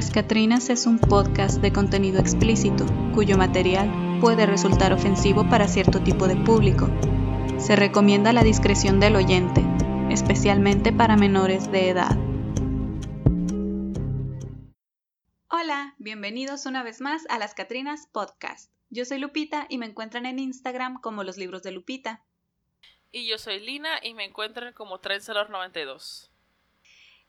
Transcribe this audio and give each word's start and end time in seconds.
Las 0.00 0.10
Catrinas 0.10 0.70
es 0.70 0.86
un 0.86 0.98
podcast 0.98 1.60
de 1.60 1.74
contenido 1.74 2.20
explícito, 2.20 2.86
cuyo 3.14 3.36
material 3.36 4.18
puede 4.18 4.46
resultar 4.46 4.94
ofensivo 4.94 5.46
para 5.50 5.68
cierto 5.68 6.00
tipo 6.00 6.26
de 6.26 6.36
público. 6.36 6.88
Se 7.58 7.76
recomienda 7.76 8.32
la 8.32 8.42
discreción 8.42 8.98
del 8.98 9.14
oyente, 9.14 9.62
especialmente 10.08 10.90
para 10.90 11.18
menores 11.18 11.70
de 11.70 11.90
edad. 11.90 12.16
Hola, 15.50 15.94
bienvenidos 15.98 16.64
una 16.64 16.82
vez 16.82 17.02
más 17.02 17.26
a 17.28 17.38
Las 17.38 17.52
Catrinas 17.52 18.06
Podcast. 18.06 18.72
Yo 18.88 19.04
soy 19.04 19.18
Lupita 19.18 19.66
y 19.68 19.76
me 19.76 19.84
encuentran 19.84 20.24
en 20.24 20.38
Instagram 20.38 21.02
como 21.02 21.24
los 21.24 21.36
libros 21.36 21.62
de 21.62 21.72
Lupita. 21.72 22.24
Y 23.12 23.28
yo 23.28 23.36
soy 23.36 23.60
Lina 23.60 24.00
y 24.02 24.14
me 24.14 24.24
encuentran 24.24 24.72
como 24.72 24.98
Trencelor92. 24.98 26.29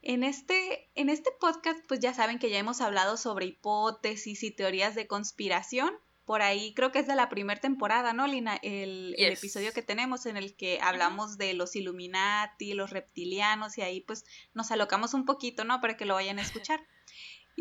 En 0.01 0.23
este, 0.23 0.89
en 0.95 1.09
este 1.09 1.29
podcast, 1.39 1.79
pues 1.87 1.99
ya 1.99 2.13
saben 2.13 2.39
que 2.39 2.49
ya 2.49 2.57
hemos 2.57 2.81
hablado 2.81 3.17
sobre 3.17 3.45
hipótesis 3.45 4.43
y 4.43 4.51
teorías 4.51 4.95
de 4.95 5.07
conspiración. 5.07 5.93
Por 6.25 6.41
ahí 6.41 6.73
creo 6.73 6.91
que 6.91 6.99
es 6.99 7.07
de 7.07 7.15
la 7.15 7.29
primera 7.29 7.59
temporada, 7.59 8.13
¿no, 8.13 8.25
Lina? 8.25 8.55
El, 8.63 9.15
el, 9.17 9.33
episodio 9.33 9.73
que 9.73 9.81
tenemos 9.81 10.25
en 10.25 10.37
el 10.37 10.55
que 10.55 10.79
hablamos 10.81 11.37
de 11.37 11.53
los 11.53 11.75
Illuminati, 11.75 12.73
los 12.73 12.89
reptilianos, 12.89 13.77
y 13.77 13.81
ahí 13.81 14.01
pues 14.01 14.25
nos 14.53 14.71
alocamos 14.71 15.13
un 15.13 15.25
poquito, 15.25 15.65
¿no? 15.65 15.81
Para 15.81 15.97
que 15.97 16.05
lo 16.05 16.15
vayan 16.15 16.39
a 16.39 16.43
escuchar. 16.43 16.81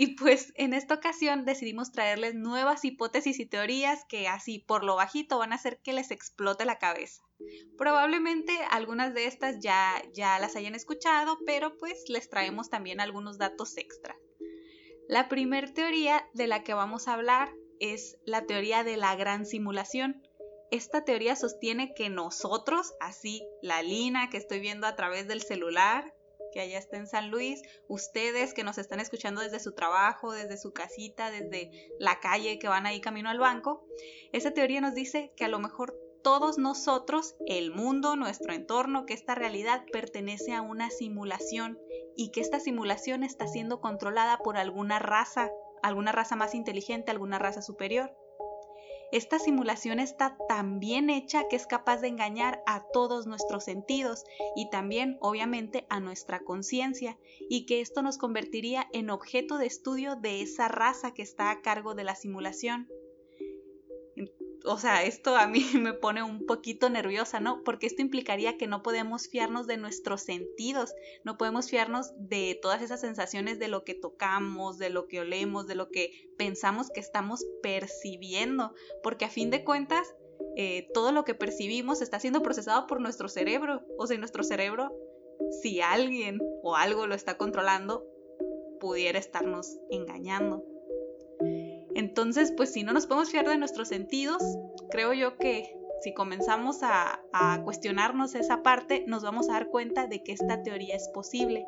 Y 0.01 0.17
pues 0.17 0.55
en 0.57 0.73
esta 0.73 0.95
ocasión 0.95 1.45
decidimos 1.45 1.93
traerles 1.93 2.35
nuevas 2.35 2.87
hipótesis 2.87 3.39
y 3.39 3.45
teorías 3.45 4.07
que 4.09 4.29
así 4.29 4.59
por 4.59 4.83
lo 4.83 4.97
bajito 4.97 5.37
van 5.37 5.53
a 5.53 5.57
hacer 5.57 5.79
que 5.83 5.93
les 5.93 6.11
explote 6.11 6.65
la 6.65 6.79
cabeza. 6.79 7.23
Probablemente 7.77 8.51
algunas 8.71 9.13
de 9.13 9.27
estas 9.27 9.61
ya, 9.61 10.03
ya 10.15 10.39
las 10.39 10.57
hayan 10.57 10.75
escuchado, 10.75 11.37
pero 11.45 11.77
pues 11.77 12.05
les 12.09 12.31
traemos 12.31 12.71
también 12.71 12.99
algunos 12.99 13.37
datos 13.37 13.77
extra. 13.77 14.17
La 15.07 15.29
primera 15.29 15.71
teoría 15.71 16.27
de 16.33 16.47
la 16.47 16.65
que 16.65 16.73
vamos 16.73 17.07
a 17.07 17.13
hablar 17.13 17.53
es 17.79 18.17
la 18.25 18.47
teoría 18.47 18.85
de 18.85 18.97
la 18.97 19.15
gran 19.17 19.45
simulación. 19.45 20.23
Esta 20.71 21.05
teoría 21.05 21.37
sostiene 21.37 21.93
que 21.93 22.09
nosotros, 22.09 22.95
así 23.01 23.47
la 23.61 23.83
Lina 23.83 24.31
que 24.31 24.39
estoy 24.39 24.61
viendo 24.61 24.87
a 24.87 24.97
través 24.97 25.29
del 25.29 25.43
celular, 25.43 26.11
que 26.53 26.61
allá 26.61 26.79
está 26.79 26.97
en 26.97 27.07
San 27.07 27.31
Luis, 27.31 27.63
ustedes 27.89 28.55
que 28.55 28.65
nos 28.65 28.79
están 28.79 29.01
escuchando 29.01 29.41
desde 29.41 29.61
su 29.61 29.73
trabajo, 29.73 30.33
desde 30.33 30.57
su 30.57 30.73
casita, 30.73 31.31
desde 31.31 31.71
la 31.99 32.21
calle, 32.21 32.59
que 32.59 32.69
van 32.69 32.87
ahí 32.87 33.01
camino 33.01 33.31
al 33.31 33.39
banco, 33.39 33.85
esa 34.33 34.53
teoría 34.53 34.81
nos 34.81 34.95
dice 34.95 35.33
que 35.37 35.45
a 35.45 35.49
lo 35.49 35.59
mejor 35.59 35.97
todos 36.23 36.59
nosotros, 36.59 37.35
el 37.47 37.73
mundo, 37.73 38.17
nuestro 38.17 38.53
entorno, 38.53 39.07
que 39.07 39.15
esta 39.15 39.35
realidad 39.35 39.85
pertenece 39.93 40.53
a 40.53 40.63
una 40.63 40.91
simulación 40.91 41.79
y 42.17 42.31
que 42.31 42.41
esta 42.41 42.61
simulación 42.61 43.25
está 43.25 43.47
siendo 43.47 43.81
controlada 43.81 44.39
por 44.39 44.57
alguna 44.57 44.99
raza, 44.99 45.51
alguna 45.83 46.13
raza 46.13 46.37
más 46.37 46.55
inteligente, 46.55 47.11
alguna 47.11 47.39
raza 47.39 47.63
superior. 47.63 48.15
Esta 49.13 49.41
simulación 49.41 49.99
está 49.99 50.37
tan 50.49 50.79
bien 50.79 51.11
hecha 51.11 51.49
que 51.49 51.57
es 51.57 51.67
capaz 51.67 52.01
de 52.01 52.09
engañar 52.09 52.63
a 52.67 52.85
todos 52.93 53.27
nuestros 53.27 53.65
sentidos 53.65 54.25
y 54.55 54.71
también, 54.71 55.19
obviamente, 55.21 55.85
a 55.89 55.99
nuestra 55.99 56.41
conciencia, 56.41 57.19
y 57.49 57.67
que 57.67 57.81
esto 57.81 58.03
nos 58.03 58.19
convertiría 58.19 58.87
en 58.93 59.11
objeto 59.11 59.59
de 59.59 59.67
estudio 59.67 60.15
de 60.15 60.43
esa 60.43 60.69
raza 60.69 61.13
que 61.13 61.23
está 61.23 61.51
a 61.51 61.61
cargo 61.61 61.95
de 61.95 62.05
la 62.05 62.15
simulación 62.15 62.89
o 64.65 64.79
sea, 64.79 65.05
esto 65.05 65.37
a 65.37 65.47
mí 65.47 65.65
me 65.81 65.93
pone 65.93 66.23
un 66.23 66.47
poquito 66.47 66.91
nerviosa, 66.91 67.41
¿no? 67.41 67.63
Porque 67.65 67.87
esto 67.87 68.03
implicaría 68.03 68.57
que 68.57 68.67
no 68.67 68.83
podemos 68.83 69.29
fiarnos 69.29 69.67
de 69.67 69.77
nuestros 69.77 70.23
sentidos, 70.23 70.95
no 71.25 71.37
podemos 71.37 71.69
fiarnos 71.69 72.13
de 72.17 72.59
todas 72.61 72.83
esas 72.83 73.01
sensaciones 73.01 73.59
de 73.59 73.69
lo 73.69 73.85
que 73.85 73.95
tocamos, 73.95 74.79
de 74.79 74.91
lo 74.91 75.07
que 75.07 75.21
olemos, 75.21 75.67
de 75.67 75.75
lo 75.75 75.89
que 75.89 76.31
pensamos 76.37 76.91
que 76.91 77.01
estamos 77.01 77.45
percibiendo, 77.63 78.75
porque 79.03 79.25
a 79.25 79.31
fin 79.31 79.51
de 79.51 79.65
cuentas, 79.65 80.15
eh, 80.57 80.89
todo 80.95 81.13
lo 81.13 81.25
que 81.25 81.35
percibimos 81.35 82.01
está 82.01 82.19
siendo 82.19 82.43
procesado 82.43 82.87
por 82.87 83.01
nuestro 83.01 83.29
cerebro, 83.29 83.83
o 83.99 84.07
sea, 84.07 84.19
nuestro 84.19 84.43
cerebro, 84.43 84.93
si 85.63 85.81
alguien 85.81 86.41
o 86.63 86.77
algo 86.77 87.07
lo 87.07 87.15
está 87.15 87.37
controlando, 87.37 88.07
pudiera 88.81 89.19
estarnos 89.19 89.79
engañando. 89.91 90.65
Entonces, 91.95 92.53
pues 92.57 92.73
si 92.73 92.83
no 92.83 92.93
nos 92.93 93.07
podemos 93.07 93.31
fiar 93.31 93.49
de 93.49 93.57
nuestros 93.57 93.89
sentidos, 93.89 94.43
creo 94.91 95.13
yo 95.13 95.37
que 95.37 95.77
si 96.03 96.15
comenzamos 96.15 96.79
a, 96.83 97.21
cuestionarnos 97.65 98.35
esa 98.35 98.63
parte, 98.63 99.05
nos 99.07 99.23
vamos 99.23 99.49
a 99.49 99.53
dar 99.53 99.69
cuenta 99.69 100.07
de 100.07 100.23
que 100.23 100.33
esta 100.33 100.63
teoría 100.63 100.97
es 100.97 101.09
posible. 101.09 101.67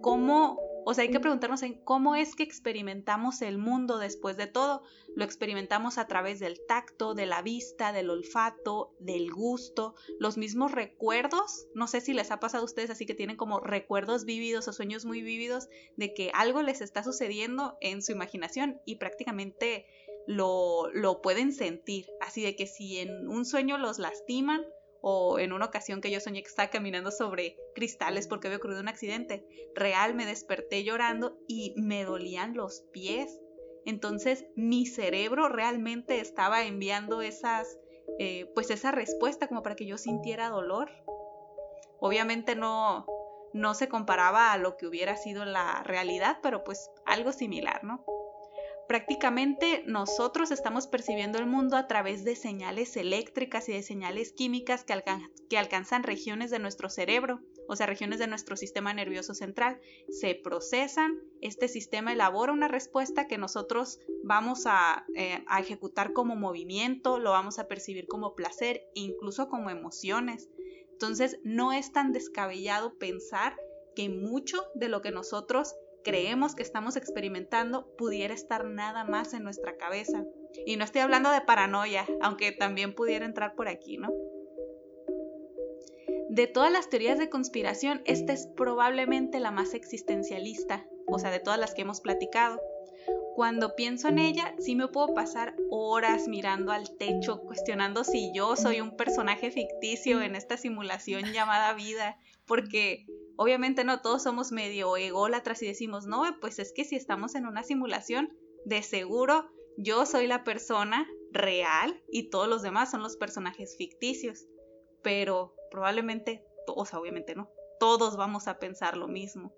¿Cómo 0.00 0.58
o 0.90 0.94
sea, 0.94 1.02
hay 1.02 1.10
que 1.10 1.20
preguntarnos 1.20 1.62
en 1.62 1.74
cómo 1.74 2.16
es 2.16 2.34
que 2.34 2.42
experimentamos 2.42 3.42
el 3.42 3.58
mundo 3.58 3.98
después 3.98 4.38
de 4.38 4.46
todo. 4.46 4.82
Lo 5.14 5.22
experimentamos 5.22 5.98
a 5.98 6.06
través 6.06 6.40
del 6.40 6.64
tacto, 6.66 7.12
de 7.12 7.26
la 7.26 7.42
vista, 7.42 7.92
del 7.92 8.08
olfato, 8.08 8.94
del 8.98 9.30
gusto, 9.30 9.96
los 10.18 10.38
mismos 10.38 10.72
recuerdos. 10.72 11.66
No 11.74 11.88
sé 11.88 12.00
si 12.00 12.14
les 12.14 12.30
ha 12.30 12.40
pasado 12.40 12.62
a 12.62 12.64
ustedes 12.64 12.88
así 12.88 13.04
que 13.04 13.12
tienen 13.12 13.36
como 13.36 13.60
recuerdos 13.60 14.24
vívidos 14.24 14.66
o 14.66 14.72
sueños 14.72 15.04
muy 15.04 15.20
vívidos 15.20 15.68
de 15.98 16.14
que 16.14 16.30
algo 16.32 16.62
les 16.62 16.80
está 16.80 17.04
sucediendo 17.04 17.76
en 17.82 18.00
su 18.00 18.12
imaginación 18.12 18.80
y 18.86 18.96
prácticamente 18.96 19.84
lo, 20.26 20.88
lo 20.94 21.20
pueden 21.20 21.52
sentir. 21.52 22.06
Así 22.22 22.40
de 22.42 22.56
que 22.56 22.66
si 22.66 22.96
en 22.96 23.28
un 23.28 23.44
sueño 23.44 23.76
los 23.76 23.98
lastiman, 23.98 24.64
o 25.00 25.38
en 25.38 25.52
una 25.52 25.66
ocasión 25.66 26.00
que 26.00 26.10
yo 26.10 26.20
soñé 26.20 26.42
que 26.42 26.48
estaba 26.48 26.70
caminando 26.70 27.10
sobre 27.10 27.56
cristales 27.74 28.26
porque 28.26 28.48
había 28.48 28.58
ocurrido 28.58 28.80
un 28.80 28.88
accidente. 28.88 29.46
Real, 29.74 30.14
me 30.14 30.26
desperté 30.26 30.84
llorando 30.84 31.38
y 31.46 31.74
me 31.76 32.04
dolían 32.04 32.54
los 32.54 32.82
pies. 32.92 33.40
Entonces 33.84 34.44
mi 34.56 34.86
cerebro 34.86 35.48
realmente 35.48 36.20
estaba 36.20 36.64
enviando 36.64 37.22
esas, 37.22 37.78
eh, 38.18 38.50
pues 38.54 38.70
esa 38.70 38.90
respuesta 38.90 39.48
como 39.48 39.62
para 39.62 39.76
que 39.76 39.86
yo 39.86 39.98
sintiera 39.98 40.48
dolor. 40.48 40.90
Obviamente 42.00 42.54
no, 42.54 43.06
no 43.52 43.74
se 43.74 43.88
comparaba 43.88 44.52
a 44.52 44.58
lo 44.58 44.76
que 44.76 44.86
hubiera 44.86 45.16
sido 45.16 45.44
la 45.44 45.82
realidad, 45.84 46.38
pero 46.42 46.64
pues 46.64 46.90
algo 47.06 47.32
similar, 47.32 47.82
¿no? 47.84 48.04
Prácticamente 48.88 49.84
nosotros 49.86 50.50
estamos 50.50 50.86
percibiendo 50.86 51.38
el 51.38 51.46
mundo 51.46 51.76
a 51.76 51.86
través 51.86 52.24
de 52.24 52.34
señales 52.34 52.96
eléctricas 52.96 53.68
y 53.68 53.72
de 53.72 53.82
señales 53.82 54.32
químicas 54.32 54.84
que, 54.84 55.56
alcanzan 55.56 56.02
regiones 56.02 56.50
de 56.50 56.58
nuestro 56.58 56.88
cerebro, 56.88 57.40
o 57.68 57.76
sea, 57.76 57.86
regiones 57.86 58.18
de 58.18 58.26
nuestro 58.26 58.56
sistema 58.56 58.94
nervioso 58.94 59.34
central. 59.34 59.78
Se 60.08 60.34
procesan, 60.34 61.18
este 61.42 61.68
sistema 61.68 62.14
elabora 62.14 62.52
una 62.52 62.66
respuesta 62.66 63.28
que 63.28 63.36
nosotros 63.36 64.00
vamos 64.24 64.64
a, 64.66 65.04
eh, 65.14 65.44
a 65.46 65.60
ejecutar 65.60 66.14
como 66.14 66.34
movimiento, 66.34 67.18
lo 67.18 67.32
vamos 67.32 67.58
a 67.58 67.68
percibir 67.68 68.06
como 68.08 68.34
placer 68.34 68.86
e 68.94 69.00
incluso 69.00 69.50
como 69.50 69.68
emociones. 69.68 70.48
Entonces, 70.92 71.38
no 71.44 71.72
es 71.72 71.92
tan 71.92 72.12
descabellado 72.12 72.94
pensar 72.98 73.54
que 73.94 74.08
mucho 74.08 74.64
de 74.74 74.88
lo 74.88 75.02
que 75.02 75.10
nosotros 75.10 75.74
creemos 76.04 76.54
que 76.54 76.62
estamos 76.62 76.96
experimentando 76.96 77.94
pudiera 77.96 78.34
estar 78.34 78.64
nada 78.64 79.04
más 79.04 79.34
en 79.34 79.44
nuestra 79.44 79.76
cabeza. 79.76 80.24
Y 80.66 80.76
no 80.76 80.84
estoy 80.84 81.02
hablando 81.02 81.30
de 81.30 81.40
paranoia, 81.40 82.06
aunque 82.20 82.52
también 82.52 82.94
pudiera 82.94 83.26
entrar 83.26 83.54
por 83.54 83.68
aquí, 83.68 83.98
¿no? 83.98 84.12
De 86.30 86.46
todas 86.46 86.70
las 86.70 86.88
teorías 86.88 87.18
de 87.18 87.30
conspiración, 87.30 88.02
esta 88.04 88.32
es 88.32 88.46
probablemente 88.46 89.40
la 89.40 89.50
más 89.50 89.74
existencialista, 89.74 90.86
o 91.06 91.18
sea, 91.18 91.30
de 91.30 91.40
todas 91.40 91.58
las 91.58 91.74
que 91.74 91.82
hemos 91.82 92.00
platicado. 92.00 92.60
Cuando 93.34 93.76
pienso 93.76 94.08
en 94.08 94.18
ella, 94.18 94.54
sí 94.58 94.74
me 94.74 94.88
puedo 94.88 95.14
pasar 95.14 95.54
horas 95.70 96.28
mirando 96.28 96.72
al 96.72 96.96
techo, 96.96 97.40
cuestionando 97.40 98.04
si 98.04 98.32
yo 98.34 98.56
soy 98.56 98.80
un 98.80 98.96
personaje 98.96 99.50
ficticio 99.50 100.20
en 100.20 100.34
esta 100.34 100.56
simulación 100.56 101.32
llamada 101.32 101.72
vida, 101.72 102.18
porque 102.46 103.06
obviamente 103.38 103.84
no 103.84 104.02
todos 104.02 104.24
somos 104.24 104.52
medio 104.52 104.96
ególatras 104.96 105.62
y 105.62 105.66
decimos, 105.66 106.06
no, 106.06 106.24
pues 106.40 106.58
es 106.58 106.72
que 106.72 106.84
si 106.84 106.96
estamos 106.96 107.36
en 107.36 107.46
una 107.46 107.62
simulación, 107.62 108.36
de 108.64 108.82
seguro 108.82 109.48
yo 109.78 110.04
soy 110.06 110.26
la 110.26 110.42
persona 110.42 111.08
real 111.30 112.02
y 112.10 112.30
todos 112.30 112.48
los 112.48 112.62
demás 112.62 112.90
son 112.90 113.00
los 113.00 113.16
personajes 113.16 113.76
ficticios. 113.78 114.46
Pero 115.02 115.54
probablemente, 115.70 116.44
o 116.66 116.84
sea, 116.84 116.98
obviamente 116.98 117.36
no, 117.36 117.48
todos 117.78 118.16
vamos 118.16 118.48
a 118.48 118.58
pensar 118.58 118.96
lo 118.96 119.06
mismo. 119.06 119.54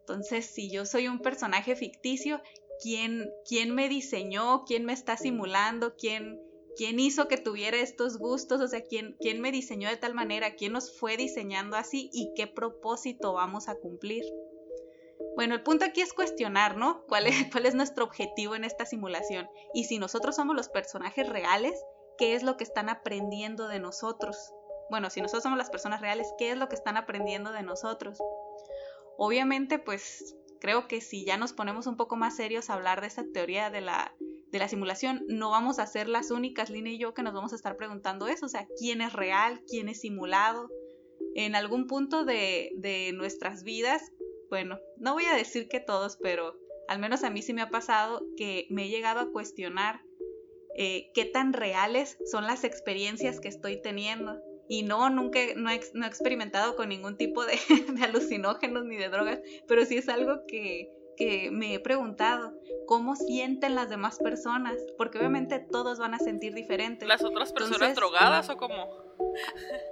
Entonces, 0.00 0.46
si 0.46 0.70
yo 0.70 0.86
soy 0.86 1.08
un 1.08 1.18
personaje 1.18 1.74
ficticio, 1.74 2.40
¿quién, 2.80 3.28
quién 3.44 3.74
me 3.74 3.88
diseñó? 3.88 4.64
¿Quién 4.64 4.84
me 4.84 4.92
está 4.92 5.16
simulando? 5.16 5.96
¿Quién, 5.96 6.40
quién 6.80 6.98
hizo 6.98 7.28
que 7.28 7.36
tuviera 7.36 7.76
estos 7.76 8.16
gustos, 8.16 8.58
o 8.62 8.66
sea, 8.66 8.80
quién, 8.80 9.14
quién 9.20 9.42
me 9.42 9.52
diseñó 9.52 9.90
de 9.90 9.98
tal 9.98 10.14
manera, 10.14 10.54
quién 10.54 10.72
nos 10.72 10.98
fue 10.98 11.18
diseñando 11.18 11.76
así 11.76 12.08
y 12.10 12.32
qué 12.34 12.46
propósito 12.46 13.34
vamos 13.34 13.68
a 13.68 13.74
cumplir. 13.74 14.24
Bueno, 15.36 15.54
el 15.54 15.62
punto 15.62 15.84
aquí 15.84 16.00
es 16.00 16.14
cuestionar, 16.14 16.78
¿no? 16.78 17.04
¿Cuál 17.06 17.26
es, 17.26 17.34
¿Cuál 17.52 17.66
es 17.66 17.74
nuestro 17.74 18.04
objetivo 18.04 18.54
en 18.54 18.64
esta 18.64 18.86
simulación? 18.86 19.46
Y 19.74 19.84
si 19.84 19.98
nosotros 19.98 20.36
somos 20.36 20.56
los 20.56 20.70
personajes 20.70 21.28
reales, 21.28 21.78
¿qué 22.16 22.32
es 22.34 22.42
lo 22.42 22.56
que 22.56 22.64
están 22.64 22.88
aprendiendo 22.88 23.68
de 23.68 23.78
nosotros? 23.78 24.38
Bueno, 24.88 25.10
si 25.10 25.20
nosotros 25.20 25.42
somos 25.42 25.58
las 25.58 25.68
personas 25.68 26.00
reales, 26.00 26.32
¿qué 26.38 26.50
es 26.50 26.56
lo 26.56 26.70
que 26.70 26.76
están 26.76 26.96
aprendiendo 26.96 27.52
de 27.52 27.62
nosotros? 27.62 28.18
Obviamente, 29.18 29.78
pues 29.78 30.34
creo 30.62 30.88
que 30.88 31.02
si 31.02 31.26
ya 31.26 31.36
nos 31.36 31.52
ponemos 31.52 31.86
un 31.86 31.98
poco 31.98 32.16
más 32.16 32.36
serios 32.36 32.70
a 32.70 32.74
hablar 32.74 33.02
de 33.02 33.08
esa 33.08 33.24
teoría 33.34 33.68
de 33.68 33.82
la, 33.82 34.14
de 34.50 34.58
la 34.58 34.68
simulación, 34.68 35.24
no 35.28 35.50
vamos 35.50 35.78
a 35.78 35.86
ser 35.86 36.08
las 36.08 36.30
únicas, 36.30 36.70
Lina 36.70 36.90
y 36.90 36.98
yo, 36.98 37.14
que 37.14 37.22
nos 37.22 37.34
vamos 37.34 37.52
a 37.52 37.56
estar 37.56 37.76
preguntando 37.76 38.26
eso, 38.26 38.46
o 38.46 38.48
sea, 38.48 38.66
quién 38.78 39.00
es 39.00 39.12
real, 39.12 39.62
quién 39.68 39.88
es 39.88 40.00
simulado. 40.00 40.68
En 41.34 41.54
algún 41.54 41.86
punto 41.86 42.24
de, 42.24 42.72
de 42.76 43.12
nuestras 43.12 43.62
vidas, 43.62 44.10
bueno, 44.48 44.80
no 44.96 45.14
voy 45.14 45.24
a 45.24 45.34
decir 45.34 45.68
que 45.68 45.78
todos, 45.78 46.18
pero 46.20 46.56
al 46.88 46.98
menos 46.98 47.22
a 47.22 47.30
mí 47.30 47.40
sí 47.40 47.54
me 47.54 47.62
ha 47.62 47.70
pasado 47.70 48.26
que 48.36 48.66
me 48.68 48.84
he 48.84 48.88
llegado 48.88 49.20
a 49.20 49.30
cuestionar 49.30 50.02
eh, 50.76 51.10
qué 51.14 51.24
tan 51.24 51.52
reales 51.52 52.18
son 52.30 52.46
las 52.46 52.64
experiencias 52.64 53.40
que 53.40 53.48
estoy 53.48 53.80
teniendo. 53.80 54.40
Y 54.68 54.82
no, 54.82 55.10
nunca 55.10 55.40
no 55.56 55.70
he, 55.70 55.80
no 55.94 56.04
he 56.04 56.08
experimentado 56.08 56.76
con 56.76 56.88
ningún 56.88 57.16
tipo 57.16 57.44
de, 57.44 57.58
de, 57.94 58.04
alucinógenos 58.04 58.84
ni 58.84 58.96
de 58.96 59.08
drogas, 59.08 59.40
pero 59.68 59.84
sí 59.84 59.96
es 59.96 60.08
algo 60.08 60.44
que, 60.46 60.88
que 61.20 61.50
me 61.50 61.74
he 61.74 61.80
preguntado. 61.80 62.54
¿Cómo 62.86 63.14
sienten 63.14 63.74
las 63.74 63.90
demás 63.90 64.18
personas? 64.18 64.74
Porque 64.96 65.18
obviamente 65.18 65.58
todos 65.58 65.98
van 65.98 66.14
a 66.14 66.18
sentir 66.18 66.54
diferentes. 66.54 67.06
¿Las 67.06 67.22
otras 67.22 67.52
personas 67.52 67.94
drogadas 67.94 68.48
o 68.48 68.56
cómo? 68.56 68.88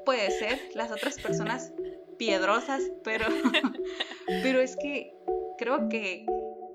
Puede 0.07 0.31
ser, 0.31 0.59
las 0.75 0.91
otras 0.91 1.21
personas 1.21 1.75
piedrosas, 2.17 2.83
pero, 3.05 3.27
pero 4.43 4.61
es 4.61 4.77
que 4.77 5.13
creo 5.59 5.91
que 5.91 6.25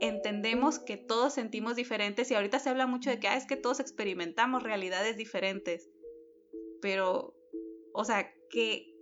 entendemos 0.02 0.78
que 0.78 0.98
todos 0.98 1.34
sentimos 1.34 1.76
diferentes 1.76 2.30
y 2.30 2.36
ahorita 2.36 2.60
se 2.60 2.70
habla 2.70 2.86
mucho 2.86 3.10
de 3.10 3.20
que 3.20 3.28
ah, 3.28 3.38
es 3.38 3.48
que 3.48 3.58
todos 3.58 3.80
experimentamos 3.80 4.62
realidades 4.62 5.18
diferentes. 5.18 5.90
Pero, 6.80 7.36
o 7.92 8.06
sea, 8.06 8.32
¿qué, 8.52 8.93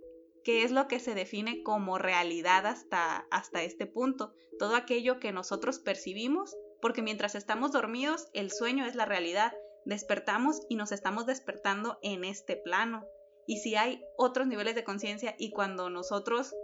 ¿qué 0.44 0.64
es 0.64 0.70
lo 0.70 0.88
que 0.88 1.00
se 1.00 1.14
define 1.14 1.62
como 1.62 1.98
realidad 1.98 2.66
hasta, 2.66 3.26
hasta 3.30 3.62
este 3.62 3.86
punto? 3.86 4.32
Todo 4.58 4.76
aquello 4.76 5.18
que 5.18 5.32
nosotros 5.32 5.78
percibimos, 5.78 6.56
porque 6.80 7.02
mientras 7.02 7.34
estamos 7.34 7.72
dormidos, 7.72 8.28
el 8.32 8.50
sueño 8.50 8.86
es 8.86 8.94
la 8.94 9.04
realidad. 9.04 9.52
Despertamos 9.84 10.60
y 10.68 10.76
nos 10.76 10.92
estamos 10.92 11.26
despertando 11.26 11.98
en 12.02 12.24
este 12.24 12.56
plano. 12.56 13.06
Y 13.46 13.58
si 13.58 13.74
hay 13.74 14.04
otros 14.16 14.46
niveles 14.46 14.74
de 14.74 14.84
conciencia 14.84 15.34
y 15.38 15.50
cuando 15.50 15.90
nosotros 15.90 16.54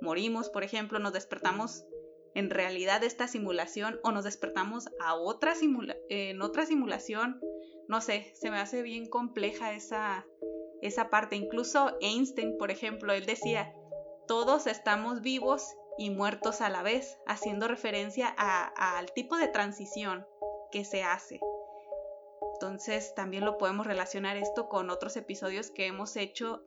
morimos, 0.00 0.50
por 0.50 0.64
ejemplo, 0.64 0.98
nos 0.98 1.12
despertamos 1.12 1.84
en 2.34 2.50
realidad 2.50 3.04
esta 3.04 3.28
simulación 3.28 4.00
o 4.02 4.10
nos 4.12 4.24
despertamos 4.24 4.88
a 5.00 5.14
otra 5.14 5.54
en 6.08 6.42
otra 6.42 6.66
simulación. 6.66 7.40
No 7.88 8.00
sé, 8.00 8.32
se 8.34 8.50
me 8.50 8.58
hace 8.58 8.82
bien 8.82 9.08
compleja 9.08 9.74
esa, 9.74 10.26
esa 10.82 11.08
parte. 11.08 11.36
Incluso 11.36 11.96
Einstein, 12.00 12.58
por 12.58 12.70
ejemplo, 12.70 13.12
él 13.12 13.24
decía, 13.24 13.72
todos 14.26 14.66
estamos 14.66 15.22
vivos 15.22 15.64
y 15.98 16.10
muertos 16.10 16.60
a 16.60 16.68
la 16.68 16.82
vez, 16.82 17.18
haciendo 17.26 17.68
referencia 17.68 18.28
al 18.28 19.12
tipo 19.12 19.36
de 19.36 19.48
transición 19.48 20.26
que 20.70 20.84
se 20.84 21.02
hace. 21.02 21.40
Entonces 22.54 23.14
también 23.14 23.44
lo 23.44 23.58
podemos 23.58 23.86
relacionar 23.86 24.36
esto 24.36 24.68
con 24.68 24.90
otros 24.90 25.16
episodios 25.16 25.70
que 25.70 25.86
hemos 25.86 26.16
hecho 26.16 26.62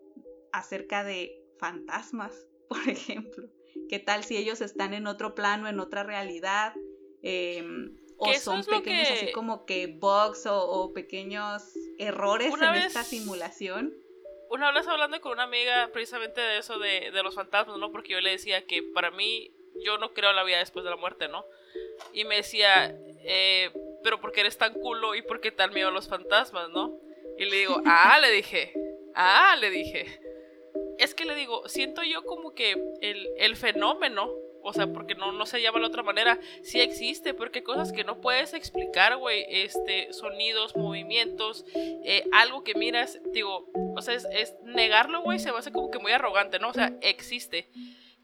acerca 0.51 1.03
de 1.03 1.43
fantasmas, 1.59 2.33
por 2.69 2.87
ejemplo. 2.87 3.47
¿Qué 3.89 3.99
tal 3.99 4.23
si 4.23 4.37
ellos 4.37 4.61
están 4.61 4.93
en 4.93 5.05
otro 5.07 5.35
plano, 5.35 5.67
en 5.67 5.79
otra 5.79 6.03
realidad? 6.03 6.73
Em, 7.21 7.95
o 8.17 8.33
son 8.33 8.63
pequeños 8.63 9.09
así 9.11 9.31
como 9.31 9.65
que 9.65 9.87
bugs 9.87 10.45
o, 10.47 10.93
pequeños 10.93 11.73
errores 11.97 12.53
en 12.53 12.75
esta 12.75 13.03
simulación. 13.03 13.93
Una 14.49 14.71
vez 14.71 14.87
hablando 14.87 15.19
con 15.21 15.33
una 15.33 15.43
amiga 15.43 15.89
precisamente 15.91 16.39
de 16.39 16.57
eso 16.59 16.79
de, 16.79 17.11
los 17.23 17.35
fantasmas, 17.35 17.77
¿no? 17.77 17.91
Porque 17.91 18.13
yo 18.13 18.21
le 18.21 18.31
decía 18.31 18.65
que 18.65 18.83
para 18.83 19.11
mí 19.11 19.51
yo 19.83 19.97
no 19.97 20.13
creo 20.13 20.29
en 20.29 20.35
la 20.35 20.43
vida 20.43 20.59
después 20.59 20.83
de 20.83 20.91
la 20.91 20.97
muerte, 20.97 21.27
¿no? 21.27 21.45
Y 22.13 22.25
me 22.25 22.37
decía, 22.37 22.95
eh, 23.23 23.71
pero 24.03 24.21
¿por 24.21 24.31
qué 24.31 24.41
eres 24.41 24.57
tan 24.57 24.73
culo 24.73 25.15
y 25.15 25.21
por 25.21 25.41
qué 25.41 25.51
tan 25.51 25.73
miedo 25.73 25.89
a 25.89 25.91
los 25.91 26.07
fantasmas, 26.07 26.69
no? 26.69 26.99
Y 27.37 27.45
le 27.45 27.57
digo, 27.57 27.81
ah, 27.85 28.19
le 28.21 28.31
dije, 28.31 28.73
ah, 29.15 29.55
le 29.59 29.69
dije 29.69 30.25
es 30.97 31.13
que 31.13 31.25
le 31.25 31.35
digo, 31.35 31.67
siento 31.67 32.03
yo 32.03 32.23
como 32.23 32.53
que 32.53 32.75
el, 33.01 33.55
fenómeno, 33.55 34.31
o 34.65 34.73
sea, 34.73 34.87
porque 34.87 35.13
no, 35.13 35.31
no 35.31 35.45
se 35.45 35.61
llama 35.61 35.79
de 35.79 35.85
otra 35.85 36.01
manera, 36.01 36.39
sí 36.63 36.81
existe, 36.81 37.35
porque 37.35 37.61
cosas 37.61 37.91
que 37.91 38.03
no 38.03 38.19
puedes 38.19 38.53
explicar, 38.55 39.15
güey, 39.17 39.45
este, 39.47 40.11
sonidos, 40.11 40.75
movimientos, 40.75 41.65
eh, 41.75 42.27
algo 42.33 42.63
que 42.63 42.73
miras, 42.73 43.19
digo, 43.31 43.69
o 43.95 44.01
sea, 44.01 44.15
es, 44.15 44.53
negarlo, 44.63 45.21
güey, 45.21 45.37
se 45.37 45.51
va 45.51 45.57
a 45.57 45.59
hacer 45.59 45.71
como 45.71 45.91
que 45.91 45.99
muy 45.99 46.11
arrogante, 46.11 46.57
¿no? 46.57 46.69
O 46.69 46.73
sea, 46.73 46.93
existe. 47.01 47.69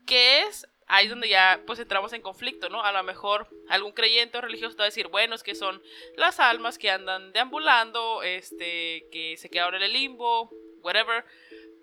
¿Qué 0.08 0.42
es? 0.42 0.68
Ahí 0.88 1.06
es 1.06 1.12
donde 1.12 1.30
ya 1.30 1.62
pues 1.68 1.78
entramos 1.80 2.12
en 2.12 2.24
conflicto, 2.24 2.70
¿no? 2.70 2.84
A 2.84 2.92
lo 2.92 3.04
mejor 3.04 3.48
algún 3.70 3.92
creyente 3.92 4.40
o 4.40 4.42
religioso 4.42 4.76
te 4.76 4.80
va 4.80 4.86
a 4.86 4.90
decir, 4.90 5.10
bueno, 5.10 5.36
es 5.36 5.44
que 5.44 5.54
son 5.54 5.82
las 6.18 6.40
almas 6.40 6.80
que 6.80 6.90
andan 6.90 7.32
deambulando, 7.34 8.24
este, 8.24 9.08
que 9.12 9.38
se 9.38 9.50
quedaron 9.50 9.76
en 9.76 9.84
el 9.84 9.94
limbo, 9.94 10.52
whatever. 10.82 11.24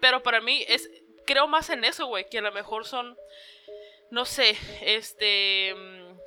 Pero 0.00 0.22
para 0.22 0.40
mí 0.40 0.64
es, 0.66 0.90
creo 1.26 1.46
más 1.46 1.70
en 1.70 1.84
eso, 1.84 2.06
güey, 2.06 2.28
que 2.28 2.38
a 2.38 2.43
lo 2.43 2.52
mejor 2.52 2.87
son, 2.87 3.16
no 4.10 4.25
sé, 4.25 4.56
este, 4.82 5.75
mm, 5.75 6.19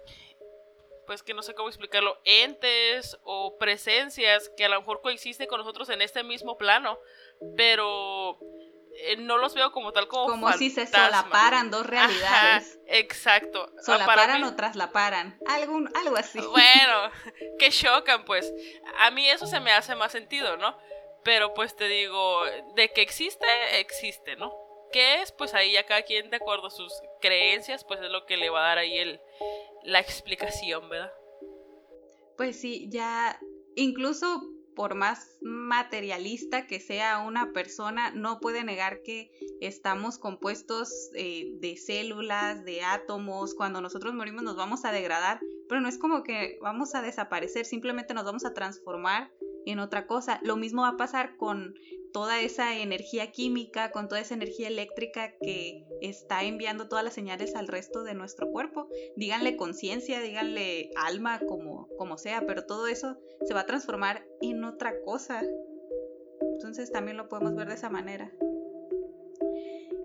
pues 1.08 1.24
que 1.24 1.34
no 1.34 1.44
sé 1.44 1.54
cómo 1.54 1.70
explicarlo, 1.70 2.18
entes 2.24 3.18
o 3.24 3.58
presencias 3.58 4.50
que 4.56 4.66
a 4.66 4.70
lo 4.70 4.80
mejor 4.80 5.02
coexisten 5.02 5.48
con 5.48 5.60
nosotros 5.60 5.90
en 5.90 6.02
este 6.02 6.24
mismo 6.24 6.58
plano, 6.58 6.98
pero 7.58 8.40
eh, 8.96 9.18
no 9.18 9.38
los 9.38 9.54
veo 9.56 9.72
como 9.72 9.92
tal 9.92 10.08
como 10.08 10.28
como 10.28 10.52
si 10.54 10.70
se 10.70 10.88
solaparan 10.88 11.72
dos 11.72 11.86
realidades. 11.86 12.80
exacto. 12.88 13.72
Solaparan 13.84 14.44
o 14.44 14.56
traslaparan. 14.56 15.40
Algún 15.48 15.90
algo 15.96 16.18
así. 16.18 16.40
Bueno 16.40 17.12
que 17.60 17.72
chocan 17.72 18.26
pues. 18.26 18.54
A 19.00 19.12
mí 19.12 19.28
eso 19.28 19.48
se 19.48 19.60
me 19.60 19.72
hace 19.72 19.96
más 19.96 20.12
sentido 20.12 20.56
no 20.58 20.78
pero 21.24 21.54
pues 21.54 21.76
te 21.76 21.88
digo, 21.88 22.44
de 22.76 22.92
que 22.92 23.02
existe, 23.02 23.46
existe, 23.80 24.36
¿no? 24.36 24.52
¿Qué 24.92 25.22
es? 25.22 25.32
Pues 25.32 25.54
ahí 25.54 25.74
ya 25.74 25.86
cada 25.86 26.04
quien 26.04 26.30
de 26.30 26.38
acuerdo 26.38 26.68
a 26.68 26.72
sus 26.72 26.94
creencias, 27.22 27.84
pues 27.86 28.02
es 28.02 28.10
lo 28.10 28.26
que 28.26 28.38
le 28.38 28.50
va 28.50 28.66
a 28.66 28.68
dar 28.70 28.78
ahí 28.80 28.98
el, 28.98 29.20
la 29.84 30.00
explicación, 30.00 30.90
¿verdad? 30.90 31.12
Pues 32.38 32.60
sí, 32.60 32.88
ya 32.90 33.40
incluso 33.76 34.42
por 34.76 34.96
más 34.96 35.38
materialista 35.42 36.66
que 36.66 36.80
sea 36.80 37.20
una 37.20 37.52
persona, 37.52 38.12
no 38.12 38.40
puede 38.40 38.64
negar 38.64 39.02
que 39.04 39.32
estamos 39.60 40.18
compuestos 40.18 41.12
eh, 41.16 41.52
de 41.60 41.78
células, 41.78 42.64
de 42.64 42.82
átomos. 42.82 43.54
Cuando 43.54 43.82
nosotros 43.82 44.14
morimos 44.14 44.44
nos 44.44 44.56
vamos 44.56 44.86
a 44.86 44.92
degradar, 44.92 45.40
pero 45.68 45.82
no 45.82 45.90
es 45.90 45.98
como 45.98 46.24
que 46.24 46.58
vamos 46.62 46.96
a 46.96 47.02
desaparecer, 47.02 47.66
simplemente 47.66 48.14
nos 48.14 48.26
vamos 48.26 48.46
a 48.46 48.54
transformar 48.54 49.32
en 49.66 49.80
otra 49.80 50.08
cosa. 50.08 50.40
Lo 50.44 50.56
mismo 50.56 50.84
va 50.84 50.90
a 50.90 50.98
pasar 50.98 51.38
con 51.38 51.76
toda 52.12 52.42
esa 52.42 52.78
energía 52.78 53.32
química, 53.32 53.92
con 53.92 54.08
toda 54.08 54.22
esa 54.22 54.34
energía 54.34 54.68
eléctrica 54.68 55.34
que 55.42 55.86
está 56.02 56.44
enviando 56.44 56.88
todas 56.88 57.04
las 57.04 57.14
señales 57.14 57.56
al 57.56 57.68
resto 57.68 58.04
de 58.04 58.14
nuestro 58.14 58.50
cuerpo. 58.52 58.88
Díganle 59.16 59.58
conciencia, 59.58 60.20
díganle 60.20 60.92
alma, 60.96 61.40
como, 61.48 61.88
como 61.98 62.18
sea, 62.18 62.46
pero 62.46 62.66
todo 62.66 62.88
eso 62.88 63.18
se 63.46 63.54
va 63.54 63.62
a 63.62 63.66
transformar 63.66 64.26
en 64.42 64.64
otra 64.64 65.02
cosa. 65.04 65.44
Entonces 66.54 66.92
también 66.92 67.18
lo 67.18 67.30
podemos 67.30 67.56
ver 67.56 67.68
de 67.68 67.76
esa 67.76 67.90
manera. 67.90 68.32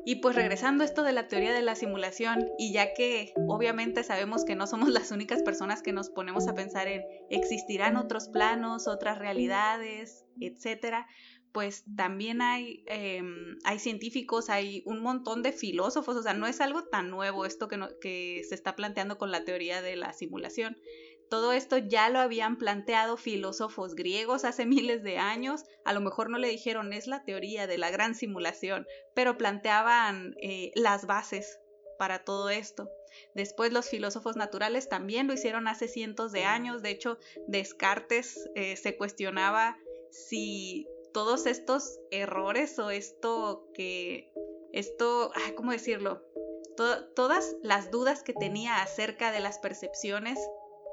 Y 0.09 0.21
pues 0.21 0.37
regresando 0.37 0.85
a 0.85 0.87
esto 0.87 1.03
de 1.03 1.11
la 1.11 1.27
teoría 1.27 1.53
de 1.53 1.63
la 1.63 1.75
simulación, 1.75 2.49
y 2.59 2.73
ya 2.73 2.95
que 2.95 3.35
obviamente 3.49 4.05
sabemos 4.05 4.45
que 4.45 4.55
no 4.55 4.69
somos 4.69 4.89
las 4.89 5.11
únicas 5.11 5.43
personas 5.43 5.83
que 5.83 5.93
nos 5.93 6.11
ponemos 6.11 6.47
a 6.47 6.55
pensar 6.55 6.87
en 6.87 7.03
existirán 7.29 7.97
otros 7.97 8.29
planos, 8.29 8.87
otras 8.87 9.19
realidades, 9.19 10.25
etcétera, 10.41 11.09
pues 11.57 11.85
también 11.97 12.43
hay, 12.43 12.85
em, 12.85 13.57
hay 13.65 13.79
científicos, 13.79 14.51
hay 14.51 14.83
un 14.85 15.01
montón 15.01 15.43
de 15.43 15.53
filósofos, 15.53 16.15
o 16.15 16.23
sea, 16.23 16.35
no 16.35 16.47
es 16.47 16.61
algo 16.61 16.85
tan 16.85 17.09
nuevo 17.09 17.47
esto 17.47 17.67
que, 17.67 17.81
que 17.99 18.45
se 18.47 18.55
está 18.55 18.77
planteando 18.77 19.17
con 19.17 19.31
la 19.31 19.43
teoría 19.43 19.81
de 19.81 19.97
la 19.97 20.13
simulación. 20.13 20.77
Todo 21.31 21.55
esto 21.55 21.79
ya 21.79 22.11
lo 22.11 22.19
habían 22.19 22.59
planteado 22.59 23.17
filósofos 23.17 23.95
griegos 23.95 24.45
hace 24.45 24.67
miles 24.67 25.03
de 25.03 25.17
años. 25.17 25.65
A 25.87 25.95
lo 25.95 26.03
mejor 26.03 26.29
no 26.29 26.37
le 26.37 26.49
dijeron 26.49 26.93
es 26.93 27.07
la 27.07 27.25
teoría 27.25 27.67
de 27.67 27.79
la 27.79 27.89
gran 27.91 28.15
simulación, 28.15 28.87
pero 29.15 29.39
planteaban 29.39 30.35
eh, 30.43 30.73
las 30.75 31.07
bases 31.07 31.59
para 31.99 32.23
todo 32.23 32.51
esto. 32.51 32.91
Después 33.35 33.73
los 33.73 33.89
filósofos 33.89 34.37
naturales 34.37 34.91
también 34.91 35.27
lo 35.27 35.33
hicieron 35.33 35.69
hace 35.69 35.89
cientos 35.89 36.33
de 36.33 36.45
años. 36.45 36.83
De 36.83 36.91
hecho, 36.91 37.17
Descartes 37.47 38.47
eh, 38.55 38.77
se 38.77 38.99
cuestionaba 38.99 39.79
si 40.11 40.87
todos 41.17 41.47
estos 41.47 41.99
errores 42.11 42.79
o 42.79 42.91
esto 42.91 43.71
que, 43.73 44.35
esto, 44.75 45.33
¿cómo 45.57 45.73
decirlo? 45.73 46.23
todas 47.15 47.57
las 47.63 47.91
dudas 47.91 48.23
que 48.23 48.35
tenía 48.35 48.83
acerca 48.83 49.33
de 49.33 49.41
las 49.41 49.59
percepciones 49.59 50.39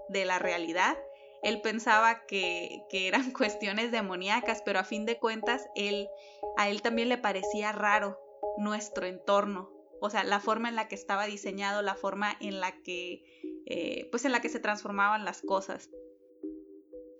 de 0.08 0.24
la 0.24 0.40
realidad. 0.40 0.98
Él 1.42 1.60
pensaba 1.60 2.26
que, 2.26 2.86
eran 2.90 3.32
cuestiones 3.38 3.92
demoníacas, 3.92 4.62
pero 4.64 4.80
a 4.80 4.86
fin 4.86 5.06
de 5.06 5.20
cuentas 5.20 5.68
él, 5.76 6.08
a 6.56 6.70
él 6.70 6.82
también 6.82 7.10
le 7.10 7.18
parecía 7.18 7.74
raro 7.74 8.18
nuestro 8.58 9.06
entorno, 9.06 9.74
o 10.00 10.10
sea, 10.10 10.24
la 10.24 10.40
forma 10.40 10.70
en 10.70 10.78
la 10.78 10.88
que 10.88 10.96
estaba 10.96 11.26
diseñado, 11.26 11.82
la 11.82 11.96
forma 11.96 12.34
en 12.40 12.62
la 12.62 12.82
que 12.82 13.26
eh, 13.66 14.08
pues 14.10 14.24
en 14.24 14.32
la 14.32 14.40
que 14.40 14.48
se 14.48 14.62
transformaban 14.62 15.26
las 15.26 15.42
cosas. 15.42 15.90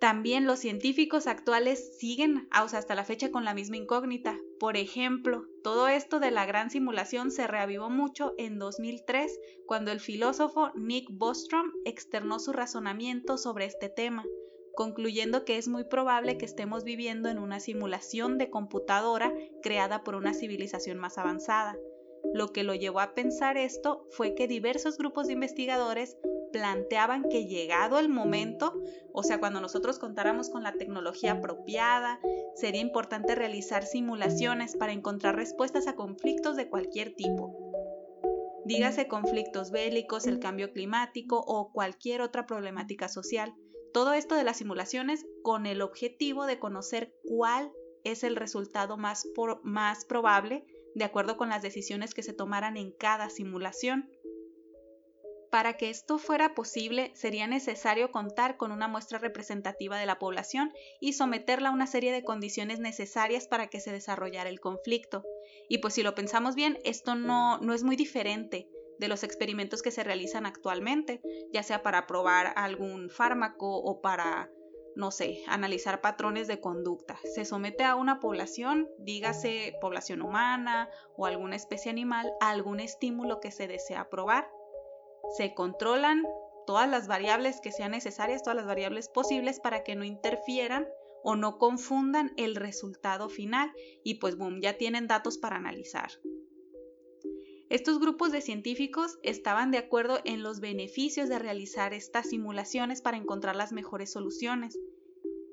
También 0.04 0.44
los 0.44 0.58
científicos 0.58 1.26
actuales 1.26 1.96
siguen, 1.96 2.46
sea, 2.68 2.78
hasta 2.78 2.94
la 2.94 3.06
fecha 3.06 3.30
con 3.30 3.46
la 3.46 3.54
misma 3.54 3.78
incógnita. 3.78 4.36
Por 4.60 4.76
ejemplo, 4.76 5.46
todo 5.62 5.88
esto 5.88 6.20
de 6.20 6.30
la 6.30 6.44
gran 6.44 6.68
simulación 6.68 7.30
se 7.30 7.46
reavivó 7.46 7.88
mucho 7.88 8.34
en 8.36 8.58
2003 8.58 9.40
cuando 9.64 9.92
el 9.92 10.00
filósofo 10.00 10.72
Nick 10.74 11.08
Bostrom 11.10 11.72
externó 11.86 12.38
su 12.38 12.52
razonamiento 12.52 13.38
sobre 13.38 13.64
este 13.64 13.88
tema, 13.88 14.26
concluyendo 14.74 15.46
que 15.46 15.56
es 15.56 15.68
muy 15.68 15.84
probable 15.84 16.36
que 16.36 16.44
estemos 16.44 16.84
viviendo 16.84 17.30
en 17.30 17.38
una 17.38 17.58
simulación 17.58 18.36
de 18.36 18.50
computadora 18.50 19.32
creada 19.62 20.04
por 20.04 20.16
una 20.16 20.34
civilización 20.34 20.98
más 20.98 21.16
avanzada. 21.16 21.78
Lo 22.34 22.52
que 22.52 22.62
lo 22.62 22.74
llevó 22.74 23.00
a 23.00 23.14
pensar 23.14 23.56
esto 23.56 24.06
fue 24.10 24.34
que 24.34 24.48
diversos 24.48 24.98
grupos 24.98 25.28
de 25.28 25.32
investigadores 25.32 26.18
planteaban 26.54 27.24
que 27.24 27.46
llegado 27.46 27.98
el 27.98 28.08
momento, 28.08 28.80
o 29.12 29.24
sea, 29.24 29.40
cuando 29.40 29.60
nosotros 29.60 29.98
contáramos 29.98 30.50
con 30.50 30.62
la 30.62 30.74
tecnología 30.74 31.32
apropiada, 31.32 32.20
sería 32.54 32.80
importante 32.80 33.34
realizar 33.34 33.84
simulaciones 33.84 34.76
para 34.76 34.92
encontrar 34.92 35.34
respuestas 35.34 35.88
a 35.88 35.96
conflictos 35.96 36.54
de 36.54 36.68
cualquier 36.68 37.16
tipo. 37.16 37.58
Dígase 38.64 39.08
conflictos 39.08 39.72
bélicos, 39.72 40.28
el 40.28 40.38
cambio 40.38 40.72
climático 40.72 41.42
o 41.44 41.72
cualquier 41.72 42.20
otra 42.20 42.46
problemática 42.46 43.08
social. 43.08 43.52
Todo 43.92 44.12
esto 44.12 44.36
de 44.36 44.44
las 44.44 44.58
simulaciones 44.58 45.26
con 45.42 45.66
el 45.66 45.82
objetivo 45.82 46.46
de 46.46 46.60
conocer 46.60 47.12
cuál 47.24 47.72
es 48.04 48.22
el 48.22 48.36
resultado 48.36 48.96
más, 48.96 49.26
más 49.64 50.04
probable 50.04 50.64
de 50.94 51.04
acuerdo 51.04 51.36
con 51.36 51.48
las 51.48 51.62
decisiones 51.62 52.14
que 52.14 52.22
se 52.22 52.32
tomaran 52.32 52.76
en 52.76 52.92
cada 52.92 53.28
simulación. 53.28 54.08
Para 55.54 55.76
que 55.76 55.88
esto 55.88 56.18
fuera 56.18 56.52
posible, 56.52 57.12
sería 57.14 57.46
necesario 57.46 58.10
contar 58.10 58.56
con 58.56 58.72
una 58.72 58.88
muestra 58.88 59.20
representativa 59.20 59.96
de 59.96 60.04
la 60.04 60.18
población 60.18 60.72
y 60.98 61.12
someterla 61.12 61.68
a 61.68 61.72
una 61.72 61.86
serie 61.86 62.10
de 62.10 62.24
condiciones 62.24 62.80
necesarias 62.80 63.46
para 63.46 63.68
que 63.68 63.78
se 63.78 63.92
desarrollara 63.92 64.50
el 64.50 64.58
conflicto. 64.58 65.22
Y 65.68 65.78
pues 65.78 65.94
si 65.94 66.02
lo 66.02 66.16
pensamos 66.16 66.56
bien, 66.56 66.80
esto 66.82 67.14
no, 67.14 67.58
no 67.58 67.72
es 67.72 67.84
muy 67.84 67.94
diferente 67.94 68.68
de 68.98 69.06
los 69.06 69.22
experimentos 69.22 69.80
que 69.80 69.92
se 69.92 70.02
realizan 70.02 70.44
actualmente, 70.44 71.20
ya 71.52 71.62
sea 71.62 71.84
para 71.84 72.08
probar 72.08 72.52
algún 72.56 73.08
fármaco 73.08 73.76
o 73.76 74.00
para, 74.00 74.50
no 74.96 75.12
sé, 75.12 75.44
analizar 75.46 76.00
patrones 76.00 76.48
de 76.48 76.58
conducta. 76.58 77.16
Se 77.32 77.44
somete 77.44 77.84
a 77.84 77.94
una 77.94 78.18
población, 78.18 78.88
dígase 78.98 79.76
población 79.80 80.20
humana 80.20 80.88
o 81.16 81.26
alguna 81.26 81.54
especie 81.54 81.92
animal, 81.92 82.32
a 82.40 82.50
algún 82.50 82.80
estímulo 82.80 83.38
que 83.38 83.52
se 83.52 83.68
desea 83.68 84.10
probar 84.10 84.50
se 85.36 85.54
controlan 85.54 86.24
todas 86.66 86.88
las 86.88 87.06
variables 87.06 87.60
que 87.60 87.72
sean 87.72 87.92
necesarias, 87.92 88.42
todas 88.42 88.56
las 88.56 88.66
variables 88.66 89.08
posibles 89.08 89.60
para 89.60 89.82
que 89.84 89.96
no 89.96 90.04
interfieran 90.04 90.86
o 91.22 91.36
no 91.36 91.58
confundan 91.58 92.32
el 92.36 92.54
resultado 92.54 93.28
final 93.28 93.72
y 94.02 94.14
pues 94.14 94.36
boom, 94.36 94.60
ya 94.60 94.76
tienen 94.76 95.06
datos 95.06 95.38
para 95.38 95.56
analizar. 95.56 96.10
Estos 97.70 97.98
grupos 97.98 98.30
de 98.30 98.42
científicos 98.42 99.18
estaban 99.22 99.70
de 99.70 99.78
acuerdo 99.78 100.20
en 100.24 100.42
los 100.42 100.60
beneficios 100.60 101.28
de 101.28 101.38
realizar 101.38 101.94
estas 101.94 102.28
simulaciones 102.28 103.00
para 103.00 103.16
encontrar 103.16 103.56
las 103.56 103.72
mejores 103.72 104.12
soluciones. 104.12 104.78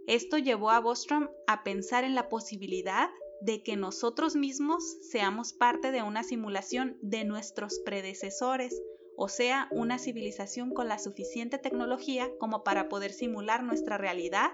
Esto 0.07 0.37
llevó 0.37 0.71
a 0.71 0.79
Bostrom 0.79 1.29
a 1.47 1.63
pensar 1.63 2.03
en 2.03 2.15
la 2.15 2.27
posibilidad 2.27 3.09
de 3.41 3.63
que 3.63 3.75
nosotros 3.75 4.35
mismos 4.35 4.97
seamos 5.01 5.53
parte 5.53 5.91
de 5.91 6.03
una 6.03 6.23
simulación 6.23 6.97
de 7.01 7.23
nuestros 7.23 7.79
predecesores 7.79 8.79
o 9.17 9.27
sea, 9.27 9.67
una 9.71 9.99
civilización 9.99 10.71
con 10.71 10.87
la 10.87 10.99
suficiente 10.99 11.57
tecnología 11.57 12.29
como 12.39 12.63
para 12.63 12.89
poder 12.89 13.11
simular 13.11 13.63
nuestra 13.63 13.97
realidad 13.97 14.51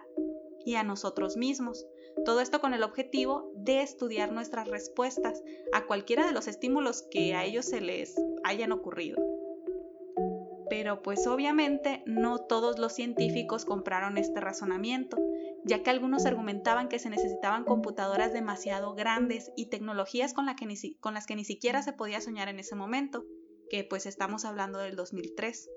y 0.65 0.75
a 0.75 0.83
nosotros 0.83 1.37
mismos. 1.37 1.87
Todo 2.25 2.41
esto 2.41 2.59
con 2.59 2.73
el 2.73 2.83
objetivo 2.83 3.51
de 3.55 3.81
estudiar 3.81 4.33
nuestras 4.33 4.67
respuestas 4.67 5.41
a 5.71 5.85
cualquiera 5.85 6.27
de 6.27 6.33
los 6.33 6.47
estímulos 6.47 7.03
que 7.09 7.33
a 7.35 7.45
ellos 7.45 7.65
se 7.65 7.79
les 7.79 8.15
hayan 8.43 8.71
ocurrido. 8.71 9.17
Pero 10.69 11.01
pues 11.01 11.25
obviamente 11.27 12.03
no 12.05 12.39
todos 12.39 12.77
los 12.77 12.93
científicos 12.93 13.63
compraron 13.63 14.17
este 14.17 14.41
razonamiento, 14.41 15.17
ya 15.63 15.81
que 15.81 15.89
algunos 15.89 16.25
argumentaban 16.25 16.89
que 16.89 16.99
se 16.99 17.09
necesitaban 17.09 17.63
computadoras 17.63 18.33
demasiado 18.33 18.93
grandes 18.93 19.53
y 19.55 19.67
tecnologías 19.67 20.33
con, 20.33 20.47
con 20.99 21.13
las 21.13 21.25
que 21.25 21.35
ni 21.37 21.45
siquiera 21.45 21.81
se 21.83 21.93
podía 21.93 22.19
soñar 22.19 22.49
en 22.49 22.59
ese 22.59 22.75
momento 22.75 23.23
que 23.69 23.83
pues 23.83 24.05
estamos 24.05 24.45
hablando 24.45 24.79
del 24.79 24.95
2003. 24.95 25.69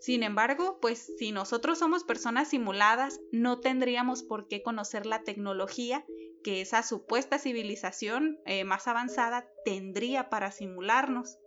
Sin 0.00 0.22
embargo, 0.22 0.78
pues 0.80 1.12
si 1.18 1.32
nosotros 1.32 1.78
somos 1.78 2.04
personas 2.04 2.48
simuladas, 2.48 3.20
no 3.32 3.60
tendríamos 3.60 4.22
por 4.22 4.46
qué 4.46 4.62
conocer 4.62 5.06
la 5.06 5.24
tecnología 5.24 6.04
que 6.44 6.60
esa 6.60 6.82
supuesta 6.84 7.38
civilización 7.38 8.38
eh, 8.44 8.64
más 8.64 8.86
avanzada 8.86 9.48
tendría 9.64 10.28
para 10.30 10.52
simularnos. 10.52 11.38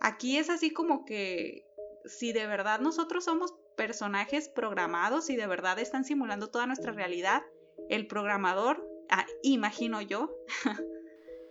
Aquí 0.00 0.38
es 0.38 0.48
así 0.48 0.72
como 0.72 1.04
que 1.04 1.66
si 2.06 2.32
de 2.32 2.46
verdad 2.46 2.80
nosotros 2.80 3.24
somos 3.24 3.54
personajes 3.76 4.48
programados 4.48 5.28
y 5.28 5.36
de 5.36 5.46
verdad 5.46 5.78
están 5.78 6.04
simulando 6.04 6.50
toda 6.50 6.66
nuestra 6.66 6.92
realidad, 6.92 7.42
el 7.90 8.06
programador, 8.06 8.84
ah, 9.10 9.26
imagino 9.42 10.00
yo, 10.00 10.34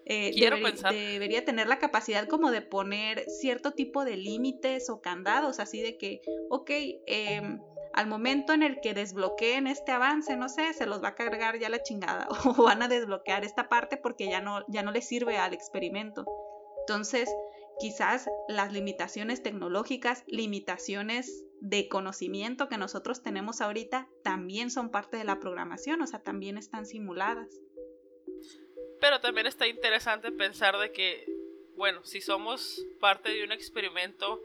Eh, 0.10 0.32
debería, 0.90 1.44
tener 1.44 1.68
la 1.68 1.80
capacidad 1.80 2.30
como 2.30 2.50
de 2.50 2.62
poner 2.62 3.26
cierto 3.30 3.72
tipo 3.72 4.06
de 4.06 4.16
límites 4.16 4.90
o 4.90 5.02
candados, 5.02 5.60
así 5.60 5.82
de 5.82 5.98
que, 5.98 6.22
ok, 6.50 6.72
em, 7.08 7.60
al 7.94 8.08
momento 8.08 8.54
en 8.54 8.64
el 8.64 8.80
que 8.80 8.94
desbloqueen 8.94 9.68
este 9.68 9.92
avance, 9.92 10.38
no 10.38 10.48
sé, 10.48 10.74
se 10.74 10.86
los 10.86 11.04
va 11.04 11.10
a 11.10 11.16
cargar 11.16 11.60
ya 11.60 11.68
la 11.68 11.84
chingada 11.84 12.30
o 12.46 12.64
van 12.64 12.82
a 12.84 12.88
desbloquear 12.88 13.44
esta 13.44 13.68
parte 13.68 13.98
porque 13.98 14.30
ya 14.30 14.40
no, 14.40 14.64
ya 14.70 14.82
no 14.82 14.92
les 14.92 15.06
sirve 15.06 15.38
al 15.38 15.54
experimento. 15.54 16.26
Entonces, 16.88 17.30
quizás 17.78 18.30
las 18.48 18.72
limitaciones 18.72 19.44
tecnológicas, 19.44 20.24
limitaciones 20.28 21.44
de 21.60 21.90
conocimiento 21.90 22.70
que 22.70 22.78
nosotros 22.78 23.24
tenemos 23.24 23.60
ahorita, 23.60 24.08
también 24.24 24.72
son 24.72 24.90
parte 24.90 25.18
de 25.18 25.26
la 25.26 25.40
programación, 25.40 26.02
o 26.02 26.08
sea, 26.08 26.24
también 26.24 26.58
están 26.58 26.86
simuladas. 26.86 27.50
Pero 29.00 29.20
también 29.20 29.48
está 29.48 29.68
interesante 29.68 30.32
pensar 30.32 30.77
de 30.77 30.92
que, 30.92 31.25
bueno, 31.75 32.04
si 32.04 32.22
somos 32.22 32.82
parte 33.00 33.30
de 33.30 33.44
un 33.44 33.51
experimento, 33.51 34.42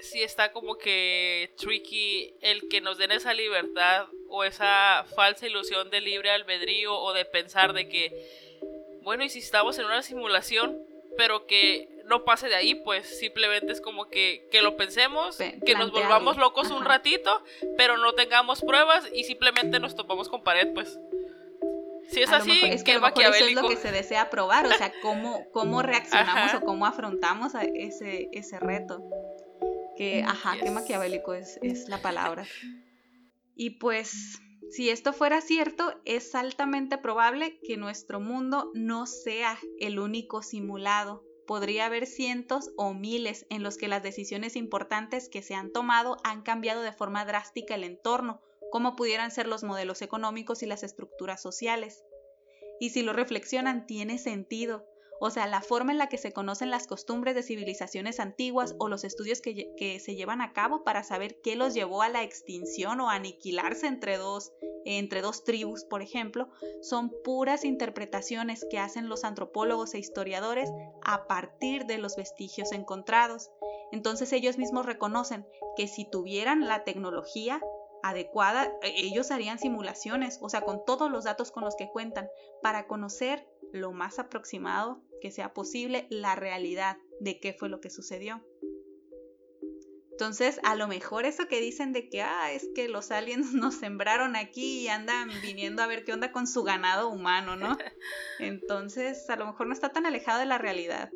si 0.00 0.22
está 0.22 0.52
como 0.52 0.76
que 0.76 1.52
tricky 1.56 2.34
el 2.40 2.68
que 2.68 2.80
nos 2.80 2.98
den 2.98 3.12
esa 3.12 3.32
libertad 3.34 4.08
o 4.28 4.44
esa 4.44 5.06
falsa 5.14 5.46
ilusión 5.46 5.90
de 5.90 6.00
libre 6.00 6.30
albedrío 6.30 6.94
o 6.94 7.12
de 7.12 7.24
pensar 7.24 7.72
de 7.72 7.88
que, 7.88 8.58
bueno, 9.02 9.24
y 9.24 9.30
si 9.30 9.38
estamos 9.38 9.78
en 9.78 9.86
una 9.86 10.02
simulación, 10.02 10.76
pero 11.16 11.46
que 11.46 11.88
no 12.06 12.24
pase 12.24 12.48
de 12.48 12.56
ahí, 12.56 12.74
pues 12.74 13.18
simplemente 13.18 13.72
es 13.72 13.80
como 13.80 14.08
que, 14.08 14.48
que 14.50 14.62
lo 14.62 14.76
pensemos, 14.76 15.38
que 15.64 15.74
nos 15.74 15.90
volvamos 15.92 16.36
locos 16.36 16.70
un 16.70 16.84
ratito, 16.84 17.42
pero 17.76 17.96
no 17.96 18.12
tengamos 18.14 18.60
pruebas 18.60 19.08
y 19.14 19.24
simplemente 19.24 19.78
nos 19.78 19.94
topamos 19.94 20.28
con 20.28 20.42
pared, 20.42 20.72
pues. 20.74 20.98
Si 22.12 22.22
es 22.22 22.30
así, 22.30 22.60
es 22.64 22.84
que 22.84 22.92
a 22.92 22.94
lo 22.96 23.00
mejor 23.00 23.22
eso 23.22 23.44
es 23.46 23.54
lo 23.54 23.68
que 23.68 23.76
se 23.76 23.90
desea 23.90 24.28
probar, 24.28 24.66
o 24.66 24.72
sea, 24.72 24.92
cómo, 25.02 25.46
cómo 25.52 25.82
reaccionamos 25.82 26.54
o 26.54 26.60
cómo 26.60 26.86
afrontamos 26.86 27.54
a 27.54 27.62
ese, 27.62 28.28
ese 28.32 28.58
reto. 28.60 29.02
Que, 29.96 30.22
ajá, 30.22 30.56
qué 30.62 30.70
maquiavélico 30.70 31.34
es, 31.34 31.58
es 31.62 31.88
la 31.88 32.00
palabra. 32.00 32.46
Y 33.54 33.78
pues, 33.78 34.40
si 34.70 34.88
esto 34.88 35.12
fuera 35.12 35.42
cierto, 35.42 36.00
es 36.06 36.34
altamente 36.34 36.96
probable 36.96 37.60
que 37.60 37.76
nuestro 37.76 38.18
mundo 38.18 38.70
no 38.72 39.06
sea 39.06 39.58
el 39.78 39.98
único 39.98 40.42
simulado. 40.42 41.22
Podría 41.46 41.84
haber 41.84 42.06
cientos 42.06 42.70
o 42.78 42.94
miles 42.94 43.46
en 43.50 43.62
los 43.62 43.76
que 43.76 43.88
las 43.88 44.02
decisiones 44.02 44.56
importantes 44.56 45.28
que 45.28 45.42
se 45.42 45.54
han 45.54 45.70
tomado 45.70 46.16
han 46.24 46.40
cambiado 46.40 46.80
de 46.80 46.92
forma 46.92 47.26
drástica 47.26 47.74
el 47.74 47.84
entorno, 47.84 48.40
como 48.72 48.96
pudieran 48.96 49.30
ser 49.30 49.46
los 49.46 49.62
modelos 49.62 50.00
económicos 50.00 50.62
y 50.62 50.66
las 50.66 50.82
estructuras 50.82 51.42
sociales. 51.42 52.04
Y 52.80 52.90
si 52.90 53.02
lo 53.02 53.12
reflexionan, 53.12 53.86
tiene 53.86 54.16
sentido. 54.18 54.86
O 55.20 55.30
sea, 55.30 55.46
la 55.46 55.60
forma 55.60 55.92
en 55.92 55.98
la 55.98 56.08
que 56.08 56.16
se 56.16 56.32
conocen 56.32 56.70
las 56.70 56.86
costumbres 56.86 57.34
de 57.34 57.42
civilizaciones 57.42 58.18
antiguas 58.18 58.74
o 58.78 58.88
los 58.88 59.04
estudios 59.04 59.40
que, 59.42 60.00
se 60.00 60.16
llevan 60.16 60.40
a 60.40 60.54
cabo 60.54 60.84
para 60.84 61.04
saber 61.04 61.38
qué 61.42 61.54
los 61.54 61.74
llevó 61.74 62.02
a 62.02 62.08
la 62.08 62.24
extinción 62.24 62.98
o 63.00 63.10
aniquilarse 63.10 63.86
entre 63.86 64.16
dos, 64.16 64.52
entre 64.84 65.20
dos 65.20 65.44
tribus, 65.44 65.84
por 65.84 66.00
ejemplo, 66.02 66.48
son 66.80 67.12
puras 67.22 67.64
interpretaciones 67.64 68.66
que 68.68 68.78
hacen 68.78 69.08
los 69.08 69.22
antropólogos 69.22 69.94
e 69.94 69.98
historiadores 69.98 70.70
a 71.04 71.26
partir 71.26 71.84
de 71.84 71.98
los 71.98 72.16
vestigios 72.16 72.72
encontrados. 72.72 73.50
Entonces 73.92 74.32
ellos 74.32 74.56
mismos 74.58 74.86
reconocen 74.86 75.46
que 75.76 75.86
si 75.86 76.04
tuvieran 76.10 76.66
la 76.66 76.82
tecnología, 76.82 77.60
adecuada, 78.02 78.72
e, 78.82 79.06
ellos 79.06 79.30
harían 79.30 79.58
simulaciones, 79.58 80.38
o 80.40 80.48
sea, 80.48 80.62
con 80.62 80.84
todos 80.84 81.10
los 81.10 81.24
datos 81.24 81.52
con 81.52 81.64
los 81.64 81.76
que 81.76 81.88
cuentan, 81.88 82.28
para 82.62 82.86
conocer 82.86 83.46
lo 83.72 83.92
más 83.92 84.18
aproximado 84.18 85.02
que 85.20 85.30
sea 85.30 85.54
posible 85.54 86.06
la 86.10 86.34
realidad 86.34 86.98
de 87.20 87.40
qué 87.40 87.52
fue 87.52 87.68
lo 87.68 87.80
que 87.80 87.90
sucedió. 87.90 88.44
Entonces, 90.12 90.60
a 90.62 90.76
lo 90.76 90.88
mejor 90.88 91.24
eso 91.24 91.48
que 91.48 91.60
dicen 91.60 91.92
de 91.92 92.08
que, 92.08 92.22
ah, 92.22 92.52
es 92.52 92.68
que 92.74 92.88
los 92.88 93.10
aliens 93.10 93.52
nos 93.54 93.76
sembraron 93.76 94.36
aquí 94.36 94.80
y 94.80 94.88
andan 94.88 95.30
viniendo 95.42 95.82
a 95.82 95.86
ver 95.86 96.04
qué 96.04 96.12
onda 96.12 96.32
con 96.32 96.46
su 96.46 96.62
ganado 96.62 97.08
humano, 97.08 97.56
¿no? 97.56 97.76
Entonces, 98.38 99.28
a 99.30 99.36
lo 99.36 99.46
mejor 99.46 99.66
no 99.66 99.72
está 99.72 99.88
tan 99.88 100.06
alejado 100.06 100.40
de 100.40 100.46
la 100.46 100.58
realidad. 100.58 101.10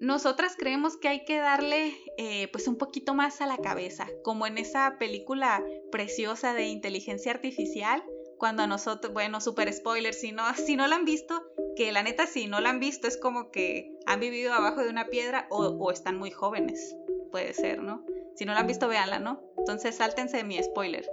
Nosotras 0.00 0.54
creemos 0.56 0.96
que 0.96 1.08
hay 1.08 1.24
que 1.24 1.38
darle 1.38 1.92
eh, 2.18 2.48
pues 2.52 2.68
un 2.68 2.76
poquito 2.76 3.14
más 3.14 3.40
a 3.40 3.46
la 3.46 3.56
cabeza, 3.56 4.06
como 4.22 4.46
en 4.46 4.56
esa 4.56 4.96
película 4.98 5.64
preciosa 5.90 6.54
de 6.54 6.68
inteligencia 6.68 7.32
artificial, 7.32 8.04
cuando 8.38 8.62
a 8.62 8.68
nosotros, 8.68 9.12
bueno, 9.12 9.40
super 9.40 9.72
spoiler, 9.72 10.14
si 10.14 10.30
no, 10.30 10.44
si 10.54 10.76
no 10.76 10.86
la 10.86 10.94
han 10.94 11.04
visto, 11.04 11.42
que 11.74 11.90
la 11.90 12.04
neta 12.04 12.26
si 12.26 12.46
no 12.46 12.60
la 12.60 12.70
han 12.70 12.78
visto 12.78 13.08
es 13.08 13.16
como 13.16 13.50
que 13.50 13.92
han 14.06 14.20
vivido 14.20 14.52
abajo 14.54 14.82
de 14.82 14.88
una 14.88 15.08
piedra 15.08 15.48
o, 15.50 15.90
están 15.90 16.16
muy 16.16 16.30
jóvenes, 16.30 16.96
puede 17.32 17.52
ser, 17.52 17.82
¿no? 17.82 18.04
Si 18.36 18.44
no 18.44 18.54
la 18.54 18.60
han 18.60 18.68
visto, 18.68 18.86
véanla, 18.86 19.18
¿no? 19.18 19.42
Entonces 19.58 19.96
sáltense 19.96 20.36
de 20.36 20.44
mi 20.44 20.62
spoiler. 20.62 21.04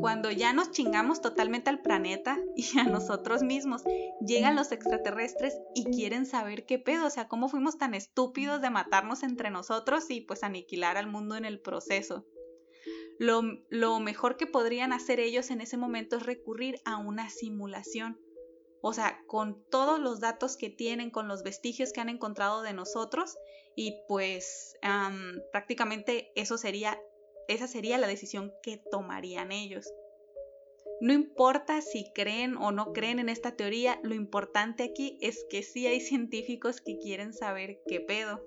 Cuando 0.00 0.30
ya 0.30 0.52
nos 0.52 0.72
chingamos 0.72 1.20
totalmente 1.20 1.70
al 1.70 1.80
planeta 1.80 2.38
y 2.56 2.78
a 2.78 2.84
nosotros 2.84 3.42
mismos, 3.42 3.82
llegan 4.20 4.56
los 4.56 4.72
extraterrestres 4.72 5.58
y 5.74 5.84
quieren 5.84 6.26
saber 6.26 6.66
qué 6.66 6.78
pedo, 6.78 7.06
o 7.06 7.10
sea, 7.10 7.28
cómo 7.28 7.48
fuimos 7.48 7.78
tan 7.78 7.94
estúpidos 7.94 8.60
de 8.60 8.70
matarnos 8.70 9.22
entre 9.22 9.50
nosotros 9.50 10.10
y 10.10 10.22
pues 10.22 10.42
aniquilar 10.42 10.96
al 10.96 11.06
mundo 11.06 11.36
en 11.36 11.44
el 11.44 11.60
proceso. 11.60 12.26
Lo, 13.18 13.42
lo 13.70 13.98
mejor 14.00 14.36
que 14.36 14.46
podrían 14.46 14.92
hacer 14.92 15.20
ellos 15.20 15.50
en 15.50 15.60
ese 15.60 15.76
momento 15.76 16.16
es 16.16 16.24
recurrir 16.24 16.80
a 16.84 16.98
una 16.98 17.30
simulación 17.30 18.18
o 18.88 18.92
sea, 18.92 19.20
con 19.26 19.64
todos 19.68 19.98
los 19.98 20.20
datos 20.20 20.56
que 20.56 20.70
tienen, 20.70 21.10
con 21.10 21.26
los 21.26 21.42
vestigios 21.42 21.92
que 21.92 22.00
han 22.00 22.08
encontrado 22.08 22.62
de 22.62 22.72
nosotros 22.72 23.36
y 23.74 23.96
pues 24.06 24.76
prácticamente 25.50 26.30
eso 26.36 26.56
sería, 26.56 26.96
esa 27.48 27.66
sería 27.68 27.98
la 27.98 28.06
decisión 28.06 28.52
que 28.62 28.80
tomarían 28.90 29.52
ellos. 29.52 29.92
No 31.00 31.12
importa 31.12 31.82
si 31.82 32.10
creen 32.14 32.56
o 32.56 32.72
no 32.72 32.92
creen 32.92 33.18
en 33.18 33.28
esta 33.28 33.54
teoría, 33.56 34.00
lo 34.02 34.14
importante 34.14 34.84
aquí 34.84 35.18
es 35.20 35.44
que 35.50 35.62
sí 35.62 35.86
hay 35.86 36.00
científicos 36.00 36.80
que 36.80 36.98
quieren 36.98 37.32
saber 37.32 37.80
qué 37.86 38.00
pedo. 38.00 38.42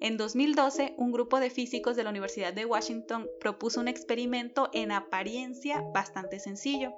En 0.00 0.16
2012, 0.16 0.94
un 0.96 1.12
grupo 1.12 1.40
de 1.40 1.50
físicos 1.50 1.96
de 1.96 2.04
la 2.04 2.10
Universidad 2.10 2.52
de 2.52 2.66
Washington 2.66 3.28
propuso 3.40 3.80
un 3.80 3.88
experimento 3.88 4.70
en 4.72 4.92
apariencia 4.92 5.82
bastante 5.92 6.40
sencillo 6.40 6.94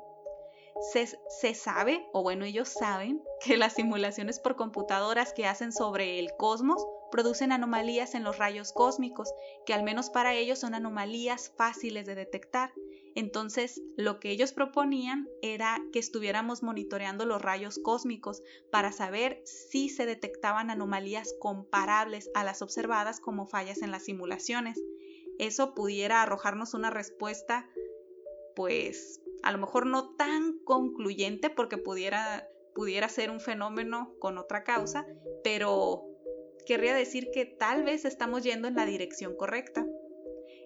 se, 0.80 1.54
sabe, 1.54 2.06
o 2.12 2.22
bueno, 2.22 2.44
ellos 2.44 2.68
saben, 2.68 3.22
que 3.40 3.56
las 3.56 3.74
simulaciones 3.74 4.38
por 4.38 4.56
computadoras 4.56 5.32
que 5.32 5.46
hacen 5.46 5.72
sobre 5.72 6.18
el 6.18 6.32
cosmos 6.36 6.86
producen 7.10 7.52
anomalías 7.52 8.14
en 8.14 8.24
los 8.24 8.38
rayos 8.38 8.72
cósmicos, 8.72 9.32
que 9.64 9.74
al 9.74 9.82
menos 9.82 10.10
para 10.10 10.34
ellos 10.34 10.58
son 10.58 10.74
anomalías 10.74 11.52
fáciles 11.56 12.06
de 12.06 12.14
detectar. 12.14 12.72
Entonces, 13.14 13.82
lo 13.96 14.20
que 14.20 14.30
ellos 14.30 14.52
proponían 14.52 15.28
era 15.40 15.80
que 15.92 15.98
estuviéramos 15.98 16.62
monitoreando 16.62 17.24
los 17.24 17.40
rayos 17.40 17.78
cósmicos 17.82 18.42
para 18.70 18.92
saber 18.92 19.40
si 19.44 19.88
se 19.88 20.04
detectaban 20.04 20.70
anomalías 20.70 21.34
comparables 21.40 22.30
a 22.34 22.44
las 22.44 22.60
observadas 22.60 23.20
como 23.20 23.46
fallas 23.46 23.82
en 23.82 23.90
las 23.90 24.04
simulaciones. 24.04 24.78
Eso 25.38 25.74
pudiera 25.74 26.22
arrojarnos 26.22 26.74
una 26.74 26.90
respuesta, 26.90 27.68
pues, 28.54 29.22
a 29.42 29.52
lo 29.52 29.58
mejor 29.58 29.86
no 29.86 30.14
tan 30.16 30.58
concluyente 30.64 31.50
porque 31.50 31.78
pudiera, 31.78 32.48
pudiera 32.74 33.08
ser 33.08 33.30
un 33.30 33.40
fenómeno 33.40 34.14
con 34.18 34.38
otra 34.38 34.64
causa, 34.64 35.06
pero 35.42 36.04
querría 36.66 36.94
decir 36.94 37.30
que 37.32 37.46
tal 37.46 37.84
vez 37.84 38.04
estamos 38.04 38.42
yendo 38.42 38.68
en 38.68 38.74
la 38.74 38.84
dirección 38.84 39.36
correcta. 39.36 39.86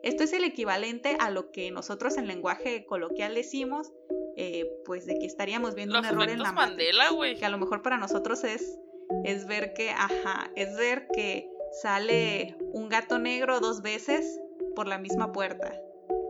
Esto 0.03 0.25
es 0.25 0.33
el 0.33 0.45
equivalente 0.45 1.17
a 1.21 1.31
lo 1.31 1.51
que 1.53 1.71
nosotros 1.71 2.17
en 2.17 2.27
lenguaje 2.27 2.87
coloquial 2.87 3.35
decimos, 3.35 3.93
eh, 4.37 4.67
pues 4.85 5.07
de 5.07 5.19
que 5.19 5.27
estaríamos 5.27 5.75
viendo 5.75 5.99
un 5.99 6.05
error 6.05 6.29
en 6.29 6.43
la 6.43 6.53
Mandela, 6.53 7.11
güey. 7.11 7.37
Que 7.37 7.45
a 7.45 7.51
lo 7.51 7.59
mejor 7.59 7.83
para 7.83 7.99
nosotros 7.99 8.43
es, 8.45 8.79
es 9.25 9.47
ver 9.47 9.75
que, 9.75 9.91
ajá, 9.91 10.51
es 10.57 10.75
ver 10.77 11.07
que 11.15 11.49
sale 11.83 12.57
un 12.73 12.89
gato 12.89 13.19
negro 13.19 13.61
dos 13.61 13.83
veces 13.83 14.41
por 14.75 14.89
la 14.89 14.99
misma 14.99 15.33
puerta 15.33 15.73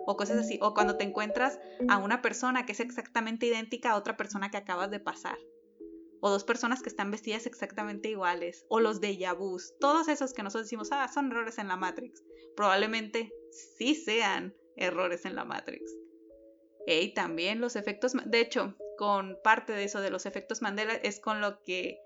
o 0.07 0.17
cosas 0.17 0.39
así, 0.39 0.59
o 0.61 0.75
cuando 0.75 0.97
te 0.97 1.05
encuentras 1.05 1.61
a 1.89 1.99
una 1.99 2.21
persona 2.21 2.67
que 2.67 2.73
es 2.73 2.81
exactamente 2.81 3.47
idéntica 3.47 3.93
a 3.93 3.97
otra 3.97 4.17
persona 4.17 4.51
que 4.51 4.57
acabas 4.57 4.91
de 4.91 4.99
pasar, 4.99 5.37
o 6.21 6.31
dos 6.31 6.45
personas 6.45 6.83
que 6.83 6.89
están 6.89 7.11
vestidas 7.11 7.47
exactamente 7.47 8.09
iguales, 8.09 8.65
o 8.69 8.81
los 8.81 9.01
de 9.01 9.19
vus, 9.37 9.75
todos 9.81 10.09
esos 10.09 10.33
que 10.33 10.43
nosotros 10.43 10.67
decimos, 10.67 10.89
ah, 10.93 11.09
son 11.09 11.31
errores 11.31 11.59
en 11.59 11.69
la 11.69 11.77
Matrix, 11.77 12.23
probablemente 12.57 13.33
sí 13.77 13.95
sean 13.95 14.55
errores 14.77 15.25
en 15.25 15.35
la 15.35 15.45
Matrix. 15.45 15.93
Y 16.87 17.15
también 17.15 17.61
los 17.61 17.77
efectos, 17.77 18.15
de 18.25 18.41
hecho, 18.41 18.75
con 18.97 19.39
parte 19.43 19.73
de 19.73 19.85
eso 19.85 20.01
de 20.01 20.11
los 20.11 20.27
efectos 20.27 20.63
Mandela 20.63 20.95
es 20.95 21.21
con 21.21 21.41
lo 21.41 21.63
que 21.63 21.99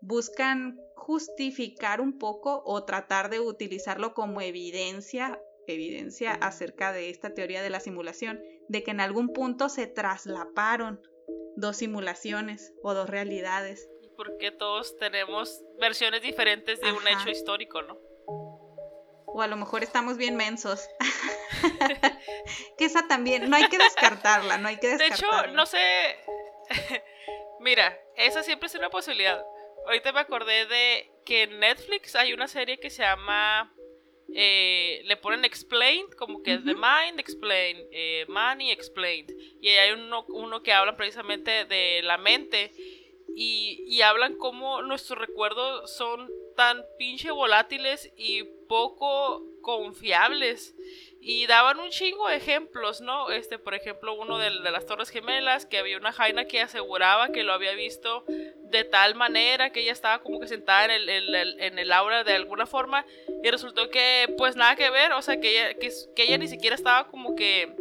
buscan 0.00 0.78
justificar 0.94 2.00
un 2.00 2.18
poco 2.18 2.62
o 2.64 2.84
tratar 2.84 3.30
de 3.30 3.40
utilizarlo 3.40 4.14
como 4.14 4.40
evidencia 4.40 5.40
evidencia 5.72 6.32
acerca 6.32 6.92
de 6.92 7.10
esta 7.10 7.34
teoría 7.34 7.62
de 7.62 7.70
la 7.70 7.80
simulación, 7.80 8.40
de 8.68 8.82
que 8.82 8.90
en 8.90 9.00
algún 9.00 9.32
punto 9.32 9.68
se 9.68 9.86
traslaparon 9.86 11.00
dos 11.58 11.76
simulaciones 11.78 12.72
o 12.82 12.94
dos 12.94 13.08
realidades. 13.08 13.88
Porque 14.16 14.50
todos 14.50 14.96
tenemos 14.96 15.62
versiones 15.78 16.22
diferentes 16.22 16.80
de 16.80 16.92
un 16.92 17.06
hecho 17.06 17.30
histórico, 17.30 17.82
¿no? 17.82 17.98
O 19.26 19.42
a 19.42 19.46
lo 19.46 19.56
mejor 19.56 19.84
estamos 19.84 20.16
bien 20.16 20.34
mensos. 20.34 20.88
que 22.78 22.84
esa 22.84 23.06
también, 23.06 23.48
no 23.48 23.56
hay 23.56 23.68
que 23.68 23.78
descartarla, 23.78 24.58
no 24.58 24.68
hay 24.68 24.78
que 24.78 24.88
descartarla. 24.88 25.42
De 25.42 25.48
hecho, 25.48 25.54
no 25.54 25.66
sé. 25.66 26.16
Mira, 27.60 27.96
esa 28.16 28.42
siempre 28.42 28.66
es 28.66 28.74
una 28.74 28.90
posibilidad. 28.90 29.44
Ahorita 29.86 30.12
me 30.12 30.20
acordé 30.20 30.66
de 30.66 31.12
que 31.24 31.44
en 31.44 31.60
Netflix 31.60 32.16
hay 32.16 32.32
una 32.32 32.48
serie 32.48 32.80
que 32.80 32.90
se 32.90 33.02
llama 33.02 33.72
eh, 34.34 35.02
le 35.04 35.16
ponen 35.16 35.44
explained, 35.44 36.14
como 36.14 36.42
que 36.42 36.54
es 36.54 36.64
The 36.64 36.74
Mind 36.74 37.18
Explained, 37.18 37.86
eh, 37.90 38.26
Money 38.28 38.70
Explained. 38.70 39.34
Y 39.60 39.68
hay 39.68 39.92
uno, 39.92 40.24
uno, 40.28 40.62
que 40.62 40.72
habla 40.72 40.96
precisamente 40.96 41.64
de 41.64 42.02
la 42.02 42.18
mente 42.18 42.72
y, 43.34 43.84
y 43.86 44.02
hablan 44.02 44.36
cómo 44.36 44.82
nuestros 44.82 45.18
recuerdos 45.18 45.96
son 45.96 46.30
tan 46.56 46.84
pinche 46.98 47.30
volátiles 47.30 48.12
y 48.16 48.44
poco 48.68 49.44
confiables. 49.62 50.74
Y 51.20 51.46
daban 51.46 51.80
un 51.80 51.90
chingo 51.90 52.28
de 52.28 52.36
ejemplos, 52.36 53.00
¿no? 53.00 53.30
Este, 53.30 53.58
por 53.58 53.74
ejemplo, 53.74 54.14
uno 54.14 54.38
de, 54.38 54.50
las 54.50 54.86
Torres 54.86 55.10
Gemelas, 55.10 55.66
que 55.66 55.78
había 55.78 55.96
una 55.96 56.12
Jaina 56.12 56.44
que 56.44 56.60
aseguraba 56.60 57.30
que 57.30 57.42
lo 57.42 57.52
había 57.52 57.72
visto 57.72 58.24
de 58.26 58.84
tal 58.84 59.14
manera 59.14 59.70
que 59.70 59.80
ella 59.80 59.92
estaba 59.92 60.20
como 60.22 60.38
que 60.38 60.46
sentada 60.46 60.84
en 60.84 61.08
el, 61.08 61.34
el 61.78 61.92
aura 61.92 62.22
de 62.22 62.34
alguna 62.34 62.66
forma. 62.66 63.04
Y 63.42 63.50
resultó 63.50 63.90
que, 63.90 64.32
pues 64.38 64.56
nada 64.56 64.76
que 64.76 64.90
ver, 64.90 65.12
o 65.12 65.22
sea, 65.22 65.40
que 65.40 65.50
ella, 65.50 65.74
que, 65.74 66.22
ella 66.22 66.38
ni 66.38 66.48
siquiera 66.48 66.76
estaba 66.76 67.08
como 67.08 67.34
que. 67.34 67.74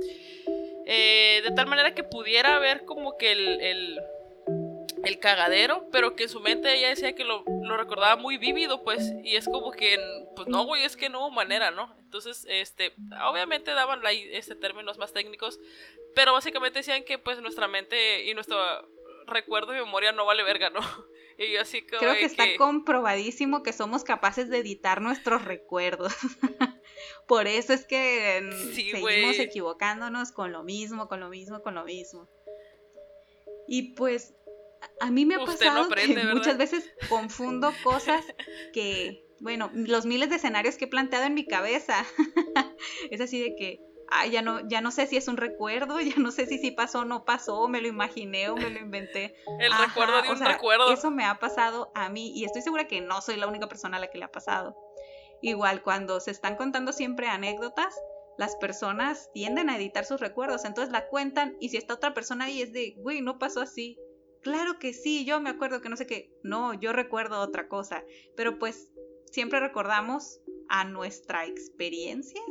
Eh, 0.89 1.41
de 1.43 1.51
tal 1.51 1.67
manera 1.67 1.93
que 1.93 2.03
pudiera 2.03 2.59
ver 2.59 2.85
como 2.85 3.17
que 3.17 3.33
el 3.33 3.99
cagadero, 5.19 5.87
pero 5.91 6.15
que 6.15 6.23
en 6.23 6.29
su 6.29 6.39
mente 6.39 6.73
ella 6.73 6.89
decía 6.89 7.15
que 7.15 7.23
lo, 7.23 7.43
recordaba 7.75 8.15
muy 8.15 8.37
vívido, 8.37 8.83
pues, 8.83 9.13
y 9.23 9.35
es 9.35 9.45
como 9.45 9.71
que, 9.71 9.97
pues 10.35 10.47
no, 10.47 10.65
güey, 10.65 10.83
es 10.83 10.95
que 10.95 11.09
no 11.09 11.19
hubo 11.21 11.31
manera, 11.31 11.71
¿no? 11.71 11.95
Entonces, 11.99 12.45
este, 12.49 12.93
obviamente 13.29 13.71
daban 13.71 14.01
este, 14.05 14.55
términos 14.55 14.97
más 14.97 15.13
técnicos, 15.13 15.59
pero 16.15 16.33
básicamente 16.33 16.79
decían 16.79 17.03
que, 17.03 17.17
pues, 17.17 17.41
nuestra 17.41 17.67
mente 17.67 18.25
y 18.25 18.33
nuestro 18.33 18.57
recuerdo 19.27 19.75
y 19.75 19.79
memoria 19.79 20.11
no 20.11 20.25
vale 20.25 20.43
verga, 20.43 20.69
¿no? 20.69 20.79
Y 21.39 21.53
yo 21.53 21.61
así 21.61 21.85
como 21.85 21.99
Creo 21.99 22.13
que 22.15 22.25
está 22.25 22.45
comprobadísimo 22.57 23.61
que 23.61 23.71
somos 23.71 24.03
capaces 24.03 24.49
de 24.49 24.57
editar 24.57 25.01
nuestros 25.01 25.45
recuerdos. 25.45 26.11
Por 27.27 27.45
eso 27.45 27.73
es 27.73 27.85
que 27.85 28.41
seguimos 28.73 29.37
equivocándonos 29.37 30.31
con 30.31 30.51
lo 30.51 30.63
mismo, 30.63 31.07
con 31.07 31.19
lo 31.19 31.29
mismo, 31.29 31.61
con 31.61 31.75
lo 31.75 31.83
mismo. 31.83 32.27
Y 33.67 33.93
pues 33.93 34.33
a 34.99 35.11
mí 35.11 35.25
me 35.25 35.35
ha 35.35 35.45
pasado 35.45 35.87
que 35.89 36.23
muchas 36.33 36.57
veces 36.57 36.89
confundo 37.09 37.71
cosas 37.83 38.25
que, 38.73 39.25
bueno, 39.39 39.69
los 39.73 40.05
miles 40.05 40.29
de 40.29 40.37
escenarios 40.37 40.75
que 40.77 40.85
he 40.85 40.87
planteado 40.87 41.25
en 41.25 41.33
mi 41.33 41.45
cabeza. 41.45 42.05
es 43.11 43.21
así 43.21 43.41
de 43.41 43.55
que, 43.55 43.79
ay, 44.09 44.31
ya 44.31 44.41
no, 44.41 44.67
ya 44.67 44.81
no 44.81 44.91
sé 44.91 45.07
si 45.07 45.17
es 45.17 45.27
un 45.27 45.37
recuerdo, 45.37 45.99
ya 46.01 46.15
no 46.17 46.31
sé 46.31 46.45
si 46.45 46.57
sí 46.57 46.71
pasó 46.71 46.99
o 46.99 47.05
no 47.05 47.25
pasó, 47.25 47.67
me 47.67 47.81
lo 47.81 47.87
imaginé 47.87 48.49
o 48.49 48.55
me 48.55 48.69
lo 48.69 48.79
inventé. 48.79 49.35
El 49.59 49.71
recuerdo 49.77 50.21
de 50.21 50.29
un 50.29 50.39
recuerdo. 50.39 50.91
Eso 50.91 51.11
me 51.11 51.25
ha 51.25 51.39
pasado 51.39 51.91
a 51.93 52.09
mí 52.09 52.31
y 52.35 52.45
estoy 52.45 52.61
segura 52.61 52.87
que 52.87 53.01
no 53.01 53.21
soy 53.21 53.37
la 53.37 53.47
única 53.47 53.67
persona 53.67 53.97
a 53.97 53.99
la 53.99 54.07
que 54.07 54.17
le 54.17 54.25
ha 54.25 54.31
pasado. 54.31 54.75
Igual 55.41 55.83
cuando 55.83 56.19
se 56.19 56.31
están 56.31 56.55
contando 56.55 56.91
siempre 56.91 57.27
anécdotas, 57.27 57.95
las 58.39 58.55
personas 58.55 59.31
tienden 59.33 59.69
a 59.69 59.77
editar 59.77 60.05
sus 60.05 60.19
recuerdos, 60.19 60.65
entonces 60.65 60.91
la 60.91 61.07
cuentan 61.07 61.57
y 61.59 61.69
si 61.69 61.77
está 61.77 61.95
otra 61.95 62.13
persona 62.13 62.45
ahí 62.45 62.61
es 62.61 62.71
de, 62.71 62.93
güey, 62.97 63.21
no 63.21 63.39
pasó 63.39 63.61
así, 63.61 63.99
claro 64.41 64.79
que 64.79 64.93
sí, 64.93 65.25
yo 65.25 65.39
me 65.39 65.49
acuerdo 65.49 65.81
que 65.81 65.89
no 65.89 65.97
sé 65.97 66.07
qué, 66.07 66.31
no, 66.43 66.73
yo 66.73 66.93
recuerdo 66.93 67.39
otra 67.39 67.67
cosa, 67.67 68.03
pero 68.35 68.59
pues 68.59 68.91
siempre 69.31 69.59
recordamos 69.59 70.39
a 70.69 70.85
nuestra 70.85 71.45
experiencia, 71.45 72.41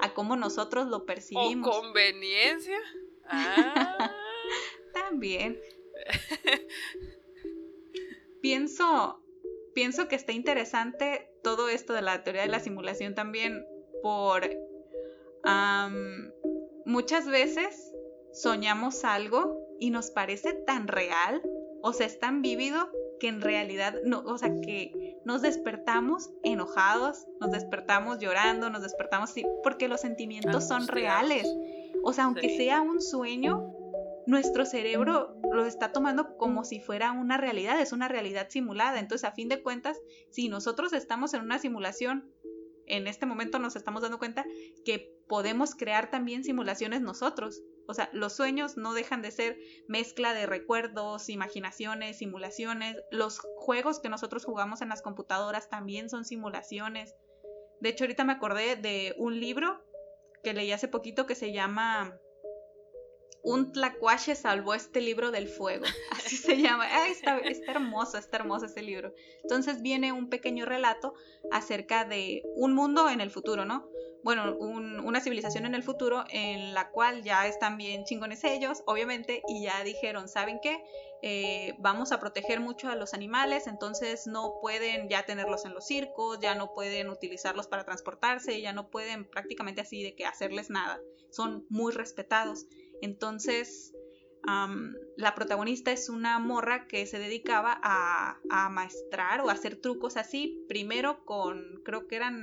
a 0.00 0.14
cómo 0.14 0.36
nosotros 0.36 0.88
lo 0.88 1.06
percibimos. 1.06 1.68
¿O 1.68 1.80
conveniencia? 1.82 2.78
Ah. 3.26 4.12
También. 4.94 5.60
pienso, 8.42 9.22
pienso 9.74 10.08
que 10.08 10.16
está 10.16 10.32
interesante 10.32 11.30
todo 11.42 11.68
esto 11.68 11.92
de 11.92 12.02
la 12.02 12.22
teoría 12.24 12.42
de 12.42 12.48
la 12.48 12.60
simulación 12.60 13.14
también 13.14 13.64
por 14.02 14.50
muchas 16.84 17.26
veces 17.26 17.92
soñamos 18.32 19.04
algo 19.04 19.63
y 19.84 19.90
nos 19.90 20.10
parece 20.10 20.54
tan 20.54 20.88
real, 20.88 21.42
o 21.82 21.92
sea, 21.92 22.06
es 22.06 22.18
tan 22.18 22.40
vívido 22.40 22.90
que 23.20 23.28
en 23.28 23.42
realidad 23.42 23.94
no, 24.02 24.20
o 24.20 24.38
sea, 24.38 24.50
que 24.62 25.18
nos 25.26 25.42
despertamos 25.42 26.30
enojados, 26.42 27.26
nos 27.38 27.50
despertamos 27.50 28.18
llorando, 28.18 28.70
nos 28.70 28.80
despertamos 28.80 29.34
porque 29.62 29.88
los 29.88 30.00
sentimientos 30.00 30.66
son 30.66 30.88
reales. 30.88 31.46
O 32.02 32.14
sea, 32.14 32.24
aunque 32.24 32.56
sea 32.56 32.80
un 32.80 33.02
sueño, 33.02 33.74
nuestro 34.26 34.64
cerebro 34.64 35.36
lo 35.52 35.66
está 35.66 35.92
tomando 35.92 36.38
como 36.38 36.64
si 36.64 36.80
fuera 36.80 37.12
una 37.12 37.36
realidad, 37.36 37.78
es 37.78 37.92
una 37.92 38.08
realidad 38.08 38.46
simulada. 38.48 39.00
Entonces, 39.00 39.28
a 39.28 39.32
fin 39.32 39.50
de 39.50 39.62
cuentas, 39.62 40.00
si 40.30 40.48
nosotros 40.48 40.94
estamos 40.94 41.34
en 41.34 41.42
una 41.42 41.58
simulación, 41.58 42.32
en 42.86 43.06
este 43.06 43.26
momento 43.26 43.58
nos 43.58 43.76
estamos 43.76 44.00
dando 44.00 44.18
cuenta 44.18 44.46
que 44.86 45.14
podemos 45.28 45.74
crear 45.74 46.10
también 46.10 46.42
simulaciones 46.42 47.02
nosotros. 47.02 47.62
O 47.86 47.94
sea, 47.94 48.08
los 48.12 48.32
sueños 48.32 48.76
no 48.76 48.94
dejan 48.94 49.22
de 49.22 49.30
ser 49.30 49.58
mezcla 49.88 50.34
de 50.34 50.46
recuerdos, 50.46 51.28
imaginaciones, 51.28 52.18
simulaciones. 52.18 52.96
Los 53.10 53.40
juegos 53.56 54.00
que 54.00 54.08
nosotros 54.08 54.44
jugamos 54.44 54.82
en 54.82 54.88
las 54.88 55.02
computadoras 55.02 55.68
también 55.68 56.08
son 56.08 56.24
simulaciones. 56.24 57.14
De 57.80 57.90
hecho, 57.90 58.04
ahorita 58.04 58.24
me 58.24 58.32
acordé 58.32 58.76
de 58.76 59.14
un 59.18 59.38
libro 59.38 59.84
que 60.42 60.54
leí 60.54 60.72
hace 60.72 60.88
poquito 60.88 61.26
que 61.26 61.34
se 61.34 61.52
llama 61.52 62.18
un 63.44 63.72
tlacuache 63.72 64.34
salvó 64.34 64.74
este 64.74 65.00
libro 65.02 65.30
del 65.30 65.48
fuego. 65.48 65.84
Así 66.10 66.36
se 66.36 66.56
llama. 66.56 66.86
está, 67.06 67.38
está, 67.38 67.72
hermoso, 67.72 68.18
está 68.18 68.38
hermoso 68.38 68.66
ese 68.66 68.82
libro. 68.82 69.12
Entonces 69.42 69.82
viene 69.82 70.12
un 70.12 70.30
pequeño 70.30 70.64
relato 70.64 71.14
acerca 71.52 72.04
de 72.04 72.42
un 72.56 72.72
mundo 72.72 73.08
en 73.10 73.20
el 73.20 73.30
futuro, 73.30 73.66
¿no? 73.66 73.86
Bueno, 74.24 74.56
una 74.56 75.20
civilización 75.20 75.66
en 75.66 75.74
el 75.74 75.82
futuro 75.82 76.24
en 76.30 76.72
la 76.72 76.90
cual 76.90 77.22
ya 77.22 77.46
están 77.46 77.76
bien 77.76 78.04
chingones 78.04 78.42
ellos, 78.42 78.82
obviamente, 78.86 79.42
y 79.46 79.64
ya 79.64 79.84
dijeron, 79.84 80.28
¿saben 80.28 80.60
qué? 80.62 80.82
Eh, 81.20 81.74
vamos 81.78 82.10
a 82.10 82.20
proteger 82.20 82.58
mucho 82.58 82.88
a 82.88 82.96
los 82.96 83.12
animales, 83.12 83.66
entonces 83.66 84.26
no 84.26 84.54
pueden 84.62 85.10
ya 85.10 85.26
tenerlos 85.26 85.66
en 85.66 85.74
los 85.74 85.86
circos, 85.86 86.40
ya 86.40 86.54
no 86.54 86.72
pueden 86.72 87.10
utilizarlos 87.10 87.68
para 87.68 87.84
transportarse, 87.84 88.62
ya 88.62 88.72
no 88.72 88.88
pueden 88.88 89.28
prácticamente 89.28 89.82
así 89.82 90.02
de 90.02 90.14
que 90.14 90.24
hacerles 90.24 90.70
nada, 90.70 90.98
son 91.30 91.66
muy 91.68 91.92
respetados. 91.92 92.64
Entonces, 93.02 93.92
la 95.16 95.34
protagonista 95.34 95.92
es 95.92 96.08
una 96.08 96.38
morra 96.38 96.86
que 96.86 97.04
se 97.04 97.18
dedicaba 97.18 97.78
a, 97.82 98.38
a 98.48 98.70
maestrar 98.70 99.42
o 99.42 99.50
a 99.50 99.52
hacer 99.52 99.76
trucos 99.76 100.16
así, 100.16 100.64
primero 100.66 101.26
con, 101.26 101.82
creo 101.84 102.06
que 102.06 102.16
eran 102.16 102.42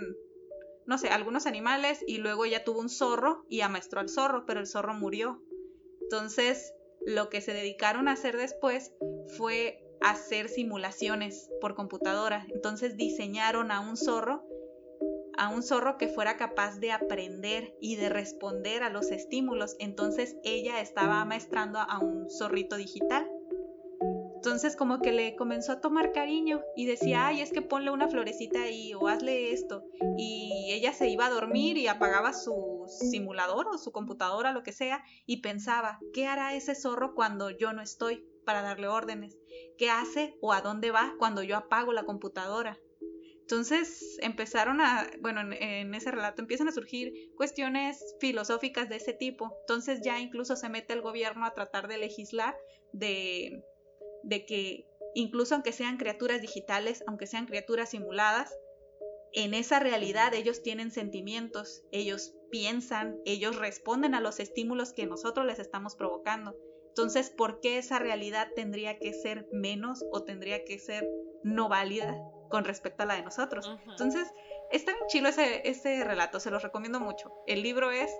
no 0.85 0.97
sé, 0.97 1.09
algunos 1.09 1.45
animales 1.45 2.03
y 2.07 2.17
luego 2.17 2.45
ella 2.45 2.63
tuvo 2.63 2.79
un 2.79 2.89
zorro 2.89 3.45
y 3.49 3.61
amaestró 3.61 3.99
al 3.99 4.09
zorro, 4.09 4.45
pero 4.45 4.59
el 4.59 4.67
zorro 4.67 4.93
murió. 4.93 5.41
Entonces, 6.01 6.73
lo 7.05 7.29
que 7.29 7.41
se 7.41 7.53
dedicaron 7.53 8.07
a 8.07 8.13
hacer 8.13 8.37
después 8.37 8.91
fue 9.37 9.81
hacer 10.01 10.49
simulaciones 10.49 11.49
por 11.61 11.75
computadora. 11.75 12.45
Entonces 12.53 12.97
diseñaron 12.97 13.71
a 13.71 13.79
un 13.79 13.95
zorro, 13.95 14.43
a 15.37 15.49
un 15.49 15.63
zorro 15.63 15.97
que 15.97 16.07
fuera 16.07 16.37
capaz 16.37 16.79
de 16.79 16.91
aprender 16.91 17.73
y 17.79 17.95
de 17.95 18.09
responder 18.09 18.83
a 18.83 18.89
los 18.89 19.11
estímulos. 19.11 19.75
Entonces 19.79 20.35
ella 20.43 20.81
estaba 20.81 21.21
amaestrando 21.21 21.79
a 21.79 21.99
un 21.99 22.29
zorrito 22.29 22.75
digital. 22.75 23.30
Entonces 24.43 24.75
como 24.75 25.03
que 25.03 25.11
le 25.11 25.35
comenzó 25.35 25.73
a 25.73 25.81
tomar 25.81 26.13
cariño 26.13 26.63
y 26.75 26.87
decía, 26.87 27.27
ay, 27.27 27.41
es 27.41 27.51
que 27.53 27.61
ponle 27.61 27.91
una 27.91 28.07
florecita 28.07 28.63
ahí 28.63 28.91
o 28.95 29.07
hazle 29.07 29.53
esto. 29.53 29.83
Y 30.17 30.71
ella 30.71 30.93
se 30.93 31.09
iba 31.09 31.27
a 31.27 31.29
dormir 31.29 31.77
y 31.77 31.85
apagaba 31.85 32.33
su 32.33 32.85
simulador 32.87 33.67
o 33.67 33.77
su 33.77 33.91
computadora, 33.91 34.51
lo 34.51 34.63
que 34.63 34.71
sea, 34.71 35.03
y 35.27 35.41
pensaba, 35.41 35.99
¿qué 36.11 36.25
hará 36.25 36.55
ese 36.55 36.73
zorro 36.73 37.13
cuando 37.13 37.51
yo 37.51 37.71
no 37.71 37.83
estoy 37.83 38.25
para 38.43 38.63
darle 38.63 38.87
órdenes? 38.87 39.37
¿Qué 39.77 39.91
hace 39.91 40.35
o 40.41 40.53
a 40.53 40.61
dónde 40.61 40.89
va 40.89 41.13
cuando 41.19 41.43
yo 41.43 41.55
apago 41.55 41.93
la 41.93 42.05
computadora? 42.05 42.79
Entonces 43.41 44.17
empezaron 44.21 44.81
a, 44.81 45.07
bueno, 45.19 45.41
en, 45.41 45.93
ese 45.93 46.09
relato 46.09 46.41
empiezan 46.41 46.67
a 46.67 46.71
surgir 46.71 47.13
cuestiones 47.35 48.15
filosóficas 48.19 48.89
de 48.89 48.95
ese 48.95 49.13
tipo. 49.13 49.55
Entonces 49.67 50.01
ya 50.03 50.19
incluso 50.19 50.55
se 50.55 50.67
mete 50.67 50.93
el 50.93 51.01
gobierno 51.01 51.45
a 51.45 51.53
tratar 51.53 51.87
de 51.87 51.99
legislar 51.99 52.55
de 52.91 53.63
de 54.23 54.45
que 54.45 54.87
incluso 55.13 55.55
aunque 55.55 55.73
sean 55.73 55.97
criaturas 55.97 56.41
digitales, 56.41 57.03
aunque 57.07 57.27
sean 57.27 57.45
criaturas 57.45 57.89
simuladas, 57.89 58.53
en 59.33 59.53
esa 59.53 59.79
realidad 59.79 60.33
ellos 60.33 60.61
tienen 60.61 60.91
sentimientos, 60.91 61.83
ellos 61.91 62.33
piensan, 62.49 63.17
ellos 63.25 63.57
responden 63.57 64.13
a 64.13 64.21
los 64.21 64.39
estímulos 64.39 64.93
que 64.93 65.05
nosotros 65.05 65.45
les 65.45 65.59
estamos 65.59 65.95
provocando. 65.95 66.55
Entonces, 66.89 67.29
¿por 67.29 67.61
qué 67.61 67.77
esa 67.77 67.99
realidad 67.99 68.49
tendría 68.55 68.99
que 68.99 69.13
ser 69.13 69.47
menos 69.53 70.03
o 70.11 70.23
tendría 70.23 70.65
que 70.65 70.77
ser 70.77 71.07
no 71.43 71.69
válida 71.69 72.17
con 72.49 72.65
respecto 72.65 73.03
a 73.03 73.05
la 73.05 73.15
de 73.15 73.23
nosotros? 73.23 73.71
Entonces, 73.89 74.27
está 74.71 74.91
bien 74.91 75.05
chilo 75.07 75.29
ese, 75.29 75.67
ese 75.69 76.03
relato, 76.03 76.41
se 76.41 76.51
los 76.51 76.61
recomiendo 76.61 76.99
mucho. 76.99 77.31
El 77.47 77.63
libro 77.63 77.91
es 77.91 78.11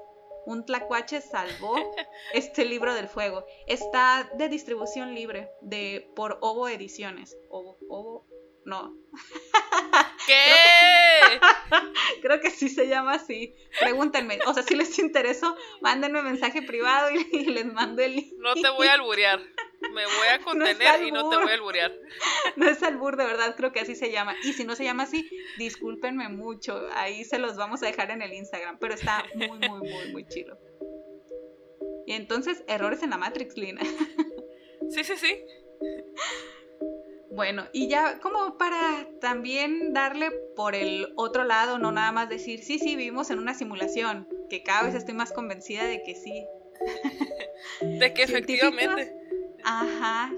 un 0.46 0.66
tlacuache 0.66 1.22
salvó 1.22 1.76
este 2.34 2.66
libro 2.66 2.94
del 2.94 3.08
fuego. 3.08 3.46
Está 3.68 4.30
de 4.36 4.50
distribución 4.50 5.14
libre 5.16 5.52
de 5.62 6.12
por 6.16 6.38
Ovo 6.42 6.68
Ediciones. 6.68 7.38
Ovo, 7.50 7.78
Ovo, 7.90 8.28
no. 8.66 8.96
¿Qué? 10.28 11.40
Creo 12.22 12.40
que 12.40 12.52
sí 12.52 12.70
se 12.70 12.88
llama 12.88 13.14
así. 13.14 13.56
Pregúntenme. 13.80 14.40
O 14.46 14.54
sea, 14.54 14.64
si 14.64 14.76
les 14.76 14.98
interesó, 15.00 15.56
mándenme 15.82 16.22
mensaje 16.22 16.62
privado 16.62 17.10
y, 17.12 17.46
les 17.46 17.66
mando 17.66 18.02
el 18.02 18.16
link. 18.16 18.34
No 18.38 18.54
te 18.54 18.70
voy 18.70 18.88
a 18.88 18.94
alburear. 18.94 19.40
Me 19.94 20.06
voy 20.06 20.28
a 20.34 20.40
contener 20.40 21.04
y 21.04 21.12
no 21.12 21.30
te 21.30 21.38
voy 21.38 21.52
a 21.52 21.54
alburear. 21.54 21.92
No 22.56 22.68
es 22.68 22.84
albur, 22.84 23.16
de 23.16 23.26
verdad, 23.26 23.56
creo 23.56 23.72
que 23.72 23.80
así 23.80 23.96
se 23.96 24.12
llama. 24.12 24.36
Y 24.44 24.54
si 24.54 24.66
no 24.66 24.76
se 24.76 24.84
llama 24.84 25.04
así, 25.04 25.30
discúlpenme 25.58 26.28
mucho. 26.30 26.88
Ahí 26.94 27.24
se 27.24 27.40
los 27.40 27.56
vamos 27.56 27.82
a 27.82 27.86
dejar 27.86 28.12
en 28.12 28.22
el 28.22 28.34
Instagram. 28.34 28.78
Pero 28.80 28.94
está 28.94 29.26
muy, 29.36 29.58
muy, 29.58 29.90
muy, 29.90 30.12
muy 30.12 30.28
chido. 30.28 30.58
Y 32.06 32.14
entonces, 32.14 32.64
errores 32.68 33.04
en 33.04 33.12
la 33.12 33.18
Matrix, 33.18 33.58
Lina. 33.58 33.82
Sí, 34.90 35.06
sí, 35.06 35.14
sí. 35.16 35.46
Bueno, 37.32 37.66
y 37.72 37.88
ya 37.88 38.20
como 38.20 38.58
para 38.58 39.08
también 39.22 39.94
darle 39.94 40.32
por 40.56 40.76
el 40.76 41.14
otro 41.16 41.46
lado, 41.46 41.80
no 41.80 41.94
nada 41.94 42.12
más 42.12 42.28
decir, 42.28 42.62
sí, 42.62 42.78
sí, 42.78 42.98
vivimos 42.98 43.30
en 43.30 43.40
una 43.40 43.54
simulación, 43.54 44.28
que 44.50 44.64
cada 44.64 44.84
vez 44.84 44.96
estoy 44.96 45.14
más 45.14 45.32
convencida 45.32 45.86
de 45.86 46.04
que 46.04 46.16
sí. 46.16 46.46
de 47.82 48.14
que 48.14 48.24
efectivamente. 48.24 49.21
Ajá. 49.64 50.32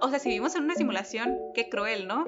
O 0.00 0.10
sea, 0.10 0.18
si 0.18 0.28
vivimos 0.28 0.54
en 0.54 0.64
una 0.64 0.74
simulación, 0.74 1.36
qué 1.54 1.68
cruel, 1.68 2.06
¿no? 2.06 2.24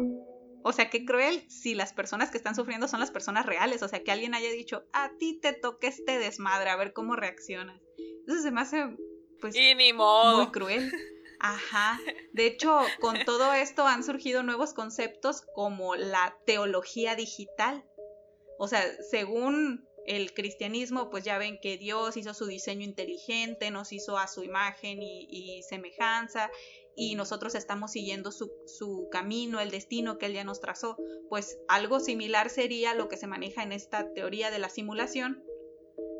O 0.62 0.72
sea, 0.72 0.90
qué 0.90 1.04
cruel 1.04 1.44
si 1.48 1.74
las 1.74 1.92
personas 1.92 2.30
que 2.30 2.36
están 2.36 2.54
sufriendo 2.54 2.88
son 2.88 3.00
las 3.00 3.10
personas 3.10 3.46
reales. 3.46 3.82
O 3.82 3.88
sea, 3.88 4.02
que 4.02 4.10
alguien 4.10 4.34
haya 4.34 4.50
dicho, 4.50 4.84
a 4.92 5.10
ti 5.18 5.38
te 5.40 5.52
toca 5.52 5.86
este 5.86 6.18
desmadre, 6.18 6.70
a 6.70 6.76
ver 6.76 6.92
cómo 6.92 7.16
reaccionas. 7.16 7.80
Eso 8.26 8.42
se 8.42 8.50
me 8.50 8.60
hace, 8.60 8.84
pues, 9.40 9.56
y 9.56 9.74
ni 9.74 9.92
modo. 9.92 10.36
muy 10.38 10.52
cruel. 10.52 10.92
Ajá. 11.40 11.98
De 12.32 12.46
hecho, 12.46 12.80
con 13.00 13.24
todo 13.24 13.52
esto 13.52 13.86
han 13.86 14.02
surgido 14.02 14.42
nuevos 14.42 14.74
conceptos 14.74 15.44
como 15.54 15.94
la 15.94 16.36
teología 16.44 17.14
digital. 17.14 17.84
O 18.58 18.66
sea, 18.66 18.82
según 19.08 19.87
el 20.08 20.32
cristianismo, 20.32 21.10
pues 21.10 21.22
ya 21.22 21.36
ven 21.36 21.58
que 21.60 21.76
Dios 21.76 22.16
hizo 22.16 22.32
su 22.32 22.46
diseño 22.46 22.82
inteligente, 22.82 23.70
nos 23.70 23.92
hizo 23.92 24.16
a 24.16 24.26
su 24.26 24.42
imagen 24.42 25.02
y, 25.02 25.62
semejanza, 25.68 26.50
y 26.96 27.14
nosotros 27.14 27.54
estamos 27.54 27.92
siguiendo 27.92 28.32
su, 28.32 28.50
su, 28.66 29.08
camino, 29.12 29.60
el 29.60 29.70
destino 29.70 30.16
que 30.16 30.26
Él 30.26 30.32
ya 30.32 30.44
nos 30.44 30.60
trazó. 30.60 30.96
Pues 31.28 31.58
algo 31.68 32.00
similar 32.00 32.48
sería 32.48 32.94
lo 32.94 33.08
que 33.08 33.18
se 33.18 33.26
maneja 33.26 33.62
en 33.62 33.72
esta 33.72 34.14
teoría 34.14 34.50
de 34.50 34.58
la 34.58 34.70
simulación, 34.70 35.44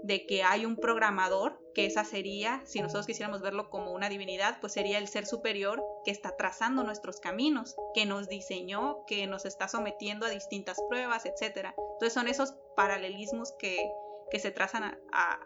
de 0.08 0.24
que 0.26 0.42
hay 0.42 0.64
un 0.64 0.76
programador, 0.76 1.60
que 1.74 1.84
esa 1.84 2.02
sería, 2.02 2.62
si 2.64 2.80
nosotros 2.80 3.06
quisiéramos 3.06 3.42
verlo 3.42 3.68
como 3.68 3.92
una 3.92 4.08
divinidad, 4.08 4.58
pues 4.58 4.72
sería 4.72 4.96
el 4.96 5.06
ser 5.06 5.26
superior 5.26 5.84
que 6.02 6.10
está 6.10 6.34
trazando 6.34 6.82
nuestros 6.82 7.20
caminos, 7.20 7.76
que 7.94 8.06
nos 8.06 8.26
diseñó, 8.26 9.04
que 9.06 9.26
nos 9.26 9.44
está 9.44 9.68
sometiendo 9.68 10.24
a 10.24 10.30
distintas 10.30 10.78
pruebas, 10.88 11.26
etc. 11.26 11.74
Entonces 11.76 12.14
son 12.14 12.26
esos 12.26 12.54
paralelismos 12.74 13.52
que, 13.58 13.92
que 14.30 14.38
se 14.38 14.50
trazan 14.50 14.98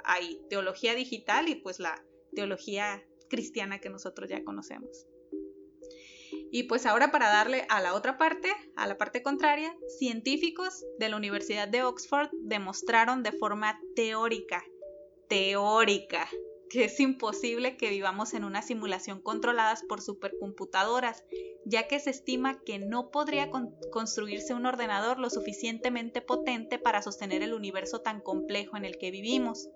ahí, 0.05 0.41
teología 0.49 0.95
digital 0.95 1.49
y 1.49 1.57
pues 1.57 1.81
la 1.81 2.01
teología 2.33 3.03
cristiana 3.29 3.81
que 3.81 3.91
nosotros 3.91 4.31
ya 4.31 4.45
conocemos. 4.45 5.07
Y 6.55 6.65
pues 6.65 6.85
ahora 6.85 7.11
para 7.11 7.31
darle 7.31 7.65
a 7.71 7.81
la 7.81 7.95
otra 7.95 8.19
parte, 8.19 8.53
a 8.77 8.87
la 8.87 8.99
parte 8.99 9.23
contraria, 9.23 9.75
científicos 9.99 10.85
de 10.99 11.09
la 11.09 11.17
Universidad 11.17 11.67
de 11.67 11.83
Oxford 11.83 12.29
demostraron 12.43 13.23
de 13.23 13.33
forma 13.33 13.81
teórica, 13.97 14.63
teórica, 15.31 16.29
que 16.69 16.85
es 16.85 17.01
imposible 17.01 17.79
que 17.79 17.89
vivamos 17.89 18.35
en 18.35 18.45
una 18.45 18.61
simulación 18.61 19.23
controladas 19.23 19.83
por 19.83 20.03
supercomputadoras, 20.03 21.25
ya 21.65 21.89
que 21.89 21.99
se 22.01 22.11
estima 22.11 22.63
que 22.63 22.79
no 22.79 23.11
podría 23.11 23.51
construirse 23.91 24.53
un 24.53 24.67
ordenador 24.67 25.19
lo 25.19 25.31
suficientemente 25.31 26.21
potente 26.21 26.79
para 26.79 27.01
sostener 27.01 27.43
el 27.43 27.55
universo 27.55 28.03
tan 28.03 28.21
complejo 28.21 28.77
en 28.77 28.85
el 28.85 28.99
que 28.99 29.11
vivimos. 29.11 29.71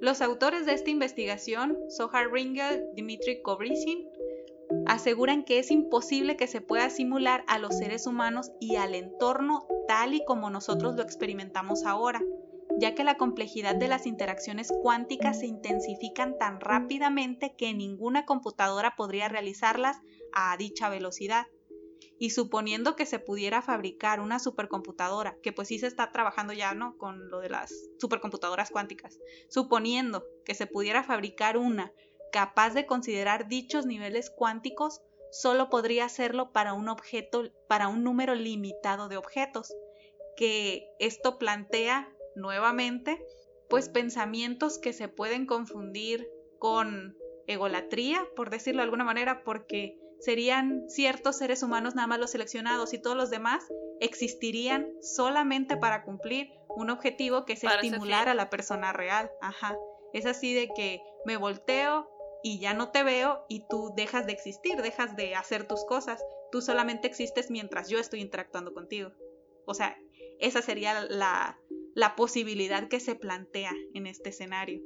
Los 0.00 0.20
autores 0.20 0.66
de 0.66 0.74
esta 0.74 0.90
investigación, 0.90 1.76
Sohar 1.88 2.32
Ringel, 2.32 2.84
Dmitry 2.94 3.42
Kovrisin, 3.42 4.09
aseguran 4.90 5.44
que 5.44 5.60
es 5.60 5.70
imposible 5.70 6.36
que 6.36 6.48
se 6.48 6.60
pueda 6.60 6.90
simular 6.90 7.44
a 7.46 7.58
los 7.58 7.78
seres 7.78 8.08
humanos 8.08 8.50
y 8.60 8.74
al 8.74 8.96
entorno 8.96 9.68
tal 9.86 10.14
y 10.14 10.24
como 10.24 10.50
nosotros 10.50 10.96
lo 10.96 11.02
experimentamos 11.02 11.84
ahora, 11.84 12.20
ya 12.76 12.96
que 12.96 13.04
la 13.04 13.16
complejidad 13.16 13.76
de 13.76 13.86
las 13.86 14.04
interacciones 14.06 14.72
cuánticas 14.82 15.38
se 15.40 15.46
intensifican 15.46 16.36
tan 16.38 16.60
rápidamente 16.60 17.54
que 17.56 17.72
ninguna 17.72 18.24
computadora 18.24 18.96
podría 18.96 19.28
realizarlas 19.28 19.98
a 20.32 20.56
dicha 20.56 20.88
velocidad. 20.88 21.46
Y 22.18 22.30
suponiendo 22.30 22.96
que 22.96 23.06
se 23.06 23.18
pudiera 23.18 23.62
fabricar 23.62 24.20
una 24.20 24.38
supercomputadora, 24.38 25.36
que 25.42 25.52
pues 25.52 25.68
sí 25.68 25.78
se 25.78 25.86
está 25.86 26.10
trabajando 26.12 26.52
ya, 26.52 26.74
¿no? 26.74 26.96
Con 26.98 27.30
lo 27.30 27.40
de 27.40 27.48
las 27.48 27.72
supercomputadoras 27.98 28.70
cuánticas. 28.70 29.18
Suponiendo 29.48 30.24
que 30.44 30.54
se 30.54 30.66
pudiera 30.66 31.02
fabricar 31.02 31.56
una 31.56 31.92
capaz 32.32 32.74
de 32.74 32.86
considerar 32.86 33.48
dichos 33.48 33.86
niveles 33.86 34.30
cuánticos 34.30 35.00
solo 35.30 35.70
podría 35.70 36.04
hacerlo 36.04 36.52
para 36.52 36.72
un 36.74 36.88
objeto, 36.88 37.50
para 37.68 37.88
un 37.88 38.02
número 38.02 38.34
limitado 38.34 39.08
de 39.08 39.16
objetos, 39.16 39.74
que 40.36 40.88
esto 40.98 41.38
plantea 41.38 42.08
nuevamente 42.34 43.24
pues 43.68 43.88
pensamientos 43.88 44.78
que 44.78 44.92
se 44.92 45.08
pueden 45.08 45.46
confundir 45.46 46.28
con 46.58 47.16
egolatría, 47.46 48.26
por 48.36 48.50
decirlo 48.50 48.80
de 48.80 48.84
alguna 48.84 49.04
manera, 49.04 49.44
porque 49.44 49.96
serían 50.20 50.88
ciertos 50.88 51.38
seres 51.38 51.62
humanos 51.62 51.94
nada 51.94 52.06
más 52.06 52.18
los 52.18 52.32
seleccionados 52.32 52.92
y 52.92 52.98
todos 53.00 53.16
los 53.16 53.30
demás 53.30 53.66
existirían 54.00 54.92
solamente 55.00 55.76
para 55.76 56.02
cumplir 56.02 56.50
un 56.68 56.90
objetivo 56.90 57.44
que 57.44 57.54
es 57.54 57.64
estimular 57.64 58.28
a 58.28 58.34
la 58.34 58.50
persona 58.50 58.92
real. 58.92 59.30
Ajá. 59.40 59.76
Es 60.12 60.26
así 60.26 60.52
de 60.52 60.68
que 60.74 61.00
me 61.24 61.36
volteo, 61.36 62.08
y 62.42 62.58
ya 62.58 62.74
no 62.74 62.90
te 62.90 63.02
veo 63.02 63.44
y 63.48 63.64
tú 63.68 63.92
dejas 63.96 64.26
de 64.26 64.32
existir, 64.32 64.80
dejas 64.82 65.16
de 65.16 65.34
hacer 65.34 65.66
tus 65.66 65.84
cosas. 65.84 66.22
Tú 66.50 66.60
solamente 66.60 67.06
existes 67.06 67.50
mientras 67.50 67.88
yo 67.88 67.98
estoy 67.98 68.20
interactuando 68.20 68.72
contigo. 68.72 69.12
O 69.66 69.74
sea, 69.74 69.96
esa 70.38 70.62
sería 70.62 71.02
la, 71.02 71.58
la 71.94 72.16
posibilidad 72.16 72.88
que 72.88 73.00
se 73.00 73.14
plantea 73.14 73.72
en 73.94 74.06
este 74.06 74.30
escenario. 74.30 74.80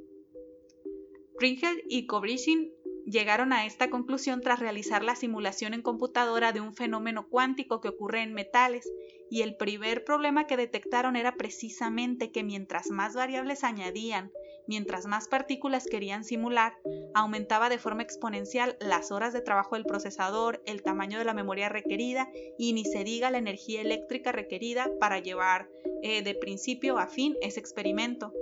Ringel 1.39 1.83
y 1.87 2.05
Kovrishin 2.07 2.71
llegaron 3.05 3.53
a 3.53 3.65
esta 3.65 3.89
conclusión 3.89 4.41
tras 4.41 4.59
realizar 4.59 5.03
la 5.03 5.15
simulación 5.15 5.73
en 5.73 5.81
computadora 5.81 6.51
de 6.51 6.61
un 6.61 6.73
fenómeno 6.73 7.27
cuántico 7.29 7.81
que 7.81 7.89
ocurre 7.89 8.21
en 8.21 8.33
metales, 8.33 8.89
y 9.29 9.41
el 9.41 9.55
primer 9.55 10.03
problema 10.03 10.47
que 10.47 10.57
detectaron 10.57 11.15
era 11.15 11.35
precisamente 11.35 12.31
que 12.31 12.43
mientras 12.43 12.89
más 12.89 13.13
variables 13.15 13.63
añadían 13.63 14.31
Mientras 14.67 15.05
más 15.05 15.27
partículas 15.27 15.85
querían 15.85 16.23
simular, 16.23 16.73
aumentaba 17.13 17.69
de 17.69 17.77
forma 17.77 18.01
exponencial 18.01 18.77
las 18.79 19.11
horas 19.11 19.31
de 19.31 19.41
trabajo 19.41 19.75
del 19.75 19.85
procesador, 19.85 20.61
el 20.65 20.81
tamaño 20.81 21.19
de 21.19 21.25
la 21.25 21.33
memoria 21.33 21.69
requerida 21.69 22.29
y 22.57 22.73
ni 22.73 22.83
se 22.83 23.03
diga 23.03 23.29
la 23.29 23.37
energía 23.37 23.81
eléctrica 23.81 24.31
requerida 24.31 24.89
para 24.99 25.19
llevar 25.19 25.69
eh, 26.01 26.23
de 26.23 26.33
principio 26.33 26.97
a 26.97 27.07
fin 27.07 27.35
ese 27.41 27.59
experimento. 27.59 28.33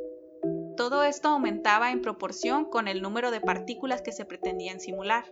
Todo 0.78 1.04
esto 1.04 1.28
aumentaba 1.28 1.92
en 1.92 2.02
proporción 2.02 2.66
con 2.66 2.88
el 2.88 3.02
número 3.02 3.30
de 3.30 3.42
partículas 3.42 4.02
que 4.02 4.12
se 4.12 4.26
pretendían 4.26 4.80
simular. 4.80 5.32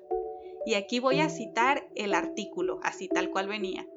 Y 0.65 0.75
aquí 0.75 0.99
voy 0.99 1.21
a 1.21 1.29
citar 1.29 1.87
el 1.95 2.13
artículo, 2.13 2.79
así 2.83 3.07
tal 3.07 3.31
cual 3.31 3.47
venía. 3.47 3.87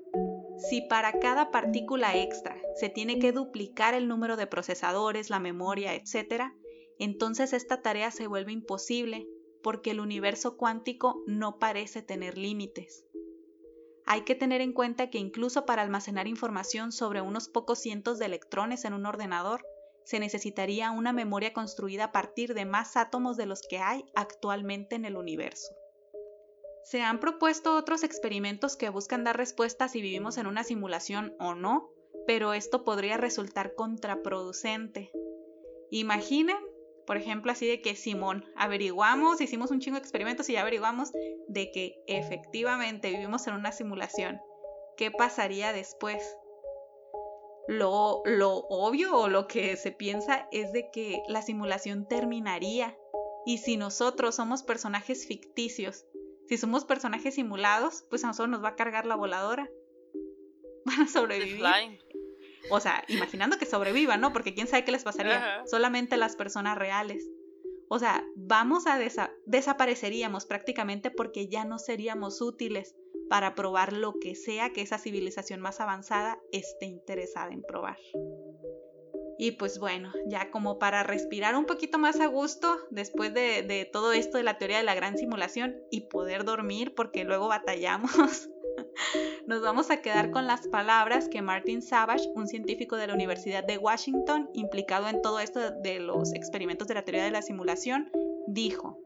Si 0.56 0.82
para 0.82 1.18
cada 1.18 1.50
partícula 1.50 2.16
extra 2.16 2.56
se 2.76 2.88
tiene 2.88 3.18
que 3.18 3.32
duplicar 3.32 3.94
el 3.94 4.08
número 4.08 4.36
de 4.36 4.46
procesadores, 4.46 5.30
la 5.30 5.40
memoria, 5.40 5.94
etc., 5.94 6.52
entonces 6.98 7.52
esta 7.52 7.82
tarea 7.82 8.10
se 8.10 8.26
vuelve 8.26 8.52
imposible 8.52 9.26
porque 9.62 9.90
el 9.90 10.00
universo 10.00 10.56
cuántico 10.56 11.22
no 11.26 11.58
parece 11.58 12.02
tener 12.02 12.38
límites. 12.38 13.04
Hay 14.06 14.22
que 14.22 14.34
tener 14.34 14.60
en 14.60 14.72
cuenta 14.72 15.08
que 15.08 15.18
incluso 15.18 15.64
para 15.64 15.82
almacenar 15.82 16.28
información 16.28 16.92
sobre 16.92 17.22
unos 17.22 17.48
pocos 17.48 17.78
cientos 17.78 18.18
de 18.18 18.26
electrones 18.26 18.84
en 18.84 18.92
un 18.92 19.06
ordenador, 19.06 19.64
se 20.04 20.20
necesitaría 20.20 20.90
una 20.90 21.14
memoria 21.14 21.54
construida 21.54 22.04
a 22.04 22.12
partir 22.12 22.52
de 22.52 22.66
más 22.66 22.96
átomos 22.96 23.38
de 23.38 23.46
los 23.46 23.62
que 23.62 23.78
hay 23.78 24.04
actualmente 24.14 24.96
en 24.96 25.06
el 25.06 25.16
universo. 25.16 25.74
Se 26.84 27.02
han 27.02 27.18
propuesto 27.18 27.76
otros 27.76 28.04
experimentos 28.04 28.76
que 28.76 28.90
buscan 28.90 29.24
dar 29.24 29.36
respuesta 29.36 29.88
si 29.88 30.00
vivimos 30.02 30.38
en 30.38 30.46
una 30.46 30.64
simulación 30.64 31.34
o 31.38 31.54
no, 31.54 31.90
pero 32.26 32.54
esto 32.54 32.84
podría 32.84 33.16
resultar 33.16 33.74
contraproducente. 33.74 35.10
Imaginen 35.90 36.56
por 37.06 37.16
ejemplo, 37.16 37.52
así 37.52 37.66
de 37.66 37.80
que 37.80 37.96
Simón, 37.96 38.44
averiguamos, 38.56 39.40
hicimos 39.40 39.70
un 39.70 39.80
chingo 39.80 39.96
de 39.96 40.02
experimentos 40.02 40.48
y 40.48 40.56
averiguamos 40.56 41.12
de 41.48 41.70
que 41.70 42.02
efectivamente 42.06 43.10
vivimos 43.10 43.46
en 43.46 43.54
una 43.54 43.72
simulación. 43.72 44.40
¿Qué 44.96 45.10
pasaría 45.10 45.72
después? 45.72 46.36
Lo, 47.66 48.22
lo 48.24 48.56
obvio 48.68 49.16
o 49.18 49.28
lo 49.28 49.46
que 49.46 49.76
se 49.76 49.90
piensa 49.90 50.48
es 50.50 50.72
de 50.72 50.90
que 50.90 51.22
la 51.28 51.42
simulación 51.42 52.06
terminaría. 52.06 52.96
Y 53.46 53.58
si 53.58 53.76
nosotros 53.76 54.36
somos 54.36 54.62
personajes 54.62 55.26
ficticios, 55.26 56.06
si 56.48 56.56
somos 56.58 56.84
personajes 56.84 57.34
simulados, 57.34 58.04
pues 58.10 58.24
a 58.24 58.28
nosotros 58.28 58.50
nos 58.50 58.64
va 58.64 58.70
a 58.70 58.76
cargar 58.76 59.06
la 59.06 59.16
voladora. 59.16 59.70
Van 60.84 61.02
a 61.02 61.08
sobrevivir. 61.08 61.64
O 62.70 62.80
sea, 62.80 63.04
imaginando 63.08 63.58
que 63.58 63.66
sobrevivan, 63.66 64.20
¿no? 64.20 64.32
Porque 64.32 64.54
quién 64.54 64.66
sabe 64.66 64.84
qué 64.84 64.92
les 64.92 65.04
pasaría. 65.04 65.62
Solamente 65.66 66.16
las 66.16 66.36
personas 66.36 66.78
reales. 66.78 67.28
O 67.88 67.98
sea, 67.98 68.24
vamos 68.36 68.86
a 68.86 68.98
desapareceríamos 69.46 70.46
prácticamente 70.46 71.10
porque 71.10 71.48
ya 71.48 71.64
no 71.64 71.78
seríamos 71.78 72.40
útiles 72.40 72.94
para 73.28 73.54
probar 73.54 73.92
lo 73.92 74.14
que 74.18 74.34
sea 74.34 74.72
que 74.72 74.82
esa 74.82 74.98
civilización 74.98 75.60
más 75.60 75.80
avanzada 75.80 76.38
esté 76.52 76.86
interesada 76.86 77.52
en 77.52 77.62
probar. 77.62 77.98
Y 79.38 79.52
pues 79.52 79.78
bueno, 79.78 80.12
ya 80.26 80.50
como 80.50 80.78
para 80.78 81.02
respirar 81.02 81.56
un 81.56 81.66
poquito 81.66 81.98
más 81.98 82.20
a 82.20 82.26
gusto 82.26 82.78
después 82.90 83.34
de, 83.34 83.88
todo 83.92 84.12
esto 84.12 84.38
de 84.38 84.44
la 84.44 84.58
teoría 84.58 84.78
de 84.78 84.84
la 84.84 84.94
gran 84.94 85.18
simulación 85.18 85.76
y 85.90 86.02
poder 86.02 86.44
dormir 86.44 86.94
porque 86.94 87.24
luego 87.24 87.48
batallamos 87.48 88.48
nos 89.46 89.62
vamos 89.62 89.90
a 89.90 90.00
quedar 90.00 90.30
con 90.30 90.46
las 90.46 90.68
palabras 90.68 91.28
que 91.28 91.42
Martin 91.42 91.82
Savage, 91.82 92.28
un 92.34 92.46
científico 92.46 92.96
de 92.96 93.06
la 93.06 93.14
Universidad 93.14 93.64
de 93.64 93.78
Washington, 93.78 94.50
implicado 94.54 95.08
en 95.08 95.22
todo 95.22 95.40
esto 95.40 95.70
de 95.70 96.00
los 96.00 96.34
experimentos 96.34 96.88
de 96.88 96.94
la 96.94 97.04
teoría 97.04 97.24
de 97.24 97.30
la 97.30 97.42
simulación, 97.42 98.10
dijo. 98.46 98.98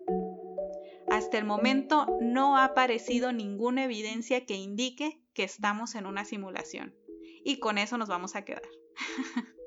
Hasta 1.10 1.38
el 1.38 1.44
momento 1.44 2.06
no 2.20 2.58
ha 2.58 2.64
aparecido 2.64 3.32
ninguna 3.32 3.84
evidencia 3.84 4.44
que 4.44 4.56
indique 4.56 5.22
que 5.32 5.44
estamos 5.44 5.94
en 5.94 6.06
una 6.06 6.24
simulación. 6.24 6.94
Y 7.44 7.58
con 7.60 7.78
eso 7.78 7.96
nos 7.96 8.08
vamos 8.08 8.36
a 8.36 8.44
quedar. 8.44 8.62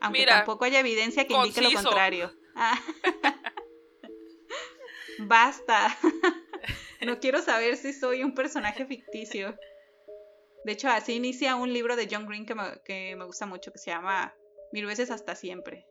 Aunque 0.00 0.26
tampoco 0.26 0.64
haya 0.64 0.80
evidencia 0.80 1.26
que 1.26 1.34
indique 1.34 1.60
lo 1.60 1.72
contrario. 1.72 2.32
Basta. 5.18 5.96
No 7.06 7.20
quiero 7.20 7.40
saber 7.40 7.76
si 7.76 7.92
soy 7.92 8.24
un 8.24 8.34
personaje 8.34 8.84
ficticio. 8.84 9.56
De 10.64 10.72
hecho, 10.72 10.88
así 10.88 11.14
inicia 11.14 11.54
un 11.54 11.72
libro 11.72 11.94
de 11.94 12.08
John 12.10 12.26
Green 12.26 12.44
que 12.44 13.14
me, 13.16 13.24
gusta 13.24 13.46
mucho, 13.46 13.72
que 13.72 13.78
se 13.78 13.90
llama 13.90 14.34
Mil 14.72 14.84
veces 14.84 15.10
hasta 15.10 15.34
siempre. 15.36 15.86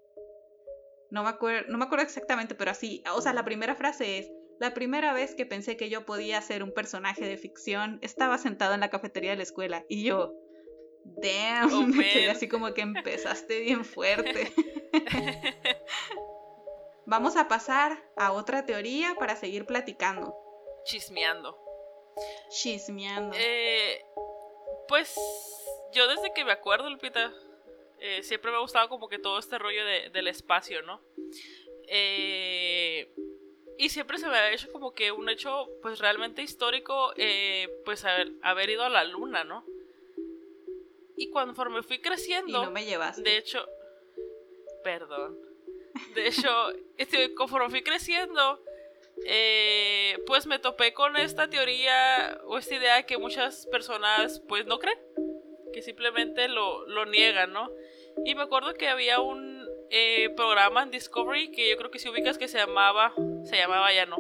No 1.09 1.23
me, 1.23 1.29
acuerdo, 1.29 1.69
no 1.69 1.77
me 1.77 1.85
acuerdo 1.85 2.03
exactamente, 2.03 2.55
pero 2.55 2.71
así, 2.71 3.01
o 3.15 3.21
sea, 3.21 3.31
la 3.33 3.45
primera 3.45 3.75
frase 3.75 4.19
es, 4.19 4.29
la 4.59 4.73
primera 4.73 5.13
vez 5.13 5.33
que 5.33 5.45
pensé 5.45 5.77
que 5.77 5.89
yo 5.89 6.05
podía 6.05 6.41
ser 6.41 6.61
un 6.61 6.73
personaje 6.73 7.25
de 7.25 7.37
ficción, 7.37 7.99
estaba 8.01 8.37
sentado 8.37 8.73
en 8.73 8.81
la 8.81 8.89
cafetería 8.89 9.31
de 9.31 9.37
la 9.37 9.43
escuela 9.43 9.85
y 9.87 10.03
yo, 10.03 10.33
damn, 11.15 11.73
oh, 11.73 11.81
me 11.87 12.09
quedé 12.09 12.29
así 12.29 12.47
como 12.47 12.73
que 12.73 12.81
empezaste 12.81 13.59
bien 13.61 13.85
fuerte. 13.85 14.51
Vamos 17.05 17.37
a 17.37 17.47
pasar 17.47 18.03
a 18.17 18.33
otra 18.33 18.65
teoría 18.65 19.15
para 19.17 19.35
seguir 19.35 19.65
platicando 19.65 20.35
chismeando. 20.87 21.57
Chismeando. 22.49 23.35
Eh, 23.37 24.03
pues 24.87 25.15
yo 25.93 26.07
desde 26.07 26.33
que 26.33 26.45
me 26.45 26.53
acuerdo, 26.53 26.89
Lupita, 26.89 27.31
eh, 27.99 28.23
siempre 28.23 28.51
me 28.51 28.57
ha 28.57 28.61
gustado 28.61 28.89
como 28.89 29.09
que 29.09 29.19
todo 29.19 29.37
este 29.37 29.59
rollo 29.59 29.85
del 29.85 30.27
espacio, 30.27 30.81
¿no? 30.81 31.01
Eh, 31.89 33.13
y 33.77 33.89
siempre 33.89 34.17
se 34.17 34.27
me 34.27 34.37
ha 34.37 34.51
hecho 34.51 34.71
como 34.71 34.93
que 34.93 35.11
un 35.11 35.29
hecho 35.29 35.67
pues 35.81 35.99
realmente 35.99 36.41
histórico 36.41 37.13
eh, 37.15 37.69
pues 37.85 38.03
haber, 38.05 38.31
haber 38.41 38.69
ido 38.71 38.83
a 38.83 38.89
la 38.89 39.03
luna, 39.03 39.43
¿no? 39.43 39.65
Y 41.17 41.29
conforme 41.31 41.83
fui 41.83 41.99
creciendo... 41.99 42.61
Y 42.61 42.65
no 42.65 42.71
me 42.71 42.85
llevaste. 42.85 43.21
De 43.21 43.37
hecho... 43.37 43.67
Perdón. 44.83 45.37
De 46.15 46.27
hecho, 46.27 46.49
este, 46.97 47.33
conforme 47.33 47.69
fui 47.69 47.83
creciendo, 47.83 48.63
eh, 49.25 50.19
pues 50.25 50.45
me 50.45 50.59
topé 50.59 50.93
con 50.93 51.17
esta 51.17 51.49
teoría 51.49 52.39
o 52.45 52.57
esta 52.57 52.75
idea 52.75 53.03
que 53.03 53.17
muchas 53.17 53.65
personas 53.67 54.41
pues 54.47 54.65
no 54.65 54.79
creen, 54.79 54.99
que 55.73 55.81
simplemente 55.81 56.47
lo, 56.47 56.87
lo 56.87 57.05
niegan, 57.05 57.51
¿no? 57.51 57.69
Y 58.25 58.35
me 58.35 58.43
acuerdo 58.43 58.73
que 58.75 58.87
había 58.87 59.19
un 59.19 59.67
eh, 59.89 60.29
programa 60.35 60.83
en 60.83 60.91
Discovery 60.91 61.51
que 61.51 61.69
yo 61.69 61.77
creo 61.77 61.91
que 61.91 61.99
si 61.99 62.09
ubicas 62.09 62.37
que 62.37 62.47
se 62.47 62.57
llamaba, 62.57 63.13
se 63.43 63.57
llamaba 63.57 63.93
ya 63.93 64.05
no, 64.05 64.17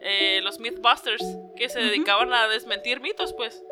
eh, 0.00 0.40
los 0.42 0.58
Mythbusters, 0.58 1.24
que 1.56 1.68
se 1.68 1.80
dedicaban 1.80 2.32
a 2.32 2.48
desmentir 2.48 3.00
mitos, 3.00 3.32
pues. 3.34 3.62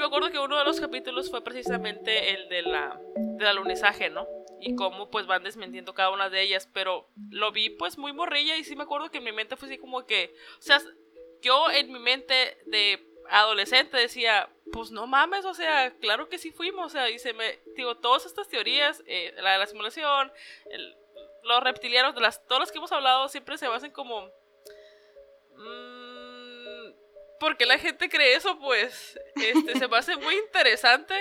Me 0.00 0.06
acuerdo 0.06 0.30
que 0.30 0.38
uno 0.38 0.58
de 0.58 0.64
los 0.64 0.80
capítulos 0.80 1.30
fue 1.30 1.42
precisamente 1.42 2.34
el 2.34 2.48
de 2.48 2.62
la, 2.62 3.00
del 3.16 3.46
alunizaje, 3.46 4.10
¿no? 4.10 4.26
Y 4.60 4.74
cómo 4.74 5.10
pues 5.10 5.26
van 5.26 5.42
desmintiendo 5.42 5.94
cada 5.94 6.10
una 6.10 6.30
de 6.30 6.42
ellas, 6.42 6.68
pero 6.72 7.08
lo 7.30 7.52
vi 7.52 7.70
pues 7.70 7.98
muy 7.98 8.12
morrilla 8.12 8.56
y 8.56 8.64
sí 8.64 8.74
me 8.74 8.84
acuerdo 8.84 9.10
que 9.10 9.18
en 9.18 9.24
mi 9.24 9.32
mente 9.32 9.56
fue 9.56 9.68
así 9.68 9.78
como 9.78 10.06
que, 10.06 10.34
o 10.58 10.62
sea, 10.62 10.80
yo 11.42 11.70
en 11.70 11.92
mi 11.92 11.98
mente 11.98 12.58
de 12.66 13.06
adolescente 13.30 13.96
decía, 13.96 14.48
pues 14.72 14.90
no 14.90 15.06
mames, 15.06 15.44
o 15.44 15.54
sea, 15.54 15.94
claro 15.98 16.28
que 16.28 16.38
sí 16.38 16.52
fuimos, 16.52 16.86
o 16.86 16.88
sea, 16.88 17.10
y 17.10 17.18
se 17.18 17.32
me, 17.32 17.58
digo, 17.76 17.96
todas 17.96 18.26
estas 18.26 18.48
teorías, 18.48 19.02
eh, 19.06 19.34
la 19.38 19.52
de 19.52 19.58
la 19.58 19.66
simulación, 19.66 20.32
los 21.42 21.62
reptilianos, 21.62 22.14
de 22.14 22.20
las, 22.20 22.44
todas 22.46 22.60
las 22.60 22.72
que 22.72 22.78
hemos 22.78 22.92
hablado 22.92 23.28
siempre 23.28 23.58
se 23.58 23.68
basan 23.68 23.90
como... 23.90 24.30
Mmm, 25.56 25.95
¿Por 27.38 27.56
qué 27.56 27.66
la 27.66 27.78
gente 27.78 28.08
cree 28.08 28.34
eso? 28.34 28.58
Pues 28.58 29.18
este, 29.36 29.78
se 29.78 29.88
me 29.88 29.96
hace 29.96 30.16
muy 30.16 30.34
interesante, 30.36 31.14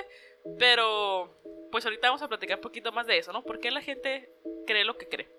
pero 0.58 1.42
pues 1.72 1.86
ahorita 1.86 2.08
vamos 2.08 2.22
a 2.22 2.28
platicar 2.28 2.58
un 2.58 2.62
poquito 2.62 2.92
más 2.92 3.08
de 3.08 3.18
eso, 3.18 3.34
¿no? 3.34 3.44
¿Por 3.44 3.60
qué 3.60 3.72
la 3.72 3.82
gente 3.82 4.30
cree 4.66 4.86
lo 4.86 4.98
que 4.98 5.10
cree? 5.10 5.30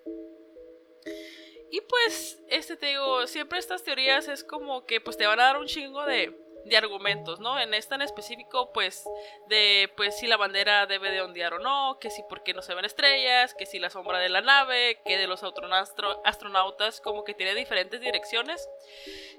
Y 1.70 1.80
pues, 1.80 2.42
este 2.48 2.76
te 2.76 2.86
digo, 2.86 3.26
siempre 3.26 3.58
estas 3.58 3.82
teorías 3.82 4.28
es 4.28 4.44
como 4.44 4.86
que 4.86 5.00
pues 5.00 5.16
te 5.16 5.26
van 5.26 5.40
a 5.40 5.44
dar 5.44 5.56
un 5.56 5.66
chingo 5.66 6.04
de, 6.04 6.36
de 6.68 6.76
argumentos, 6.76 7.40
¿no? 7.40 7.59
En 7.59 7.74
esta 7.74 7.94
en 7.94 8.02
específico, 8.02 8.72
pues, 8.72 9.05
de 9.48 9.90
pues 9.96 10.18
si 10.18 10.26
la 10.26 10.37
bandera 10.37 10.87
debe 10.87 11.11
de 11.11 11.22
ondear 11.22 11.55
o 11.55 11.59
no, 11.59 11.98
que 12.00 12.11
si 12.11 12.22
por 12.24 12.42
qué 12.42 12.55
no 12.55 12.62
se 12.62 12.74
ven 12.74 12.85
estrellas, 12.85 13.55
que 13.55 13.66
si 13.66 13.79
la 13.79 13.90
sombra 13.90 14.18
de 14.18 14.29
la 14.29 14.40
nave, 14.40 15.00
que 15.05 15.16
de 15.16 15.26
los 15.26 15.42
astronautas 15.42 17.00
como 17.00 17.24
que 17.24 17.35
tiene 17.35 17.55
diferentes 17.55 18.00
direcciones, 18.00 18.68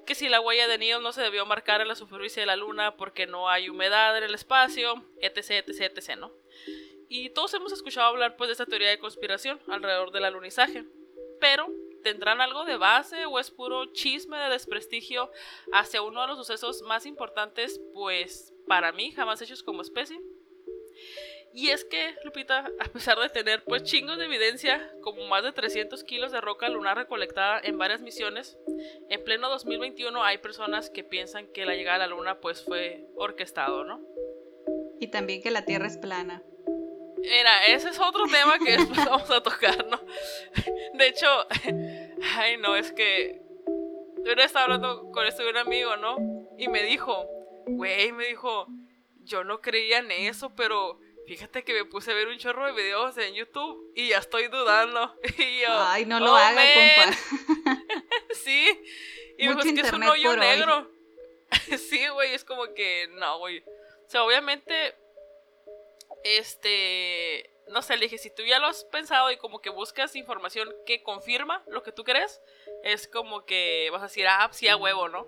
que 0.06 0.16
si 0.16 0.30
la 0.30 0.40
huella 0.40 0.68
de 0.68 0.78
Neil 0.78 1.02
no 1.02 1.12
se 1.12 1.22
debió 1.22 1.46
marcar 1.46 1.82
en 1.82 1.88
la 1.88 1.96
superficie 1.96 2.42
de 2.42 2.48
la 2.48 2.56
luna 2.56 2.96
porque 2.96 3.28
no 3.28 3.50
hay 3.50 3.70
humedad 3.70 4.18
en 4.18 4.24
el 4.24 4.34
espacio, 4.36 5.04
etc, 5.22 5.68
etc, 5.68 5.98
etc, 5.98 6.18
¿no? 6.18 6.32
Y 7.10 7.30
todos 7.30 7.54
hemos 7.54 7.72
escuchado 7.72 8.08
hablar 8.08 8.36
pues 8.36 8.48
de 8.50 8.54
esta 8.54 8.66
teoría 8.66 8.90
de 8.90 9.00
conspiración 9.00 9.60
alrededor 9.68 10.12
del 10.12 10.26
alunizaje, 10.26 10.86
pero 11.40 11.68
¿Tendrán 12.04 12.42
algo 12.42 12.66
de 12.66 12.78
base 12.78 13.26
o 13.26 13.40
es 13.40 13.52
puro 13.52 13.92
chisme 13.94 14.38
de 14.38 14.50
desprestigio 14.50 15.32
hacia 15.74 16.02
uno 16.02 16.22
de 16.22 16.28
los 16.28 16.38
sucesos 16.38 16.82
más 16.84 17.06
importantes, 17.06 17.82
pues 17.94 18.54
para 18.68 18.92
mí, 18.92 19.12
jamás 19.12 19.42
hechos 19.42 19.64
como 19.64 19.82
especie? 19.82 20.20
Y 21.54 21.70
es 21.70 21.86
que, 21.86 22.16
Lupita, 22.24 22.70
a 22.80 22.86
pesar 22.86 23.18
de 23.20 23.30
tener 23.30 23.64
pues 23.64 23.84
chingos 23.84 24.18
de 24.18 24.26
evidencia, 24.26 24.92
como 25.02 25.26
más 25.28 25.44
de 25.44 25.52
300 25.52 26.04
kilos 26.04 26.32
de 26.32 26.42
roca 26.42 26.70
lunar 26.70 26.98
recolectada 26.98 27.60
en 27.64 27.78
varias 27.78 28.02
misiones, 28.02 28.58
en 29.10 29.24
pleno 29.24 29.50
2021 29.50 30.24
hay 30.24 30.38
personas 30.38 30.90
que 30.90 31.04
piensan 31.04 31.48
que 31.48 31.66
la 31.66 31.76
llegada 31.76 32.04
a 32.04 32.08
la 32.08 32.16
luna 32.16 32.40
pues 32.42 32.64
fue 32.64 33.08
orquestado, 33.16 33.84
¿no? 33.84 34.02
Y 35.00 35.08
también 35.08 35.42
que 35.42 35.52
la 35.52 35.66
Tierra 35.66 35.88
es 35.88 35.98
plana. 35.98 36.44
Mira, 37.18 37.66
ese 37.68 37.90
es 37.90 38.00
otro 38.00 38.26
tema 38.32 38.60
que 38.60 38.72
después 38.78 39.06
vamos 39.06 39.30
a 39.30 39.42
tocar, 39.42 39.86
¿no? 39.88 40.00
De 40.98 41.08
hecho, 41.08 41.28
ay, 42.38 42.58
no, 42.58 42.76
es 42.76 42.92
que 42.92 43.42
yo 44.26 44.34
estaba 44.34 44.66
hablando 44.66 45.12
con 45.12 45.26
este 45.26 45.48
un 45.48 45.58
amigo, 45.58 45.96
¿no? 45.98 46.18
Y 46.58 46.68
me 46.68 46.84
dijo, 46.84 47.26
güey, 47.68 48.12
me 48.12 48.26
dijo, 48.28 48.68
yo 49.24 49.44
no 49.44 49.62
creía 49.62 50.00
en 50.00 50.12
eso, 50.12 50.54
pero 50.56 51.00
fíjate 51.28 51.64
que 51.64 51.74
me 51.74 51.86
puse 51.86 52.12
a 52.12 52.16
ver 52.16 52.28
un 52.28 52.38
chorro 52.38 52.66
de 52.66 52.74
videos 52.74 53.18
en 53.18 53.34
YouTube 53.34 53.92
y 53.96 54.10
ya 54.10 54.18
estoy 54.18 54.48
dudando. 54.48 55.16
Y 55.38 55.62
yo, 55.62 55.68
ay, 55.70 56.06
no 56.06 56.20
lo 56.20 56.34
oh, 56.34 56.36
haga, 56.36 56.62
compa. 56.74 57.18
sí. 58.44 58.84
Y 59.38 59.48
me 59.48 59.56
dijo, 59.56 59.68
es 59.68 59.74
que 59.74 59.82
es 59.82 59.94
un 59.94 60.04
hoyo 60.04 60.36
negro. 60.36 60.92
sí, 61.78 62.08
güey, 62.10 62.34
es 62.34 62.44
como 62.44 62.74
que, 62.74 63.08
no, 63.14 63.40
güey. 63.40 63.60
O 63.60 64.10
sea, 64.10 64.24
obviamente 64.24 64.96
este, 66.24 67.50
no 67.70 67.82
sé, 67.82 67.98
le 67.98 68.06
dije, 68.06 68.18
si 68.18 68.34
tú 68.34 68.44
ya 68.44 68.60
lo 68.60 68.68
has 68.68 68.86
pensado 68.86 69.32
y 69.32 69.38
como 69.38 69.62
que 69.62 69.70
buscas 69.70 70.16
información 70.16 70.74
que 70.86 71.04
confirma 71.04 71.64
lo 71.68 71.84
que 71.84 71.92
tú 71.92 72.04
crees, 72.04 72.42
es 72.84 73.08
como 73.08 73.46
que 73.46 73.90
vas 73.92 74.02
a 74.02 74.06
decir, 74.06 74.28
ah, 74.28 74.50
sí, 74.52 74.68
a 74.68 74.78
huevo, 74.78 75.10
¿no? 75.10 75.28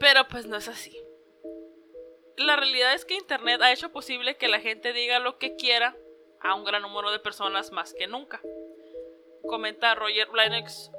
Pero 0.00 0.26
pues 0.28 0.46
no 0.46 0.56
es 0.56 0.68
así. 0.68 1.04
La 2.36 2.56
realidad 2.56 2.94
es 2.94 3.04
que 3.04 3.14
Internet 3.14 3.62
ha 3.62 3.72
hecho 3.72 3.92
posible 3.92 4.36
que 4.36 4.48
la 4.48 4.60
gente 4.60 4.92
diga 4.92 5.18
lo 5.18 5.38
que 5.38 5.54
quiera 5.56 5.96
a 6.40 6.54
un 6.54 6.64
gran 6.64 6.82
número 6.82 7.10
de 7.10 7.20
personas 7.20 7.70
más 7.70 7.94
que 7.94 8.06
nunca. 8.06 8.40
Comenta 9.46 9.94
Roger 9.94 10.28
Lennox, 10.32 10.90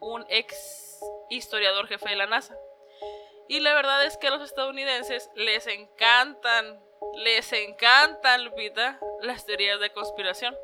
un 0.00 0.24
ex 0.28 1.00
historiador 1.30 1.86
jefe 1.86 2.10
de 2.10 2.16
la 2.16 2.26
NASA. 2.26 2.56
Y 3.48 3.60
la 3.60 3.74
verdad 3.74 4.04
es 4.06 4.16
que 4.16 4.28
a 4.28 4.30
los 4.30 4.42
estadounidenses 4.42 5.28
les 5.36 5.66
encantan 5.66 6.80
les 7.16 7.52
encantan, 7.52 8.44
Lupita, 8.44 9.00
las 9.22 9.44
teorías 9.44 9.80
de 9.80 9.92
conspiración. 9.92 10.56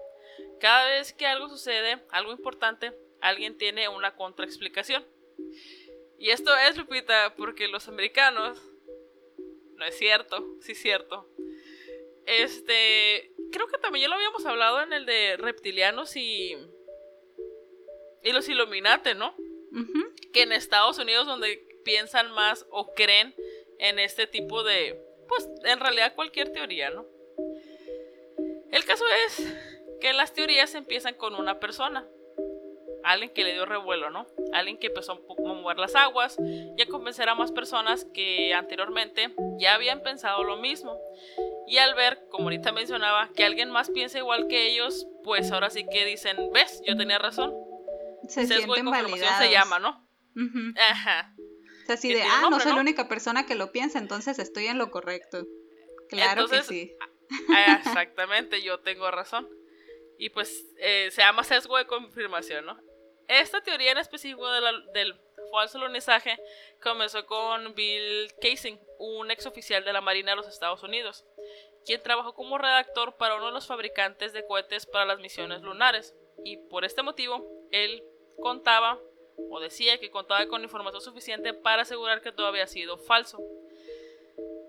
Cada 0.60 0.88
vez 0.88 1.12
que 1.12 1.26
algo 1.26 1.48
sucede, 1.48 2.02
algo 2.10 2.32
importante, 2.32 2.92
alguien 3.20 3.56
tiene 3.58 3.88
una 3.88 4.16
contraexplicación. 4.16 5.04
Y 6.18 6.30
esto 6.30 6.56
es, 6.56 6.76
Lupita, 6.76 7.34
porque 7.36 7.68
los 7.68 7.88
americanos... 7.88 8.60
No 9.74 9.84
es 9.84 9.96
cierto, 9.96 10.44
sí 10.60 10.72
es 10.72 10.82
cierto. 10.82 11.28
Este... 12.26 13.32
Creo 13.52 13.68
que 13.68 13.78
también 13.78 14.02
ya 14.02 14.08
lo 14.08 14.16
habíamos 14.16 14.44
hablado 14.44 14.82
en 14.82 14.92
el 14.92 15.06
de 15.06 15.36
reptilianos 15.36 16.16
y... 16.16 16.56
Y 18.24 18.32
los 18.32 18.48
Illuminati, 18.48 19.14
¿no? 19.14 19.36
Que 20.32 20.42
en 20.42 20.52
Estados 20.52 20.98
Unidos 20.98 21.26
donde 21.26 21.67
piensan 21.88 22.30
más 22.32 22.66
o 22.70 22.92
creen 22.92 23.34
en 23.78 23.98
este 23.98 24.26
tipo 24.26 24.62
de 24.62 25.02
pues 25.26 25.48
en 25.64 25.80
realidad 25.80 26.14
cualquier 26.14 26.52
teoría, 26.52 26.90
¿no? 26.90 27.06
El 28.70 28.84
caso 28.84 29.04
es 29.26 29.56
que 29.98 30.12
las 30.12 30.34
teorías 30.34 30.74
empiezan 30.74 31.14
con 31.14 31.34
una 31.34 31.58
persona, 31.60 32.06
alguien 33.04 33.32
que 33.32 33.42
le 33.42 33.54
dio 33.54 33.64
revuelo, 33.64 34.10
¿no? 34.10 34.26
Alguien 34.52 34.78
que 34.78 34.88
empezó 34.88 35.12
a 35.12 35.42
mover 35.42 35.78
las 35.78 35.94
aguas 35.94 36.36
y 36.38 36.82
a 36.82 36.86
convencer 36.88 37.30
a 37.30 37.34
más 37.34 37.52
personas 37.52 38.06
que 38.12 38.52
anteriormente 38.52 39.34
ya 39.58 39.74
habían 39.74 40.02
pensado 40.02 40.44
lo 40.44 40.58
mismo. 40.58 41.00
Y 41.66 41.78
al 41.78 41.94
ver, 41.94 42.26
como 42.28 42.44
ahorita 42.44 42.70
mencionaba, 42.70 43.30
que 43.34 43.46
alguien 43.46 43.70
más 43.70 43.88
piensa 43.88 44.18
igual 44.18 44.46
que 44.46 44.68
ellos, 44.68 45.06
pues 45.24 45.50
ahora 45.52 45.70
sí 45.70 45.86
que 45.90 46.04
dicen, 46.04 46.36
ves, 46.52 46.82
yo 46.86 46.98
tenía 46.98 47.18
razón. 47.18 47.54
Se 48.28 48.46
Sesgo 48.46 48.74
sienten 48.74 48.90
validados. 48.90 49.38
se 49.38 49.50
llama, 49.50 49.78
¿no? 49.78 50.06
Ajá 50.90 51.34
así 51.94 52.12
de, 52.12 52.22
ah, 52.22 52.48
no 52.50 52.60
soy 52.60 52.72
la 52.72 52.80
única 52.80 53.08
persona 53.08 53.46
que 53.46 53.54
lo 53.54 53.72
piensa, 53.72 53.98
entonces 53.98 54.38
estoy 54.38 54.66
en 54.66 54.78
lo 54.78 54.90
correcto. 54.90 55.46
Claro 56.08 56.48
que 56.48 56.62
sí. 56.62 56.96
Ah, 57.50 57.80
exactamente, 57.84 58.62
yo 58.62 58.80
tengo 58.80 59.10
razón. 59.10 59.48
Y 60.18 60.30
pues 60.30 60.66
eh, 60.78 61.10
se 61.12 61.22
llama 61.22 61.44
sesgo 61.44 61.76
de 61.76 61.86
confirmación, 61.86 62.66
¿no? 62.66 62.78
Esta 63.28 63.60
teoría 63.60 63.92
en 63.92 63.98
específico 63.98 64.48
del 64.50 65.20
falso 65.52 65.78
alunizaje 65.78 66.38
comenzó 66.82 67.26
con 67.26 67.74
Bill 67.74 68.32
Casing, 68.40 68.78
un 68.98 69.30
ex 69.30 69.46
oficial 69.46 69.84
de 69.84 69.92
la 69.92 70.00
Marina 70.00 70.32
de 70.32 70.36
los 70.36 70.48
Estados 70.48 70.82
Unidos, 70.82 71.24
quien 71.84 72.02
trabajó 72.02 72.34
como 72.34 72.58
redactor 72.58 73.16
para 73.16 73.36
uno 73.36 73.46
de 73.46 73.52
los 73.52 73.66
fabricantes 73.66 74.32
de 74.32 74.46
cohetes 74.46 74.86
para 74.86 75.04
las 75.04 75.20
misiones 75.20 75.62
lunares. 75.62 76.14
Y 76.44 76.56
por 76.68 76.84
este 76.84 77.02
motivo, 77.02 77.46
él 77.70 78.02
contaba 78.40 78.98
o 79.50 79.60
decía 79.60 79.98
que 79.98 80.10
contaba 80.10 80.46
con 80.46 80.62
información 80.62 81.02
suficiente 81.02 81.54
para 81.54 81.82
asegurar 81.82 82.20
que 82.20 82.32
todo 82.32 82.46
había 82.46 82.66
sido 82.66 82.98
falso. 82.98 83.38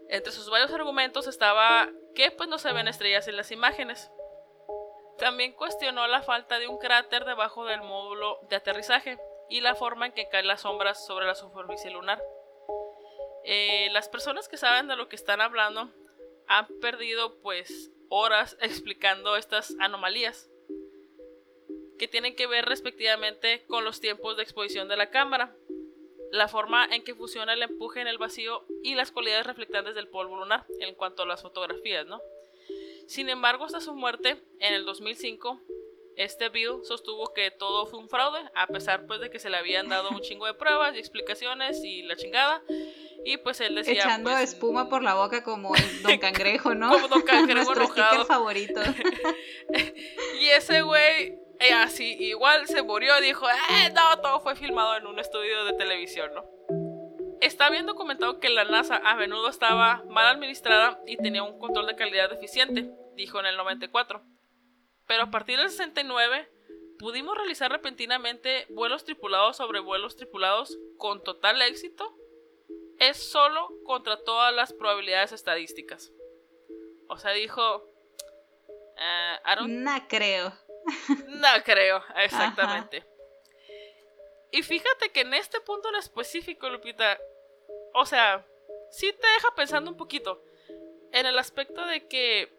Entre 0.09 0.31
sus 0.31 0.49
varios 0.49 0.71
argumentos 0.71 1.27
estaba 1.27 1.89
que 2.15 2.31
pues 2.31 2.49
no 2.49 2.57
se 2.57 2.73
ven 2.73 2.87
estrellas 2.87 3.27
en 3.27 3.37
las 3.37 3.51
imágenes. 3.51 4.09
También 5.17 5.53
cuestionó 5.53 6.07
la 6.07 6.21
falta 6.21 6.59
de 6.59 6.67
un 6.67 6.77
cráter 6.77 7.25
debajo 7.25 7.65
del 7.65 7.81
módulo 7.81 8.39
de 8.49 8.55
aterrizaje 8.55 9.19
y 9.49 9.61
la 9.61 9.75
forma 9.75 10.07
en 10.07 10.13
que 10.13 10.29
caen 10.29 10.47
las 10.47 10.61
sombras 10.61 11.05
sobre 11.05 11.25
la 11.25 11.35
superficie 11.35 11.91
lunar. 11.91 12.21
Eh, 13.43 13.89
las 13.91 14.09
personas 14.09 14.47
que 14.47 14.57
saben 14.57 14.87
de 14.87 14.95
lo 14.95 15.09
que 15.09 15.15
están 15.15 15.41
hablando 15.41 15.89
han 16.47 16.67
perdido 16.79 17.39
pues 17.41 17.91
horas 18.09 18.57
explicando 18.61 19.35
estas 19.37 19.75
anomalías 19.79 20.49
que 21.99 22.07
tienen 22.07 22.35
que 22.35 22.47
ver 22.47 22.65
respectivamente 22.65 23.63
con 23.67 23.85
los 23.85 24.01
tiempos 24.01 24.37
de 24.37 24.43
exposición 24.43 24.87
de 24.87 24.97
la 24.97 25.11
cámara, 25.11 25.55
la 26.31 26.47
forma 26.47 26.85
en 26.85 27.03
que 27.03 27.13
funciona 27.13 27.53
el 27.53 27.61
empuje 27.61 28.01
en 28.01 28.07
el 28.07 28.17
vacío 28.17 28.65
y 28.83 28.95
las 28.95 29.11
cualidades 29.11 29.45
reflectantes 29.45 29.93
del 29.93 30.07
polvo 30.07 30.37
lunar 30.37 30.65
en 30.79 30.95
cuanto 30.95 31.23
a 31.23 31.27
las 31.27 31.41
fotografías, 31.41 32.07
¿no? 32.07 32.19
Sin 33.07 33.29
embargo, 33.29 33.65
hasta 33.65 33.81
su 33.81 33.93
muerte 33.95 34.41
en 34.59 34.73
el 34.73 34.85
2005, 34.85 35.59
este 36.15 36.49
Bill 36.49 36.83
sostuvo 36.83 37.33
que 37.33 37.49
todo 37.49 37.85
fue 37.87 37.97
un 37.97 38.09
fraude, 38.09 38.39
a 38.53 38.67
pesar 38.67 39.07
pues 39.07 39.19
de 39.19 39.29
que 39.29 39.39
se 39.39 39.49
le 39.49 39.57
habían 39.57 39.89
dado 39.89 40.09
un 40.09 40.21
chingo 40.21 40.45
de 40.45 40.53
pruebas 40.53 40.95
y 40.95 40.99
explicaciones 40.99 41.83
y 41.83 42.03
la 42.03 42.15
chingada. 42.15 42.61
Y 43.25 43.37
pues 43.37 43.61
él 43.61 43.75
decía. 43.75 43.93
Echando 43.93 44.29
pues, 44.29 44.53
espuma 44.53 44.89
por 44.89 45.01
la 45.01 45.15
boca 45.15 45.43
como 45.43 45.75
el 45.75 45.81
Don 46.03 46.17
Cangrejo, 46.17 46.75
¿no? 46.75 46.91
como 46.91 47.07
Don 47.07 47.21
Cangrejo 47.23 47.73
enojado. 47.73 48.25
favorito. 48.25 48.81
y 50.41 50.45
ese 50.49 50.81
güey, 50.81 51.37
eh, 51.59 51.73
así, 51.73 52.15
igual 52.19 52.67
se 52.67 52.81
murió, 52.81 53.19
dijo, 53.21 53.45
eh, 53.49 53.91
no, 53.93 54.19
todo 54.21 54.39
fue 54.39 54.55
filmado 54.55 54.95
en 54.95 55.07
un 55.07 55.19
estudio 55.19 55.65
de 55.65 55.73
televisión, 55.73 56.31
¿no? 56.33 56.45
Está 57.41 57.69
bien 57.69 57.85
documentado 57.85 58.39
que 58.39 58.49
la 58.49 58.65
NASA 58.65 59.01
a 59.03 59.15
menudo 59.15 59.49
estaba 59.49 60.03
mal 60.09 60.27
administrada 60.27 60.99
y 61.05 61.17
tenía 61.17 61.43
un 61.43 61.59
control 61.59 61.87
de 61.87 61.95
calidad 61.95 62.29
deficiente, 62.29 62.89
dijo 63.15 63.39
en 63.39 63.45
el 63.45 63.57
94. 63.57 64.21
Pero 65.07 65.23
a 65.23 65.31
partir 65.31 65.57
del 65.57 65.69
69 65.69 66.49
pudimos 66.97 67.37
realizar 67.37 67.71
repentinamente 67.71 68.67
vuelos 68.69 69.05
tripulados 69.05 69.57
sobre 69.57 69.79
vuelos 69.79 70.17
tripulados 70.17 70.77
con 70.97 71.23
total 71.23 71.61
éxito. 71.61 72.13
Es 72.99 73.31
solo 73.31 73.69
contra 73.85 74.21
todas 74.23 74.53
las 74.53 74.73
probabilidades 74.73 75.31
estadísticas. 75.31 76.11
O 77.07 77.17
sea, 77.17 77.31
dijo... 77.31 77.85
eh, 78.97 79.63
I 79.63 79.67
No 79.67 80.07
creo. 80.09 80.53
no 81.27 81.63
creo, 81.63 82.03
exactamente. 82.17 83.03
Y 84.51 84.63
fíjate 84.63 85.11
que 85.11 85.21
en 85.21 85.33
este 85.33 85.61
punto 85.61 85.89
en 85.89 85.95
específico, 85.95 86.69
Lupita, 86.69 87.19
o 87.93 88.05
sea, 88.05 88.45
sí 88.91 89.11
te 89.13 89.27
deja 89.27 89.55
pensando 89.55 89.91
un 89.91 89.97
poquito 89.97 90.43
en 91.11 91.25
el 91.25 91.37
aspecto 91.37 91.85
de 91.85 92.07
que 92.07 92.51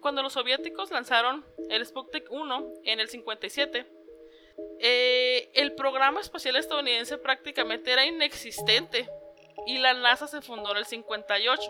cuando 0.00 0.22
los 0.22 0.32
soviéticos 0.32 0.90
lanzaron 0.90 1.44
el 1.68 1.84
Sputnik 1.84 2.30
1 2.30 2.74
en 2.84 3.00
el 3.00 3.08
57, 3.08 3.86
eh, 4.80 5.50
el 5.54 5.74
programa 5.74 6.20
espacial 6.20 6.56
estadounidense 6.56 7.18
prácticamente 7.18 7.92
era 7.92 8.04
inexistente 8.04 9.08
y 9.66 9.78
la 9.78 9.94
NASA 9.94 10.26
se 10.26 10.40
fundó 10.40 10.72
en 10.72 10.78
el 10.78 10.86
58 10.86 11.62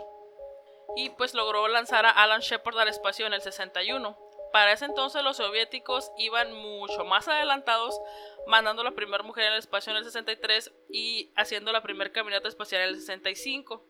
y 0.95 1.09
pues 1.11 1.33
logró 1.33 1.67
lanzar 1.67 2.05
a 2.05 2.11
Alan 2.11 2.41
Shepard 2.41 2.79
al 2.79 2.87
espacio 2.87 3.27
en 3.27 3.33
el 3.33 3.41
61. 3.41 4.17
Para 4.51 4.73
ese 4.73 4.85
entonces 4.85 5.23
los 5.23 5.37
soviéticos 5.37 6.11
iban 6.17 6.53
mucho 6.53 7.05
más 7.05 7.27
adelantados, 7.27 7.99
mandando 8.47 8.83
la 8.83 8.91
primera 8.91 9.23
mujer 9.23 9.45
en 9.45 9.53
el 9.53 9.59
espacio 9.59 9.91
en 9.91 9.97
el 9.97 10.03
63 10.03 10.71
y 10.89 11.29
haciendo 11.35 11.71
la 11.71 11.83
primera 11.83 12.11
caminata 12.11 12.47
espacial 12.47 12.81
en 12.81 12.89
el 12.89 12.95
65. 12.99 13.85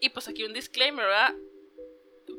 Y 0.00 0.08
pues 0.10 0.28
aquí 0.28 0.44
un 0.44 0.52
disclaimer, 0.52 1.04
¿verdad? 1.04 1.34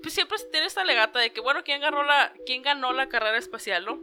Pues 0.02 0.14
siempre 0.14 0.38
tiene 0.52 0.68
esta 0.68 0.84
legata 0.84 1.20
de 1.20 1.32
que, 1.32 1.42
bueno, 1.42 1.64
¿quién 1.64 1.82
ganó 1.82 2.04
la, 2.04 2.34
quién 2.46 2.62
ganó 2.62 2.94
la 2.94 3.10
carrera 3.10 3.38
espacial, 3.38 3.86
no? 3.86 4.02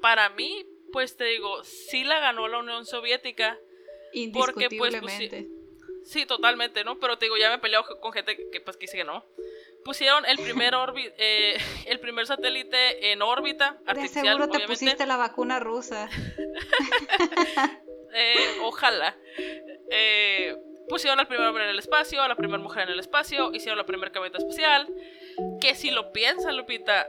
Para 0.00 0.28
mí, 0.30 0.66
pues 0.92 1.16
te 1.16 1.24
digo, 1.24 1.64
sí 1.64 2.04
la 2.04 2.20
ganó 2.20 2.48
la 2.48 2.58
Unión 2.58 2.86
Soviética. 2.86 3.58
Porque, 4.32 4.68
pues, 4.68 4.94
Indiscutiblemente. 4.94 5.48
Sí, 6.04 6.26
totalmente, 6.26 6.84
¿no? 6.84 6.98
Pero 6.98 7.18
te 7.18 7.26
digo, 7.26 7.36
ya 7.36 7.50
me 7.50 7.56
he 7.56 7.58
peleado 7.58 8.00
con 8.00 8.12
gente 8.12 8.36
que, 8.36 8.50
que, 8.50 8.60
pues 8.60 8.76
que 8.76 8.84
dice 8.84 8.96
que 8.96 9.04
no. 9.04 9.24
Pusieron 9.88 10.26
el 10.26 10.36
primer 10.36 10.74
orbi- 10.74 11.10
eh, 11.16 11.56
el 11.86 11.98
primer 11.98 12.26
satélite 12.26 13.10
en 13.10 13.22
órbita 13.22 13.78
De 13.86 13.90
artificial, 13.90 14.26
seguro 14.26 14.44
te 14.50 14.58
obviamente. 14.58 14.66
pusiste 14.84 15.06
la 15.06 15.16
vacuna 15.16 15.58
rusa. 15.60 16.10
Eh, 18.14 18.58
ojalá. 18.64 19.14
Eh, 19.90 20.56
pusieron 20.88 21.20
al 21.20 21.26
primer 21.28 21.46
hombre 21.46 21.64
en 21.64 21.70
el 21.70 21.78
espacio, 21.78 22.22
a 22.22 22.26
la 22.28 22.36
primera 22.36 22.58
mujer 22.62 22.84
en 22.84 22.88
el 22.94 23.00
espacio, 23.00 23.52
hicieron 23.52 23.76
la 23.78 23.84
primera 23.86 24.10
camioneta 24.10 24.38
espacial. 24.38 24.88
Que 25.60 25.74
si 25.74 25.90
lo 25.90 26.10
piensan, 26.10 26.56
Lupita, 26.56 27.06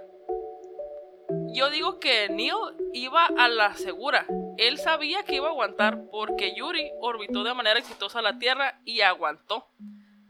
yo 1.53 1.69
digo 1.69 1.99
que 1.99 2.27
Neil 2.29 2.53
iba 2.93 3.25
a 3.25 3.47
la 3.47 3.73
segura. 3.75 4.25
Él 4.57 4.77
sabía 4.77 5.23
que 5.23 5.35
iba 5.35 5.47
a 5.47 5.51
aguantar 5.51 5.99
porque 6.11 6.53
Yuri 6.55 6.91
orbitó 6.99 7.43
de 7.43 7.53
manera 7.53 7.79
exitosa 7.79 8.21
la 8.21 8.37
Tierra 8.37 8.79
y 8.85 9.01
aguantó. 9.01 9.67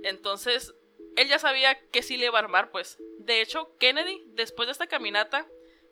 Entonces, 0.04 0.74
él 1.16 1.28
ya 1.28 1.40
sabía 1.40 1.80
que 1.90 2.02
sí 2.02 2.18
le 2.18 2.26
iba 2.26 2.40
a 2.40 2.42
armar, 2.42 2.72
pues. 2.72 2.98
De 3.20 3.42
hecho, 3.42 3.76
Kennedy, 3.78 4.24
después 4.28 4.68
de 4.68 4.72
esta 4.72 4.88
caminata 4.88 5.48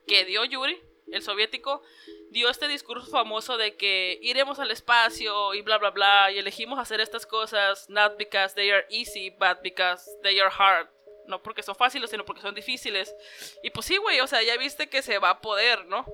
que 0.08 0.26
dio 0.26 0.46
Yuri, 0.46 0.82
el 1.12 1.22
soviético, 1.22 1.82
dio 2.30 2.50
este 2.50 2.68
discurso 2.68 3.10
famoso 3.10 3.58
de 3.58 3.76
que 3.76 4.20
iremos 4.22 4.60
al 4.60 4.72
espacio 4.72 5.54
y 5.54 5.62
bla 5.62 5.78
bla 5.78 5.92
bla 5.92 6.32
y 6.32 6.38
elegimos 6.38 6.80
hacer 6.80 7.00
estas 7.00 7.26
cosas 7.26 7.90
not 7.90 8.18
because 8.18 8.54
they 8.56 8.70
are 8.70 8.86
easy 8.90 9.30
but 9.32 9.62
because 9.62 10.04
they 10.24 10.40
are 10.40 10.52
hard. 10.56 10.88
No 11.28 11.42
porque 11.44 11.64
son 11.64 11.76
fáciles 11.76 12.10
sino 12.10 12.26
porque 12.26 12.42
son 12.42 12.56
difíciles. 12.56 13.14
Y 13.64 13.70
pues 13.70 13.86
sí 13.86 13.98
güey 13.98 14.20
o 14.20 14.28
sea 14.28 14.44
ya 14.44 14.58
viste 14.58 14.90
que 14.90 15.02
se 15.02 15.20
va 15.20 15.32
a 15.32 15.42
poder 15.42 15.86
no 15.86 16.06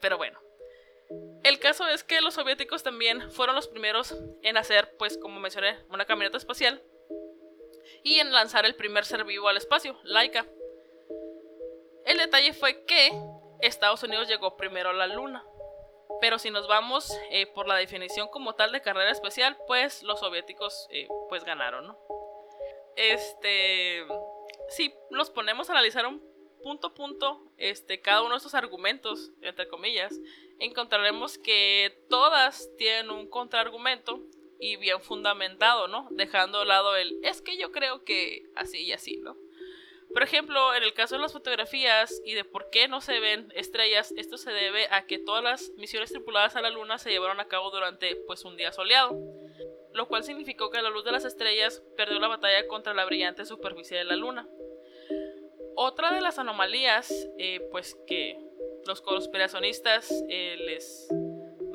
pero 0.00 0.16
bueno. 0.16 0.40
El 1.42 1.58
caso 1.58 1.88
es 1.88 2.04
que 2.04 2.20
los 2.20 2.34
soviéticos 2.34 2.82
también 2.82 3.30
fueron 3.32 3.56
los 3.56 3.68
primeros 3.68 4.16
en 4.42 4.56
hacer 4.56 4.96
pues 4.96 5.18
como 5.18 5.40
mencioné 5.40 5.78
una 5.88 6.04
camioneta 6.04 6.36
espacial 6.36 6.82
y 8.02 8.20
en 8.20 8.32
lanzar 8.32 8.64
el 8.66 8.74
primer 8.74 9.04
ser 9.04 9.24
vivo 9.24 9.48
al 9.48 9.56
espacio 9.56 9.98
Laika 10.04 10.46
el 12.04 12.18
detalle 12.18 12.52
fue 12.52 12.84
que 12.84 13.10
Estados 13.60 14.02
Unidos 14.02 14.28
llegó 14.28 14.56
primero 14.56 14.90
a 14.90 14.92
la 14.92 15.06
Luna. 15.06 15.44
Pero 16.20 16.38
si 16.38 16.50
nos 16.50 16.66
vamos 16.66 17.16
eh, 17.30 17.46
por 17.46 17.68
la 17.68 17.76
definición 17.76 18.28
como 18.28 18.54
tal 18.54 18.72
de 18.72 18.82
carrera 18.82 19.10
especial, 19.10 19.56
pues 19.66 20.02
los 20.02 20.20
soviéticos 20.20 20.88
eh, 20.90 21.08
pues 21.28 21.44
ganaron, 21.44 21.86
¿no? 21.86 21.98
Este, 22.96 24.04
si 24.70 24.92
nos 25.10 25.30
ponemos 25.30 25.68
a 25.68 25.72
analizar 25.72 26.04
un 26.06 26.20
punto 26.62 26.88
a 26.88 26.94
punto 26.94 27.40
este, 27.56 28.00
cada 28.00 28.22
uno 28.22 28.32
de 28.32 28.38
estos 28.38 28.54
argumentos, 28.54 29.30
entre 29.40 29.68
comillas, 29.68 30.12
encontraremos 30.58 31.38
que 31.38 32.04
todas 32.10 32.68
tienen 32.76 33.10
un 33.10 33.30
contraargumento 33.30 34.20
y 34.60 34.76
bien 34.76 35.00
fundamentado, 35.00 35.88
¿no? 35.88 36.08
Dejando 36.10 36.60
de 36.60 36.66
lado 36.66 36.96
el, 36.96 37.18
es 37.24 37.42
que 37.42 37.56
yo 37.56 37.72
creo 37.72 38.04
que 38.04 38.44
así 38.54 38.82
y 38.82 38.92
así, 38.92 39.16
¿no? 39.16 39.36
Por 40.12 40.22
ejemplo, 40.24 40.74
en 40.74 40.82
el 40.82 40.92
caso 40.92 41.14
de 41.14 41.22
las 41.22 41.32
fotografías 41.32 42.20
y 42.24 42.34
de 42.34 42.44
por 42.44 42.68
qué 42.70 42.88
no 42.88 43.00
se 43.00 43.20
ven 43.20 43.52
estrellas, 43.54 44.12
esto 44.16 44.38
se 44.38 44.50
debe 44.50 44.88
a 44.90 45.06
que 45.06 45.18
todas 45.18 45.42
las 45.42 45.70
misiones 45.76 46.10
tripuladas 46.10 46.56
a 46.56 46.60
la 46.60 46.70
Luna 46.70 46.98
se 46.98 47.10
llevaron 47.10 47.38
a 47.38 47.46
cabo 47.46 47.70
durante 47.70 48.16
pues 48.16 48.44
un 48.44 48.56
día 48.56 48.72
soleado, 48.72 49.16
lo 49.92 50.08
cual 50.08 50.24
significó 50.24 50.70
que 50.70 50.82
la 50.82 50.90
luz 50.90 51.04
de 51.04 51.12
las 51.12 51.24
estrellas 51.24 51.82
perdió 51.96 52.18
la 52.18 52.26
batalla 52.26 52.66
contra 52.66 52.92
la 52.92 53.04
brillante 53.04 53.44
superficie 53.44 53.98
de 53.98 54.04
la 54.04 54.16
Luna. 54.16 54.48
Otra 55.76 56.12
de 56.12 56.20
las 56.20 56.38
anomalías, 56.38 57.10
eh, 57.38 57.60
pues 57.70 57.96
que 58.06 58.36
los 58.86 59.00
conspiracionistas 59.00 60.10
eh, 60.28 60.56
les 60.58 61.08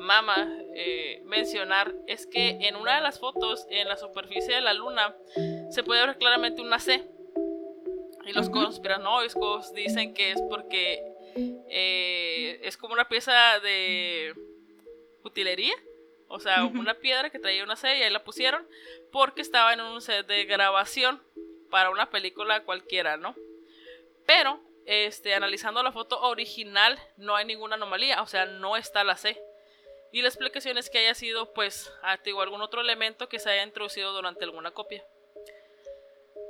mama 0.06 0.48
eh, 0.74 1.20
mencionar 1.24 1.94
es 2.06 2.26
que 2.26 2.58
en 2.62 2.76
una 2.76 2.96
de 2.96 3.02
las 3.02 3.18
fotos 3.18 3.66
en 3.68 3.88
la 3.88 3.96
superficie 3.96 4.54
de 4.54 4.60
la 4.62 4.72
Luna 4.72 5.14
se 5.70 5.82
puede 5.82 6.06
ver 6.06 6.16
claramente 6.16 6.62
una 6.62 6.78
C 6.78 7.04
y 8.26 8.32
los 8.32 8.50
conspiranoicos 8.50 9.72
dicen 9.72 10.14
que 10.14 10.32
es 10.32 10.42
porque 10.48 11.00
eh, 11.68 12.60
es 12.62 12.76
como 12.76 12.94
una 12.94 13.08
pieza 13.08 13.60
de 13.60 14.34
utilería. 15.22 15.74
O 16.28 16.40
sea, 16.40 16.64
una 16.64 16.94
piedra 16.94 17.30
que 17.30 17.38
traía 17.38 17.62
una 17.62 17.76
C 17.76 17.98
y 17.98 18.02
ahí 18.02 18.10
la 18.10 18.24
pusieron 18.24 18.66
porque 19.12 19.42
estaba 19.42 19.72
en 19.72 19.80
un 19.80 20.00
set 20.00 20.26
de 20.26 20.44
grabación 20.44 21.22
para 21.70 21.90
una 21.90 22.10
película 22.10 22.64
cualquiera, 22.64 23.16
¿no? 23.16 23.36
Pero, 24.26 24.60
este, 24.86 25.34
analizando 25.34 25.84
la 25.84 25.92
foto 25.92 26.20
original, 26.22 26.98
no 27.16 27.36
hay 27.36 27.44
ninguna 27.44 27.76
anomalía, 27.76 28.22
o 28.22 28.26
sea, 28.26 28.44
no 28.46 28.76
está 28.76 29.04
la 29.04 29.16
C. 29.16 29.40
Y 30.12 30.22
la 30.22 30.28
explicación 30.28 30.78
es 30.78 30.88
que 30.88 30.98
haya 30.98 31.14
sido, 31.14 31.52
pues, 31.52 31.92
antiguo 32.02 32.42
algún 32.42 32.62
otro 32.62 32.80
elemento 32.80 33.28
que 33.28 33.38
se 33.38 33.50
haya 33.50 33.64
introducido 33.64 34.12
durante 34.12 34.44
alguna 34.44 34.70
copia. 34.70 35.04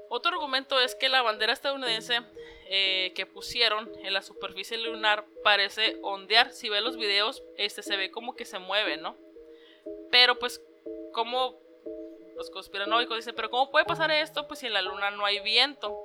Otro 0.09 0.33
argumento 0.33 0.79
es 0.81 0.95
que 0.95 1.09
la 1.09 1.23
bandera 1.23 1.53
estadounidense 1.53 2.21
eh, 2.69 3.13
que 3.15 3.27
pusieron 3.27 3.91
en 4.05 4.13
la 4.13 4.23
superficie 4.23 4.79
lunar 4.79 5.25
parece 5.43 5.99
ondear. 6.03 6.53
Si 6.53 6.69
ves 6.69 6.83
los 6.83 6.97
videos, 6.97 7.43
este 7.57 7.83
se 7.83 7.97
ve 7.97 8.11
como 8.11 8.37
que 8.37 8.45
se 8.45 8.59
mueve, 8.59 8.97
¿no? 8.97 9.17
Pero 10.11 10.39
pues, 10.39 10.63
como 11.13 11.59
los 12.37 12.51
conspiranoicos 12.51 13.17
dicen, 13.17 13.35
pero 13.35 13.51
¿cómo 13.51 13.71
puede 13.71 13.85
pasar 13.85 14.11
esto? 14.11 14.47
Pues 14.47 14.61
si 14.61 14.67
en 14.67 14.75
la 14.75 14.83
luna 14.83 15.11
no 15.11 15.25
hay 15.25 15.41
viento. 15.41 15.97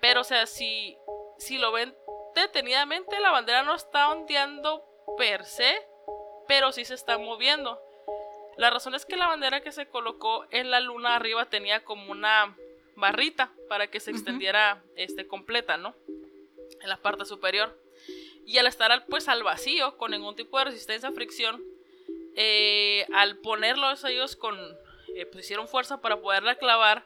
Pero, 0.00 0.20
o 0.20 0.24
sea, 0.24 0.46
si, 0.46 0.96
si 1.38 1.58
lo 1.58 1.72
ven 1.72 1.94
detenidamente, 2.34 3.18
la 3.20 3.30
bandera 3.30 3.62
no 3.62 3.74
está 3.74 4.10
ondeando 4.10 4.84
per 5.16 5.44
se, 5.44 5.86
pero 6.48 6.72
sí 6.72 6.84
se 6.84 6.94
está 6.94 7.18
moviendo. 7.18 7.80
La 8.56 8.70
razón 8.70 8.94
es 8.96 9.06
que 9.06 9.16
la 9.16 9.28
bandera 9.28 9.60
que 9.60 9.70
se 9.70 9.86
colocó 9.86 10.46
en 10.50 10.70
la 10.70 10.80
luna 10.80 11.14
arriba 11.14 11.44
tenía 11.44 11.84
como 11.84 12.10
una 12.10 12.56
barrita 12.96 13.52
para 13.68 13.86
que 13.86 14.00
se 14.00 14.10
extendiera 14.10 14.82
este, 14.96 15.28
completa, 15.28 15.76
¿no? 15.76 15.94
En 16.80 16.88
la 16.88 16.96
parte 16.96 17.24
superior. 17.24 17.78
Y 18.44 18.58
al 18.58 18.66
estar 18.66 19.06
pues 19.06 19.28
al 19.28 19.44
vacío, 19.44 19.96
con 19.96 20.10
ningún 20.10 20.34
tipo 20.34 20.58
de 20.58 20.64
resistencia 20.64 21.10
a 21.10 21.12
fricción, 21.12 21.62
eh, 22.34 23.06
al 23.12 23.36
ponerlos 23.36 24.04
ellos 24.04 24.34
con, 24.34 24.58
eh, 25.14 25.26
pues 25.26 25.44
hicieron 25.44 25.68
fuerza 25.68 26.00
para 26.00 26.20
poderla 26.20 26.56
clavar, 26.56 27.04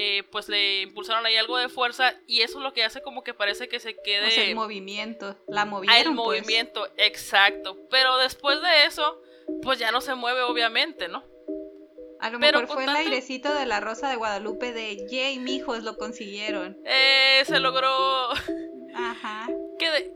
eh, 0.00 0.22
pues 0.30 0.48
le 0.48 0.82
impulsaron 0.82 1.26
ahí 1.26 1.36
algo 1.36 1.58
de 1.58 1.68
fuerza 1.68 2.14
y 2.28 2.42
eso 2.42 2.58
es 2.58 2.62
lo 2.62 2.72
que 2.72 2.84
hace 2.84 3.02
como 3.02 3.24
que 3.24 3.34
parece 3.34 3.68
que 3.68 3.80
se 3.80 3.96
quede... 3.96 4.28
O 4.28 4.42
el 4.42 4.54
movimiento, 4.54 5.36
la 5.48 5.64
movieron. 5.64 5.98
el 5.98 6.04
pues. 6.04 6.14
movimiento, 6.14 6.86
exacto. 6.96 7.76
Pero 7.90 8.16
después 8.18 8.62
de 8.62 8.84
eso, 8.86 9.20
pues 9.60 9.80
ya 9.80 9.90
no 9.90 10.00
se 10.00 10.14
mueve 10.14 10.42
obviamente, 10.42 11.08
¿no? 11.08 11.24
A 12.20 12.30
lo 12.30 12.38
mejor 12.38 12.68
fue 12.68 12.84
el 12.84 12.90
airecito 12.90 13.52
de 13.52 13.66
la 13.66 13.80
Rosa 13.80 14.08
de 14.08 14.14
Guadalupe 14.14 14.72
de 14.72 15.08
Yay, 15.10 15.40
mijos, 15.40 15.82
lo 15.82 15.96
consiguieron. 15.96 16.78
Eh, 16.84 17.42
se 17.44 17.58
logró. 17.58 18.30
Ajá. 18.94 19.48
Que 19.80 19.90
de, 19.90 20.12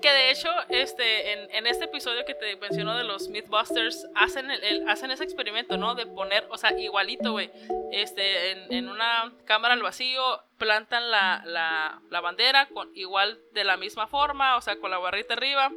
que 0.00 0.10
de 0.10 0.30
hecho, 0.30 0.48
este, 0.68 1.56
en, 1.56 1.66
este 1.66 1.84
episodio 1.84 2.24
que 2.24 2.34
te 2.34 2.56
menciono 2.56 2.96
de 2.96 3.04
los 3.04 3.28
Mythbusters, 3.28 4.06
hacen, 4.14 4.50
el, 4.50 4.88
hacen 4.88 5.10
ese 5.10 5.24
experimento, 5.24 5.76
¿no? 5.76 5.94
De 5.94 6.06
poner, 6.06 6.46
o 6.50 6.56
sea, 6.56 6.78
igualito, 6.78 7.32
güey. 7.32 7.50
Este, 7.92 8.52
en, 8.74 8.88
una 8.88 9.32
cámara 9.44 9.74
al 9.74 9.82
vacío, 9.82 10.22
plantan 10.58 11.10
la, 11.10 11.42
la, 11.44 12.20
bandera 12.20 12.66
con, 12.66 12.90
igual 12.96 13.40
de 13.52 13.64
la 13.64 13.76
misma 13.76 14.06
forma, 14.06 14.56
o 14.56 14.60
sea, 14.60 14.76
con 14.76 14.90
la 14.90 14.98
barrita 14.98 15.34
arriba. 15.34 15.70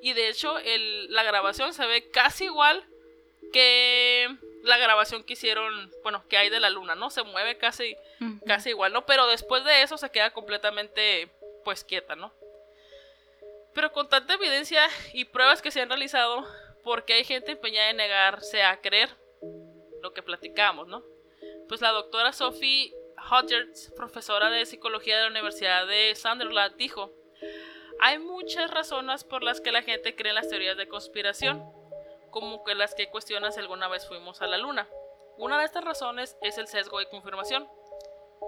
Y 0.00 0.12
de 0.12 0.28
hecho, 0.28 0.58
el, 0.58 1.12
la 1.12 1.22
grabación 1.22 1.74
se 1.74 1.86
ve 1.86 2.10
casi 2.10 2.44
igual 2.44 2.84
que 3.52 4.28
la 4.62 4.78
grabación 4.78 5.24
que 5.24 5.32
hicieron, 5.32 5.90
bueno, 6.02 6.24
que 6.28 6.36
hay 6.36 6.48
de 6.48 6.60
la 6.60 6.70
luna, 6.70 6.94
¿no? 6.94 7.10
Se 7.10 7.22
mueve 7.22 7.58
casi, 7.58 7.96
casi 8.46 8.70
igual, 8.70 8.92
¿no? 8.92 9.06
Pero 9.06 9.26
después 9.26 9.64
de 9.64 9.82
eso 9.82 9.98
se 9.98 10.10
queda 10.10 10.32
completamente, 10.32 11.30
pues, 11.64 11.84
quieta, 11.84 12.16
¿no? 12.16 12.32
Pero 13.74 13.92
con 13.92 14.08
tanta 14.08 14.34
evidencia 14.34 14.86
y 15.12 15.24
pruebas 15.24 15.62
que 15.62 15.70
se 15.70 15.80
han 15.80 15.88
realizado, 15.88 16.44
porque 16.84 17.14
hay 17.14 17.24
gente 17.24 17.52
empeñada 17.52 17.90
en 17.90 17.96
negarse 17.96 18.62
a 18.62 18.80
creer 18.80 19.10
lo 20.02 20.12
que 20.12 20.22
platicamos, 20.22 20.88
¿no? 20.88 21.02
Pues 21.68 21.80
la 21.80 21.90
doctora 21.90 22.32
Sophie 22.32 22.94
Hodgers, 23.30 23.92
profesora 23.96 24.50
de 24.50 24.66
psicología 24.66 25.16
de 25.16 25.22
la 25.22 25.30
Universidad 25.30 25.86
de 25.86 26.14
Sunderland, 26.14 26.76
dijo, 26.76 27.12
hay 28.00 28.18
muchas 28.18 28.70
razones 28.70 29.24
por 29.24 29.42
las 29.42 29.60
que 29.60 29.72
la 29.72 29.82
gente 29.82 30.16
cree 30.16 30.30
en 30.30 30.36
las 30.36 30.48
teorías 30.48 30.76
de 30.76 30.88
conspiración 30.88 31.62
como 32.32 32.64
que 32.64 32.74
las 32.74 32.94
que 32.94 33.10
cuestionan 33.10 33.52
si 33.52 33.60
alguna 33.60 33.88
vez 33.88 34.08
fuimos 34.08 34.42
a 34.42 34.46
la 34.48 34.58
luna. 34.58 34.88
Una 35.36 35.58
de 35.58 35.64
estas 35.64 35.84
razones 35.84 36.36
es 36.40 36.58
el 36.58 36.66
sesgo 36.66 36.98
de 36.98 37.08
confirmación, 37.08 37.68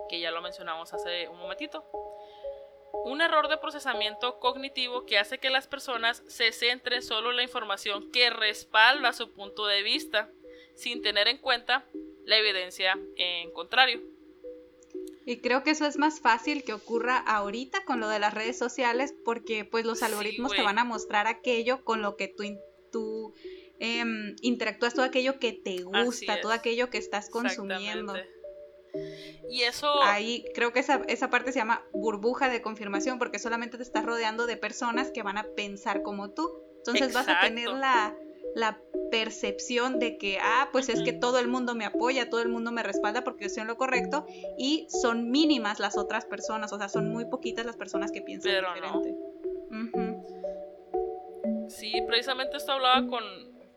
que 0.08 0.18
ya 0.18 0.30
lo 0.30 0.42
mencionamos 0.42 0.92
hace 0.92 1.28
un 1.28 1.38
momentito. 1.38 1.84
Un 3.04 3.20
error 3.20 3.48
de 3.48 3.56
procesamiento 3.56 4.38
cognitivo 4.38 5.04
que 5.04 5.18
hace 5.18 5.38
que 5.38 5.50
las 5.50 5.66
personas 5.66 6.22
se 6.28 6.52
centren 6.52 7.02
solo 7.02 7.30
en 7.30 7.36
la 7.36 7.42
información 7.42 8.10
que 8.12 8.30
respalda 8.30 9.12
su 9.12 9.32
punto 9.32 9.66
de 9.66 9.82
vista, 9.82 10.30
sin 10.74 11.02
tener 11.02 11.28
en 11.28 11.38
cuenta 11.38 11.84
la 12.24 12.38
evidencia 12.38 12.98
en 13.16 13.50
contrario. 13.52 14.00
Y 15.26 15.38
creo 15.38 15.62
que 15.62 15.70
eso 15.70 15.86
es 15.86 15.96
más 15.96 16.20
fácil 16.20 16.64
que 16.64 16.72
ocurra 16.72 17.18
ahorita 17.18 17.84
con 17.84 17.98
lo 17.98 18.08
de 18.08 18.18
las 18.18 18.34
redes 18.34 18.58
sociales 18.58 19.14
porque 19.24 19.64
pues 19.64 19.84
los 19.84 20.02
algoritmos 20.02 20.52
te 20.52 20.62
van 20.62 20.78
a 20.78 20.84
mostrar 20.84 21.26
aquello 21.26 21.82
con 21.82 22.02
lo 22.02 22.16
que 22.16 22.28
tú, 22.28 22.44
tú 22.92 23.34
Em, 23.80 24.36
interactúas 24.40 24.94
todo 24.94 25.04
aquello 25.04 25.38
que 25.38 25.52
te 25.52 25.82
gusta, 25.82 26.40
todo 26.40 26.52
aquello 26.52 26.90
que 26.90 26.98
estás 26.98 27.28
consumiendo. 27.28 28.14
Y 29.48 29.62
eso... 29.62 30.02
Ahí 30.02 30.44
creo 30.54 30.72
que 30.72 30.80
esa, 30.80 31.02
esa 31.08 31.30
parte 31.30 31.52
se 31.52 31.58
llama 31.58 31.84
burbuja 31.92 32.48
de 32.48 32.62
confirmación 32.62 33.18
porque 33.18 33.38
solamente 33.38 33.76
te 33.76 33.82
estás 33.82 34.04
rodeando 34.04 34.46
de 34.46 34.56
personas 34.56 35.10
que 35.10 35.22
van 35.22 35.38
a 35.38 35.44
pensar 35.56 36.02
como 36.02 36.30
tú. 36.30 36.48
Entonces 36.78 37.14
vas 37.14 37.28
a 37.28 37.40
tener 37.40 37.70
la, 37.70 38.14
la 38.54 38.78
percepción 39.10 39.98
de 39.98 40.18
que, 40.18 40.38
ah, 40.40 40.68
pues 40.72 40.88
es 40.88 41.02
que 41.02 41.12
todo 41.12 41.38
el 41.38 41.48
mundo 41.48 41.74
me 41.74 41.84
apoya, 41.84 42.28
todo 42.28 42.42
el 42.42 42.48
mundo 42.48 42.72
me 42.72 42.82
respalda 42.82 43.24
porque 43.24 43.42
yo 43.42 43.46
estoy 43.46 43.62
en 43.62 43.68
lo 43.68 43.76
correcto 43.76 44.26
y 44.58 44.86
son 44.88 45.30
mínimas 45.30 45.80
las 45.80 45.96
otras 45.96 46.24
personas, 46.24 46.72
o 46.72 46.78
sea, 46.78 46.88
son 46.88 47.10
muy 47.10 47.24
poquitas 47.26 47.64
las 47.64 47.76
personas 47.76 48.12
que 48.12 48.22
piensan 48.22 48.52
diferente. 48.74 49.14
Sí, 51.68 51.92
precisamente 52.06 52.56
esto 52.56 52.72
hablaba 52.72 53.06
con, 53.08 53.24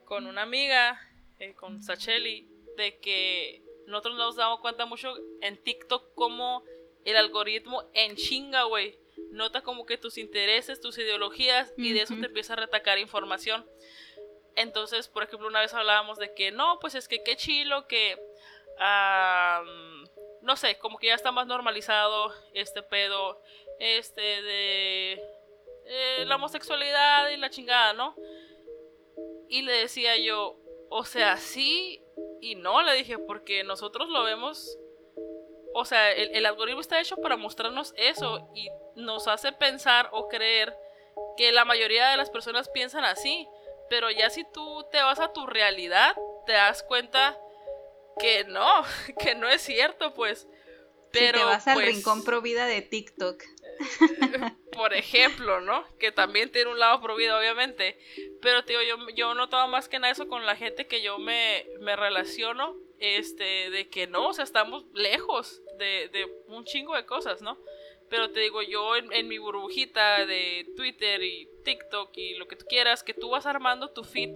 con 0.05 0.27
una 0.27 0.43
amiga, 0.43 0.99
eh, 1.39 1.53
con 1.55 1.81
Sacheli, 1.81 2.49
de 2.77 2.99
que 2.99 3.63
nosotros 3.87 4.15
nos 4.17 4.35
damos 4.35 4.59
cuenta 4.59 4.85
mucho 4.85 5.15
en 5.41 5.57
TikTok 5.63 6.13
como 6.13 6.63
el 7.05 7.15
algoritmo 7.15 7.89
en 7.93 8.15
chinga, 8.15 8.63
güey. 8.63 8.99
Nota 9.31 9.61
como 9.61 9.85
que 9.85 9.97
tus 9.97 10.17
intereses, 10.17 10.81
tus 10.81 10.97
ideologías 10.97 11.73
y 11.77 11.93
de 11.93 12.01
eso 12.01 12.13
te 12.19 12.25
empieza 12.25 12.53
a 12.53 12.57
retacar 12.57 12.99
información. 12.99 13.65
Entonces, 14.55 15.07
por 15.07 15.23
ejemplo, 15.23 15.47
una 15.47 15.61
vez 15.61 15.73
hablábamos 15.73 16.17
de 16.17 16.33
que 16.33 16.51
no, 16.51 16.79
pues 16.79 16.95
es 16.95 17.07
que 17.07 17.23
qué 17.23 17.35
chilo, 17.37 17.87
que 17.87 18.17
no 20.41 20.55
sé, 20.55 20.77
como 20.79 20.97
que 20.97 21.07
ya 21.07 21.15
está 21.15 21.31
más 21.31 21.47
normalizado 21.47 22.33
este 22.53 22.83
pedo, 22.83 23.41
este 23.79 24.21
de 24.21 25.13
eh, 25.85 26.25
la 26.25 26.35
homosexualidad 26.35 27.29
y 27.29 27.37
la 27.37 27.49
chingada, 27.49 27.93
¿no? 27.93 28.15
Y 29.47 29.61
le 29.61 29.71
decía 29.71 30.17
yo, 30.17 30.59
o 30.89 31.05
sea, 31.05 31.37
sí 31.37 32.03
y 32.41 32.55
no, 32.55 32.81
le 32.83 32.93
dije, 32.93 33.17
porque 33.17 33.63
nosotros 33.63 34.09
lo 34.09 34.23
vemos, 34.23 34.77
o 35.73 35.85
sea, 35.85 36.11
el, 36.11 36.45
algoritmo 36.45 36.81
está 36.81 36.99
hecho 36.99 37.17
para 37.17 37.37
mostrarnos 37.37 37.93
eso 37.97 38.49
y 38.55 38.69
nos 38.95 39.27
hace 39.27 39.51
pensar 39.51 40.09
o 40.11 40.27
creer 40.27 40.75
que 41.35 41.51
la 41.51 41.65
mayoría 41.65 42.09
de 42.09 42.17
las 42.17 42.29
personas 42.29 42.69
piensan 42.69 43.05
así, 43.05 43.47
pero 43.89 44.09
ya 44.11 44.29
si 44.29 44.43
tú 44.51 44.85
te 44.91 45.01
vas 45.01 45.19
a 45.19 45.33
tu 45.33 45.45
realidad, 45.45 46.15
te 46.45 46.53
das 46.53 46.83
cuenta 46.83 47.37
que 48.19 48.43
no, 48.45 48.83
que 49.19 49.35
no 49.35 49.49
es 49.49 49.61
cierto, 49.61 50.13
pues. 50.13 50.47
Pero, 51.11 51.37
si 51.37 51.43
te 51.43 51.49
vas 51.49 51.67
al 51.67 51.73
pues 51.75 51.87
rincón 51.87 52.23
pro 52.23 52.41
vida 52.41 52.65
de 52.65 52.81
TikTok. 52.81 53.41
por 54.73 54.93
ejemplo, 54.93 55.61
¿no? 55.61 55.85
Que 55.97 56.11
también 56.11 56.51
tiene 56.51 56.71
un 56.71 56.79
lado 56.79 57.01
prohibido, 57.01 57.37
obviamente. 57.37 57.97
Pero, 58.41 58.63
tío, 58.63 58.81
yo, 58.83 58.97
yo 59.15 59.33
notaba 59.33 59.67
más 59.67 59.89
que 59.89 59.99
nada 59.99 60.11
eso 60.11 60.27
con 60.27 60.45
la 60.45 60.55
gente 60.55 60.87
que 60.87 61.01
yo 61.01 61.19
me, 61.19 61.65
me 61.79 61.95
relaciono, 61.95 62.75
este, 62.99 63.69
de 63.69 63.89
que 63.89 64.07
no, 64.07 64.29
o 64.29 64.33
sea, 64.33 64.43
estamos 64.43 64.85
lejos 64.93 65.61
de, 65.77 66.09
de 66.09 66.25
un 66.47 66.63
chingo 66.65 66.95
de 66.95 67.05
cosas, 67.05 67.41
¿no? 67.41 67.57
Pero 68.09 68.31
te 68.31 68.39
digo, 68.39 68.61
yo 68.61 68.95
en, 68.95 69.11
en, 69.11 69.27
mi 69.27 69.37
burbujita 69.37 70.25
de 70.25 70.65
Twitter 70.75 71.21
y 71.23 71.49
TikTok 71.65 72.15
y 72.15 72.35
lo 72.35 72.47
que 72.47 72.55
tú 72.55 72.65
quieras, 72.65 73.03
que 73.03 73.13
tú 73.13 73.29
vas 73.29 73.45
armando 73.45 73.89
tu 73.89 74.03
feed, 74.03 74.29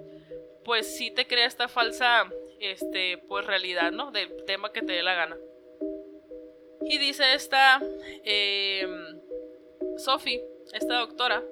pues 0.66 0.98
sí 0.98 1.12
te 1.12 1.26
crea 1.26 1.46
esta 1.46 1.68
falsa, 1.68 2.30
este, 2.60 3.18
pues 3.18 3.46
realidad, 3.46 3.92
¿no? 3.92 4.12
Del 4.12 4.44
tema 4.46 4.72
que 4.74 4.82
te 4.82 4.94
dé 4.94 5.04
la 5.04 5.16
gana. 5.16 5.38
Y 6.82 6.98
dice 6.98 7.34
esta 7.34 7.82
eh, 8.26 8.88
Sophie, 10.02 10.44
esta 10.74 10.96
doctora, 10.96 11.44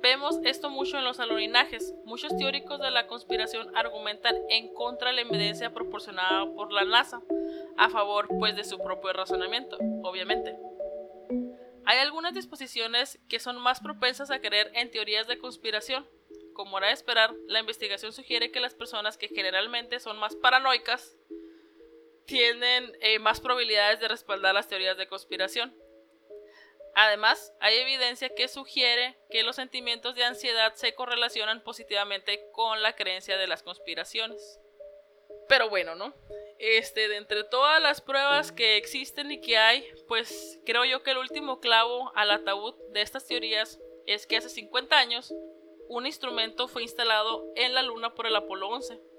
vemos 0.00 0.38
esto 0.44 0.70
mucho 0.70 0.98
en 0.98 1.04
los 1.04 1.18
aluninajes. 1.18 1.92
Muchos 2.04 2.36
teóricos 2.36 2.80
de 2.80 2.92
la 2.92 3.08
conspiración 3.08 3.76
argumentan 3.76 4.36
en 4.50 4.72
contra 4.72 5.08
de 5.08 5.16
la 5.16 5.22
evidencia 5.22 5.74
proporcionada 5.74 6.46
por 6.54 6.72
la 6.72 6.84
NASA, 6.84 7.20
a 7.76 7.90
favor 7.90 8.28
pues 8.38 8.54
de 8.54 8.62
su 8.62 8.78
propio 8.78 9.12
razonamiento, 9.12 9.78
obviamente. 10.04 10.56
Hay 11.86 11.98
algunas 11.98 12.34
disposiciones 12.34 13.18
que 13.28 13.40
son 13.40 13.58
más 13.58 13.80
propensas 13.80 14.30
a 14.30 14.40
creer 14.40 14.70
en 14.74 14.92
teorías 14.92 15.26
de 15.26 15.38
conspiración. 15.38 16.06
Como 16.54 16.78
era 16.78 16.86
de 16.86 16.92
esperar, 16.92 17.34
la 17.48 17.58
investigación 17.58 18.12
sugiere 18.12 18.52
que 18.52 18.60
las 18.60 18.74
personas 18.74 19.18
que 19.18 19.26
generalmente 19.26 19.98
son 19.98 20.18
más 20.20 20.36
paranoicas 20.36 21.16
tienen 22.26 22.92
eh, 23.00 23.18
más 23.18 23.40
probabilidades 23.40 23.98
de 23.98 24.06
respaldar 24.06 24.54
las 24.54 24.68
teorías 24.68 24.96
de 24.96 25.08
conspiración. 25.08 25.74
Además, 26.94 27.52
hay 27.60 27.78
evidencia 27.78 28.28
que 28.34 28.48
sugiere 28.48 29.16
que 29.30 29.42
los 29.42 29.56
sentimientos 29.56 30.14
de 30.14 30.24
ansiedad 30.24 30.74
se 30.74 30.94
correlacionan 30.94 31.62
positivamente 31.62 32.50
con 32.52 32.82
la 32.82 32.96
creencia 32.96 33.36
de 33.36 33.46
las 33.46 33.62
conspiraciones. 33.62 34.60
Pero 35.48 35.68
bueno, 35.68 35.94
¿no? 35.94 36.14
Este, 36.58 37.08
de 37.08 37.16
entre 37.16 37.44
todas 37.44 37.80
las 37.82 38.00
pruebas 38.00 38.52
que 38.52 38.76
existen 38.76 39.30
y 39.32 39.40
que 39.40 39.56
hay, 39.56 39.84
pues 40.06 40.60
creo 40.66 40.84
yo 40.84 41.02
que 41.02 41.12
el 41.12 41.18
último 41.18 41.60
clavo 41.60 42.12
al 42.14 42.30
ataúd 42.30 42.74
de 42.92 43.02
estas 43.02 43.26
teorías 43.26 43.80
es 44.06 44.26
que 44.26 44.36
hace 44.36 44.48
50 44.48 44.96
años 44.96 45.32
un 45.88 46.06
instrumento 46.06 46.68
fue 46.68 46.82
instalado 46.82 47.50
en 47.56 47.74
la 47.74 47.82
Luna 47.82 48.14
por 48.14 48.26
el 48.26 48.36
Apolo 48.36 48.68
11 48.68 49.09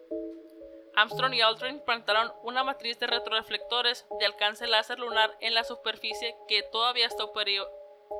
Armstrong 0.95 1.33
y 1.33 1.41
Aldrin 1.41 1.81
plantaron 1.85 2.31
una 2.43 2.63
matriz 2.63 2.99
de 2.99 3.07
retroreflectores 3.07 4.05
de 4.19 4.25
alcance 4.25 4.67
láser 4.67 4.99
lunar 4.99 5.35
en 5.39 5.53
la 5.53 5.63
superficie 5.63 6.35
que 6.47 6.63
todavía 6.63 7.07
está, 7.07 7.25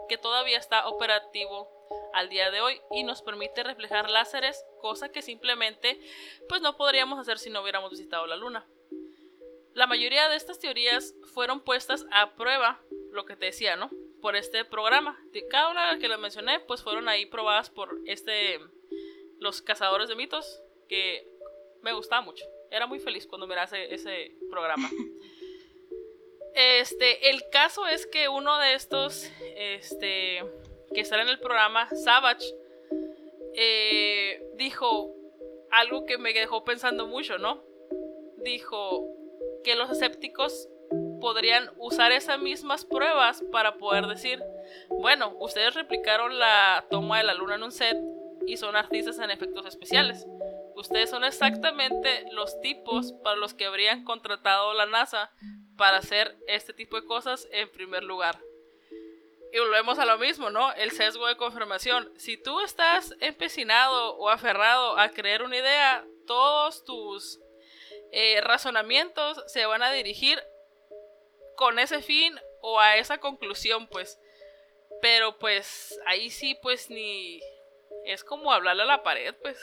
que 0.07 0.17
todavía 0.17 0.57
está 0.57 0.88
operativo 0.88 1.69
al 2.13 2.30
día 2.30 2.51
de 2.51 2.61
hoy 2.61 2.82
y 2.91 3.03
nos 3.03 3.22
permite 3.22 3.63
reflejar 3.63 4.09
láseres, 4.09 4.65
cosa 4.82 5.09
que 5.09 5.22
simplemente 5.22 5.99
pues 6.47 6.61
no 6.61 6.78
podríamos 6.78 7.19
hacer 7.19 7.39
si 7.39 7.49
no 7.49 7.61
hubiéramos 7.61 7.91
visitado 7.91 8.26
la 8.28 8.36
luna. 8.38 8.67
La 9.74 9.88
mayoría 9.88 10.30
de 10.30 10.36
estas 10.36 10.59
teorías 10.59 11.13
fueron 11.34 11.61
puestas 11.61 12.05
a 12.11 12.36
prueba, 12.36 12.82
lo 13.11 13.26
que 13.26 13.36
te 13.36 13.47
decía, 13.47 13.76
¿no? 13.76 13.89
por 14.22 14.36
este 14.36 14.63
programa. 14.63 15.19
Cada 15.49 15.69
una 15.69 15.82
de 15.82 15.91
las 15.93 15.99
que 15.99 16.07
les 16.07 16.19
mencioné, 16.19 16.59
pues 16.61 16.82
fueron 16.82 17.09
ahí 17.09 17.26
probadas 17.26 17.69
por 17.69 17.97
este 18.05 18.59
los 19.39 19.61
cazadores 19.61 20.07
de 20.07 20.15
mitos, 20.15 20.61
que 20.88 21.28
me 21.82 21.93
gustaba 21.93 22.22
mucho. 22.22 22.45
Era 22.72 22.88
muy 22.88 22.99
feliz 22.99 23.28
cuando 23.28 23.45
miraba 23.45 23.65
ese, 23.65 23.93
ese 23.93 24.32
programa. 24.49 24.89
Este, 26.53 27.30
el 27.30 27.49
caso 27.49 27.88
es 27.88 28.05
que 28.05 28.28
uno 28.28 28.59
de 28.59 28.74
estos, 28.74 29.32
este, 29.55 30.43
que 30.93 30.99
está 30.99 31.22
en 31.22 31.30
el 31.30 31.39
programa, 31.39 31.89
Savage, 31.95 32.45
eh, 33.53 34.43
dijo 34.55 35.15
algo 35.72 36.05
que 36.05 36.17
me 36.17 36.34
dejó 36.34 36.65
pensando 36.65 37.07
mucho, 37.07 37.38
¿no? 37.38 37.63
Dijo 38.43 39.07
que 39.63 39.76
los 39.76 39.91
escépticos 39.91 40.67
podrían 41.22 41.72
usar 41.78 42.11
esas 42.11 42.39
mismas 42.39 42.84
pruebas 42.84 43.41
para 43.51 43.78
poder 43.78 44.07
decir, 44.07 44.43
bueno, 44.89 45.36
ustedes 45.39 45.74
replicaron 45.74 46.38
la 46.38 46.86
toma 46.89 47.19
de 47.19 47.24
la 47.24 47.34
luna 47.34 47.55
en 47.55 47.63
un 47.63 47.72
set 47.72 47.97
y 48.45 48.57
son 48.57 48.76
artistas 48.76 49.19
en 49.19 49.32
efectos 49.32 49.65
especiales. 49.65 50.28
Ustedes 50.76 51.09
son 51.09 51.24
exactamente 51.24 52.26
los 52.32 52.59
tipos 52.61 53.13
para 53.24 53.36
los 53.36 53.53
que 53.53 53.65
habrían 53.65 54.03
contratado 54.03 54.74
la 54.74 54.86
NASA 54.86 55.32
para 55.78 55.97
hacer 55.97 56.38
este 56.47 56.74
tipo 56.74 56.99
de 56.99 57.07
cosas 57.07 57.47
en 57.51 57.69
primer 57.72 58.03
lugar. 58.03 58.39
Y 59.53 59.59
volvemos 59.59 59.99
a 59.99 60.05
lo 60.05 60.17
mismo, 60.17 60.49
¿no? 60.49 60.72
El 60.74 60.91
sesgo 60.91 61.28
de 61.28 61.36
confirmación. 61.36 62.11
Si 62.17 62.38
tú 62.38 62.61
estás 62.61 63.13
empecinado 63.19 64.15
o 64.15 64.30
aferrado 64.30 64.97
a 64.97 65.09
creer 65.09 65.43
una 65.43 65.57
idea, 65.57 66.05
todos 66.26 66.86
tus 66.86 67.39
eh, 68.13 68.39
razonamientos 68.41 69.43
se 69.47 69.65
van 69.65 69.84
a 69.84 69.91
dirigir 69.91 70.41
con 71.57 71.80
ese 71.80 72.01
fin 72.01 72.34
o 72.61 72.80
a 72.80 72.95
esa 72.95 73.17
conclusión, 73.17 73.88
pues. 73.88 74.17
Pero 75.01 75.38
pues 75.38 75.99
ahí 76.05 76.30
sí, 76.30 76.57
pues 76.61 76.89
ni... 76.89 77.41
Es 78.06 78.24
como 78.24 78.52
hablarle 78.52 78.84
a 78.84 78.86
la 78.88 79.04
pared, 79.04 79.36
pues. 79.41 79.58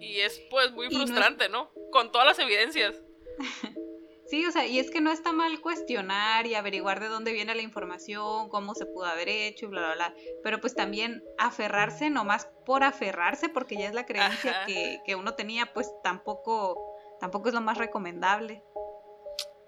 Y 0.00 0.20
es 0.20 0.40
pues 0.50 0.72
muy 0.72 0.88
frustrante, 0.88 1.48
¿no? 1.48 1.70
Con 1.92 2.10
todas 2.12 2.26
las 2.26 2.38
evidencias. 2.38 3.00
Sí, 4.28 4.44
o 4.44 4.50
sea, 4.50 4.66
y 4.66 4.80
es 4.80 4.90
que 4.90 5.00
no 5.00 5.12
está 5.12 5.30
mal 5.30 5.60
cuestionar 5.60 6.46
y 6.46 6.56
averiguar 6.56 6.98
de 6.98 7.06
dónde 7.06 7.32
viene 7.32 7.54
la 7.54 7.62
información, 7.62 8.48
cómo 8.48 8.74
se 8.74 8.84
pudo 8.84 9.04
haber 9.04 9.28
hecho 9.28 9.66
y 9.66 9.68
bla, 9.68 9.80
bla, 9.82 9.94
bla. 9.94 10.14
Pero 10.42 10.60
pues 10.60 10.74
también 10.74 11.22
aferrarse 11.38 12.10
nomás 12.10 12.48
por 12.64 12.82
aferrarse, 12.82 13.48
porque 13.48 13.76
ya 13.76 13.86
es 13.86 13.94
la 13.94 14.04
creencia 14.04 14.64
que, 14.66 15.00
que, 15.06 15.14
uno 15.14 15.34
tenía, 15.34 15.72
pues 15.72 15.92
tampoco, 16.02 16.96
tampoco 17.20 17.48
es 17.48 17.54
lo 17.54 17.60
más 17.60 17.78
recomendable. 17.78 18.64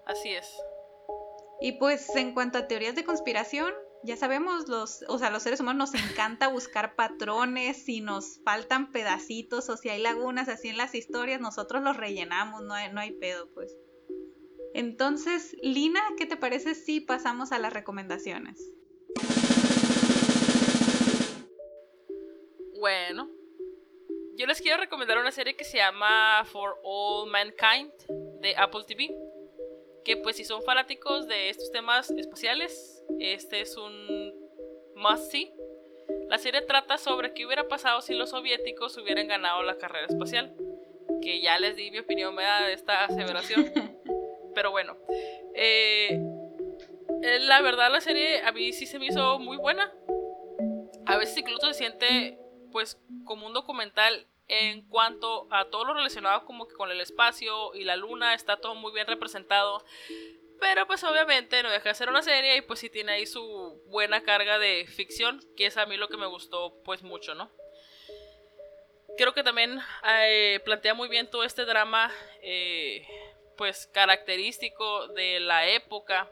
Así 0.05 0.33
es. 0.33 0.53
Y 1.61 1.73
pues 1.73 2.13
en 2.15 2.33
cuanto 2.33 2.57
a 2.57 2.67
teorías 2.67 2.95
de 2.95 3.05
conspiración, 3.05 3.73
ya 4.03 4.15
sabemos, 4.15 4.67
los, 4.67 5.03
o 5.07 5.17
sea, 5.17 5.29
los 5.29 5.43
seres 5.43 5.59
humanos 5.59 5.91
nos 5.91 6.03
encanta 6.11 6.47
buscar 6.47 6.95
patrones, 6.95 7.83
si 7.83 8.01
nos 8.01 8.39
faltan 8.43 8.91
pedacitos 8.91 9.69
o 9.69 9.77
si 9.77 9.89
hay 9.89 10.01
lagunas 10.01 10.47
así 10.47 10.69
en 10.69 10.77
las 10.77 10.95
historias, 10.95 11.41
nosotros 11.41 11.83
los 11.83 11.97
rellenamos, 11.97 12.63
no 12.63 12.73
hay, 12.73 12.91
no 12.93 13.01
hay 13.01 13.11
pedo, 13.11 13.49
pues. 13.53 13.75
Entonces, 14.73 15.55
Lina, 15.61 16.01
¿qué 16.17 16.25
te 16.25 16.37
parece 16.37 16.75
si 16.75 17.01
pasamos 17.01 17.51
a 17.51 17.59
las 17.59 17.73
recomendaciones? 17.73 18.71
Bueno, 22.79 23.29
yo 24.35 24.45
les 24.45 24.61
quiero 24.61 24.77
recomendar 24.77 25.17
una 25.17 25.31
serie 25.31 25.57
que 25.57 25.65
se 25.65 25.77
llama 25.77 26.45
For 26.45 26.77
All 26.83 27.29
Mankind 27.29 27.91
de 28.39 28.55
Apple 28.55 28.85
TV. 28.87 29.09
Que 30.03 30.17
pues 30.17 30.37
si 30.37 30.43
son 30.43 30.63
fanáticos 30.63 31.27
de 31.27 31.49
estos 31.49 31.71
temas 31.71 32.09
espaciales, 32.11 33.03
este 33.19 33.61
es 33.61 33.77
un 33.77 34.33
must 34.95 35.31
see. 35.31 35.53
La 36.27 36.37
serie 36.37 36.61
trata 36.61 36.97
sobre 36.97 37.33
qué 37.33 37.45
hubiera 37.45 37.67
pasado 37.67 38.01
si 38.01 38.13
los 38.13 38.31
soviéticos 38.31 38.97
hubieran 38.97 39.27
ganado 39.27 39.63
la 39.63 39.77
carrera 39.77 40.07
espacial. 40.07 40.55
Que 41.21 41.41
ya 41.41 41.59
les 41.59 41.75
di 41.75 41.91
mi 41.91 41.99
opinión 41.99 42.35
de 42.35 42.73
esta 42.73 43.05
aseveración. 43.05 43.71
Pero 44.55 44.71
bueno. 44.71 44.97
Eh, 45.55 46.19
eh, 47.21 47.39
la 47.39 47.61
verdad 47.61 47.91
la 47.91 47.99
serie 47.99 48.41
a 48.41 48.51
mí 48.51 48.71
sí 48.71 48.85
se 48.85 48.99
me 48.99 49.07
hizo 49.07 49.39
muy 49.39 49.57
buena. 49.57 49.93
A 51.05 51.17
veces 51.17 51.37
incluso 51.37 51.67
se 51.67 51.73
siente 51.73 52.39
pues 52.71 52.99
como 53.25 53.47
un 53.47 53.53
documental 53.53 54.27
en 54.49 54.87
cuanto 54.89 55.47
a 55.51 55.69
todo 55.69 55.85
lo 55.85 55.93
relacionado 55.93 56.45
como 56.45 56.67
que 56.67 56.75
con 56.75 56.91
el 56.91 56.99
espacio 56.99 57.73
y 57.75 57.83
la 57.83 57.95
luna 57.95 58.33
está 58.33 58.57
todo 58.57 58.75
muy 58.75 58.91
bien 58.91 59.07
representado. 59.07 59.85
Pero 60.59 60.85
pues 60.87 61.03
obviamente 61.05 61.63
no 61.63 61.69
deja 61.69 61.89
de 61.89 61.95
ser 61.95 62.09
una 62.09 62.21
serie 62.21 62.57
y 62.57 62.61
pues 62.61 62.79
sí 62.79 62.89
tiene 62.89 63.13
ahí 63.13 63.25
su 63.25 63.81
buena 63.87 64.21
carga 64.23 64.59
de 64.59 64.85
ficción, 64.87 65.39
que 65.55 65.67
es 65.67 65.77
a 65.77 65.85
mí 65.85 65.95
lo 65.95 66.09
que 66.09 66.17
me 66.17 66.25
gustó 66.25 66.81
pues 66.83 67.01
mucho, 67.01 67.33
¿no? 67.33 67.49
Creo 69.17 69.33
que 69.33 69.43
también 69.43 69.79
eh, 70.05 70.59
plantea 70.65 70.93
muy 70.93 71.07
bien 71.07 71.29
todo 71.29 71.43
este 71.43 71.65
drama 71.65 72.11
pues 73.57 73.87
característico 73.87 75.09
de 75.09 75.41
la 75.41 75.67
época, 75.67 76.31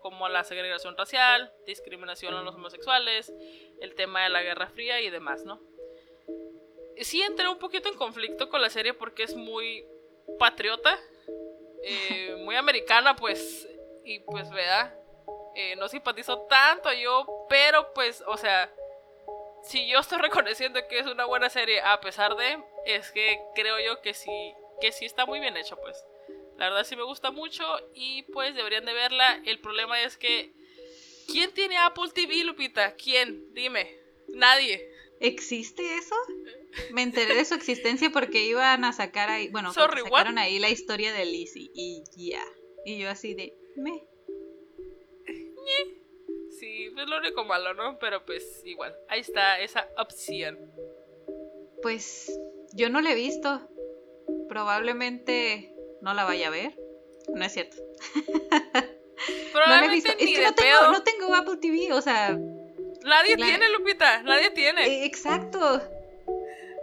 como 0.00 0.28
la 0.28 0.44
segregación 0.44 0.96
racial, 0.96 1.52
discriminación 1.66 2.34
a 2.34 2.42
los 2.42 2.54
homosexuales, 2.54 3.32
el 3.80 3.94
tema 3.96 4.22
de 4.22 4.30
la 4.30 4.42
Guerra 4.42 4.68
Fría 4.68 5.00
y 5.00 5.10
demás, 5.10 5.44
¿no? 5.44 5.60
Sí 7.00 7.22
entré 7.22 7.48
un 7.48 7.58
poquito 7.58 7.88
en 7.88 7.96
conflicto 7.96 8.48
con 8.48 8.60
la 8.60 8.70
serie 8.70 8.94
porque 8.94 9.22
es 9.22 9.34
muy 9.34 9.84
patriota, 10.38 10.98
eh, 11.82 12.36
muy 12.44 12.56
americana, 12.56 13.16
pues, 13.16 13.68
y 14.04 14.20
pues, 14.20 14.50
vea, 14.50 14.96
eh, 15.54 15.76
no 15.76 15.88
simpatizo 15.88 16.40
tanto 16.48 16.92
yo, 16.92 17.46
pero 17.48 17.92
pues, 17.94 18.22
o 18.26 18.36
sea, 18.36 18.72
si 19.62 19.86
yo 19.88 20.00
estoy 20.00 20.18
reconociendo 20.22 20.80
que 20.88 20.98
es 20.98 21.06
una 21.06 21.24
buena 21.24 21.50
serie 21.50 21.80
a 21.80 22.00
pesar 22.00 22.36
de, 22.36 22.62
es 22.86 23.10
que 23.12 23.40
creo 23.54 23.78
yo 23.80 24.00
que 24.00 24.14
sí, 24.14 24.54
que 24.80 24.92
sí 24.92 25.04
está 25.04 25.26
muy 25.26 25.40
bien 25.40 25.56
hecho, 25.56 25.76
pues. 25.76 26.04
La 26.56 26.70
verdad 26.70 26.84
sí 26.84 26.96
me 26.96 27.04
gusta 27.04 27.30
mucho 27.30 27.64
y 27.94 28.24
pues 28.24 28.54
deberían 28.56 28.84
de 28.84 28.92
verla. 28.92 29.40
El 29.46 29.60
problema 29.60 30.02
es 30.02 30.16
que... 30.16 30.52
¿Quién 31.28 31.52
tiene 31.52 31.76
Apple 31.76 32.10
TV, 32.12 32.42
Lupita? 32.42 32.96
¿Quién? 32.96 33.54
Dime. 33.54 33.96
Nadie. 34.28 34.90
¿Existe 35.20 35.96
eso? 35.96 36.16
Me 36.92 37.02
enteré 37.02 37.34
de 37.34 37.44
su 37.44 37.54
existencia 37.54 38.10
porque 38.10 38.44
iban 38.44 38.84
a 38.84 38.92
sacar 38.92 39.30
ahí, 39.30 39.48
bueno, 39.48 39.72
sacaron 39.72 40.38
ahí 40.38 40.58
la 40.58 40.68
historia 40.68 41.12
de 41.12 41.24
Lizzie 41.24 41.70
y 41.74 42.04
ya. 42.14 42.44
Y 42.84 42.98
yo 42.98 43.10
así 43.10 43.34
de, 43.34 43.54
me. 43.76 44.04
Sí, 46.58 46.90
pues 46.94 47.06
lo 47.06 47.18
único 47.18 47.44
malo, 47.44 47.74
¿no? 47.74 47.98
Pero 47.98 48.24
pues 48.24 48.62
igual, 48.64 48.96
ahí 49.08 49.20
está 49.20 49.60
esa 49.60 49.88
opción. 49.96 50.58
Pues 51.82 52.38
yo 52.72 52.88
no 52.90 53.00
la 53.00 53.12
he 53.12 53.14
visto. 53.14 53.68
Probablemente 54.48 55.72
no 56.02 56.14
la 56.14 56.24
vaya 56.24 56.48
a 56.48 56.50
ver. 56.50 56.78
No 57.34 57.44
es 57.44 57.52
cierto. 57.52 57.76
no 59.54 59.60
la 59.66 59.84
he 59.84 59.88
visto. 59.88 60.10
es 60.10 60.16
que 60.16 60.42
no 60.42 60.54
tengo, 60.54 60.92
no 60.92 61.02
tengo, 61.02 61.34
Apple 61.34 61.58
TV, 61.58 61.92
o 61.92 62.00
sea. 62.00 62.36
Nadie 63.04 63.36
tiene, 63.36 63.70
Lupita, 63.70 64.22
nadie 64.22 64.50
tiene. 64.50 64.86
Eh, 64.86 65.04
exacto. 65.04 65.80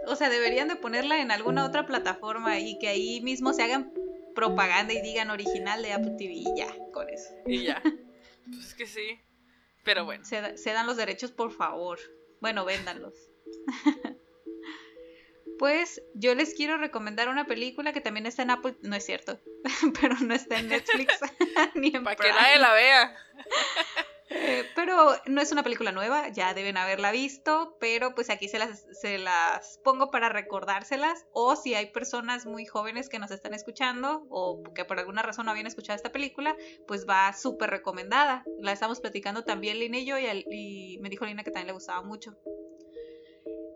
O 0.06 0.16
sea, 0.16 0.28
deberían 0.28 0.68
de 0.68 0.76
ponerla 0.76 1.20
en 1.20 1.30
alguna 1.30 1.64
otra 1.64 1.86
plataforma 1.86 2.58
y 2.58 2.78
que 2.78 2.88
ahí 2.88 3.20
mismo 3.20 3.52
se 3.52 3.62
hagan 3.62 3.92
propaganda 4.34 4.92
y 4.92 5.02
digan 5.02 5.30
original 5.30 5.82
de 5.82 5.92
Apple 5.92 6.14
TV 6.18 6.32
y 6.34 6.56
ya, 6.56 6.68
con 6.92 7.08
eso. 7.08 7.30
Y 7.46 7.64
ya. 7.64 7.82
Pues 7.82 8.74
que 8.74 8.86
sí. 8.86 9.20
Pero 9.82 10.04
bueno. 10.04 10.24
Se, 10.24 10.56
se 10.56 10.72
dan 10.72 10.86
los 10.86 10.96
derechos, 10.96 11.32
por 11.32 11.52
favor. 11.52 11.98
Bueno, 12.40 12.64
véndanlos. 12.64 13.14
Pues 15.58 16.02
yo 16.14 16.34
les 16.34 16.54
quiero 16.54 16.76
recomendar 16.76 17.28
una 17.28 17.46
película 17.46 17.92
que 17.92 18.00
también 18.00 18.26
está 18.26 18.42
en 18.42 18.50
Apple, 18.50 18.76
no 18.82 18.94
es 18.94 19.06
cierto, 19.06 19.40
pero 20.00 20.14
no 20.20 20.34
está 20.34 20.58
en 20.58 20.68
Netflix 20.68 21.18
ni 21.74 21.88
en 21.94 22.04
Para 22.04 22.16
que 22.16 22.28
nadie 22.28 22.58
la 22.58 22.72
vea. 22.74 23.16
Pero 24.74 25.14
no 25.26 25.40
es 25.40 25.52
una 25.52 25.62
película 25.62 25.92
nueva, 25.92 26.28
ya 26.28 26.54
deben 26.54 26.76
haberla 26.76 27.10
visto, 27.10 27.76
pero 27.80 28.14
pues 28.14 28.30
aquí 28.30 28.48
se 28.48 28.58
las, 28.58 28.86
se 28.92 29.18
las 29.18 29.80
pongo 29.84 30.10
para 30.10 30.28
recordárselas 30.28 31.26
o 31.32 31.56
si 31.56 31.74
hay 31.74 31.86
personas 31.86 32.46
muy 32.46 32.64
jóvenes 32.66 33.08
que 33.08 33.18
nos 33.18 33.30
están 33.30 33.54
escuchando 33.54 34.26
o 34.30 34.62
que 34.74 34.84
por 34.84 34.98
alguna 34.98 35.22
razón 35.22 35.46
no 35.46 35.50
habían 35.52 35.66
escuchado 35.66 35.96
esta 35.96 36.12
película, 36.12 36.56
pues 36.86 37.06
va 37.08 37.32
súper 37.32 37.70
recomendada. 37.70 38.44
La 38.60 38.72
estamos 38.72 39.00
platicando 39.00 39.44
también 39.44 39.78
Lina 39.78 39.98
y 39.98 40.06
yo 40.06 40.18
y, 40.18 40.26
y 40.50 40.98
me 41.00 41.08
dijo 41.08 41.24
Lina 41.24 41.44
que 41.44 41.50
también 41.50 41.68
le 41.68 41.72
gustaba 41.72 42.02
mucho. 42.02 42.36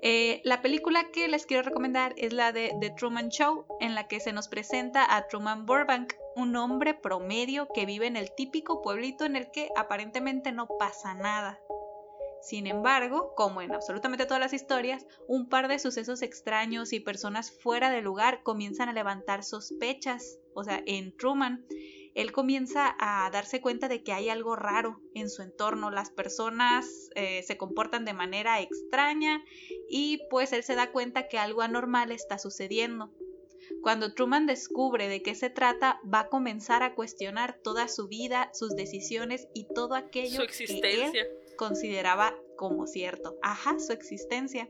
Eh, 0.02 0.40
la 0.44 0.62
película 0.62 1.10
que 1.12 1.28
les 1.28 1.44
quiero 1.44 1.62
recomendar 1.62 2.14
es 2.16 2.32
la 2.32 2.52
de 2.52 2.74
The 2.80 2.90
Truman 2.90 3.28
Show, 3.28 3.66
en 3.80 3.94
la 3.94 4.08
que 4.08 4.20
se 4.20 4.32
nos 4.32 4.48
presenta 4.48 5.14
a 5.14 5.26
Truman 5.28 5.66
Burbank, 5.66 6.14
un 6.36 6.56
hombre 6.56 6.94
promedio 6.94 7.68
que 7.74 7.84
vive 7.84 8.06
en 8.06 8.16
el 8.16 8.34
típico 8.34 8.80
pueblito 8.80 9.24
en 9.24 9.36
el 9.36 9.50
que 9.50 9.68
aparentemente 9.76 10.52
no 10.52 10.68
pasa 10.78 11.14
nada. 11.14 11.58
Sin 12.40 12.66
embargo, 12.66 13.34
como 13.36 13.60
en 13.60 13.72
absolutamente 13.74 14.24
todas 14.24 14.40
las 14.40 14.54
historias, 14.54 15.04
un 15.28 15.50
par 15.50 15.68
de 15.68 15.78
sucesos 15.78 16.22
extraños 16.22 16.94
y 16.94 17.00
personas 17.00 17.50
fuera 17.50 17.90
de 17.90 18.00
lugar 18.00 18.42
comienzan 18.42 18.88
a 18.88 18.94
levantar 18.94 19.44
sospechas, 19.44 20.38
o 20.54 20.64
sea, 20.64 20.82
en 20.86 21.14
Truman, 21.18 21.66
él 22.14 22.32
comienza 22.32 22.96
a 22.98 23.30
darse 23.30 23.60
cuenta 23.60 23.88
de 23.88 24.02
que 24.02 24.12
hay 24.12 24.28
algo 24.28 24.56
raro 24.56 25.00
en 25.14 25.30
su 25.30 25.42
entorno, 25.42 25.90
las 25.90 26.10
personas 26.10 27.10
eh, 27.14 27.42
se 27.42 27.56
comportan 27.56 28.04
de 28.04 28.14
manera 28.14 28.60
extraña 28.60 29.44
y 29.88 30.20
pues 30.30 30.52
él 30.52 30.62
se 30.62 30.74
da 30.74 30.90
cuenta 30.90 31.28
que 31.28 31.38
algo 31.38 31.62
anormal 31.62 32.12
está 32.12 32.38
sucediendo. 32.38 33.12
Cuando 33.82 34.14
Truman 34.14 34.46
descubre 34.46 35.08
de 35.08 35.22
qué 35.22 35.34
se 35.34 35.48
trata, 35.48 36.00
va 36.02 36.20
a 36.20 36.28
comenzar 36.28 36.82
a 36.82 36.94
cuestionar 36.94 37.58
toda 37.62 37.88
su 37.88 38.08
vida, 38.08 38.50
sus 38.52 38.74
decisiones 38.74 39.48
y 39.54 39.66
todo 39.72 39.94
aquello 39.94 40.42
que 40.46 40.64
él 40.64 41.12
consideraba 41.56 42.34
como 42.56 42.86
cierto. 42.86 43.38
Ajá, 43.42 43.78
su 43.78 43.92
existencia. 43.92 44.68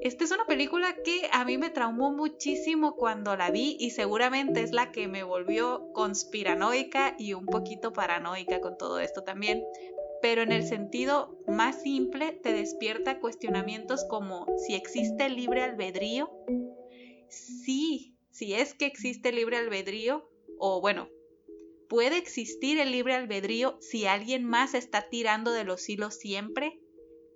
Esta 0.00 0.24
es 0.24 0.30
una 0.30 0.44
película 0.46 0.94
que 1.02 1.28
a 1.32 1.44
mí 1.44 1.58
me 1.58 1.70
traumó 1.70 2.12
muchísimo 2.12 2.94
cuando 2.94 3.36
la 3.36 3.50
vi 3.50 3.76
y 3.80 3.90
seguramente 3.90 4.62
es 4.62 4.70
la 4.70 4.92
que 4.92 5.08
me 5.08 5.24
volvió 5.24 5.92
conspiranoica 5.92 7.16
y 7.18 7.34
un 7.34 7.46
poquito 7.46 7.92
paranoica 7.92 8.60
con 8.60 8.78
todo 8.78 9.00
esto 9.00 9.22
también. 9.22 9.64
Pero 10.22 10.42
en 10.42 10.52
el 10.52 10.64
sentido 10.64 11.36
más 11.48 11.82
simple 11.82 12.32
te 12.42 12.52
despierta 12.52 13.18
cuestionamientos 13.18 14.04
como 14.08 14.46
si 14.64 14.74
existe 14.74 15.28
libre 15.28 15.62
albedrío. 15.62 16.30
Sí, 17.28 18.14
si 18.30 18.54
es 18.54 18.74
que 18.74 18.86
existe 18.86 19.32
libre 19.32 19.56
albedrío, 19.56 20.28
o 20.58 20.80
bueno, 20.80 21.08
puede 21.88 22.18
existir 22.18 22.78
el 22.78 22.92
libre 22.92 23.14
albedrío 23.14 23.76
si 23.80 24.06
alguien 24.06 24.44
más 24.44 24.74
está 24.74 25.08
tirando 25.08 25.50
de 25.50 25.64
los 25.64 25.88
hilos 25.88 26.14
siempre. 26.14 26.78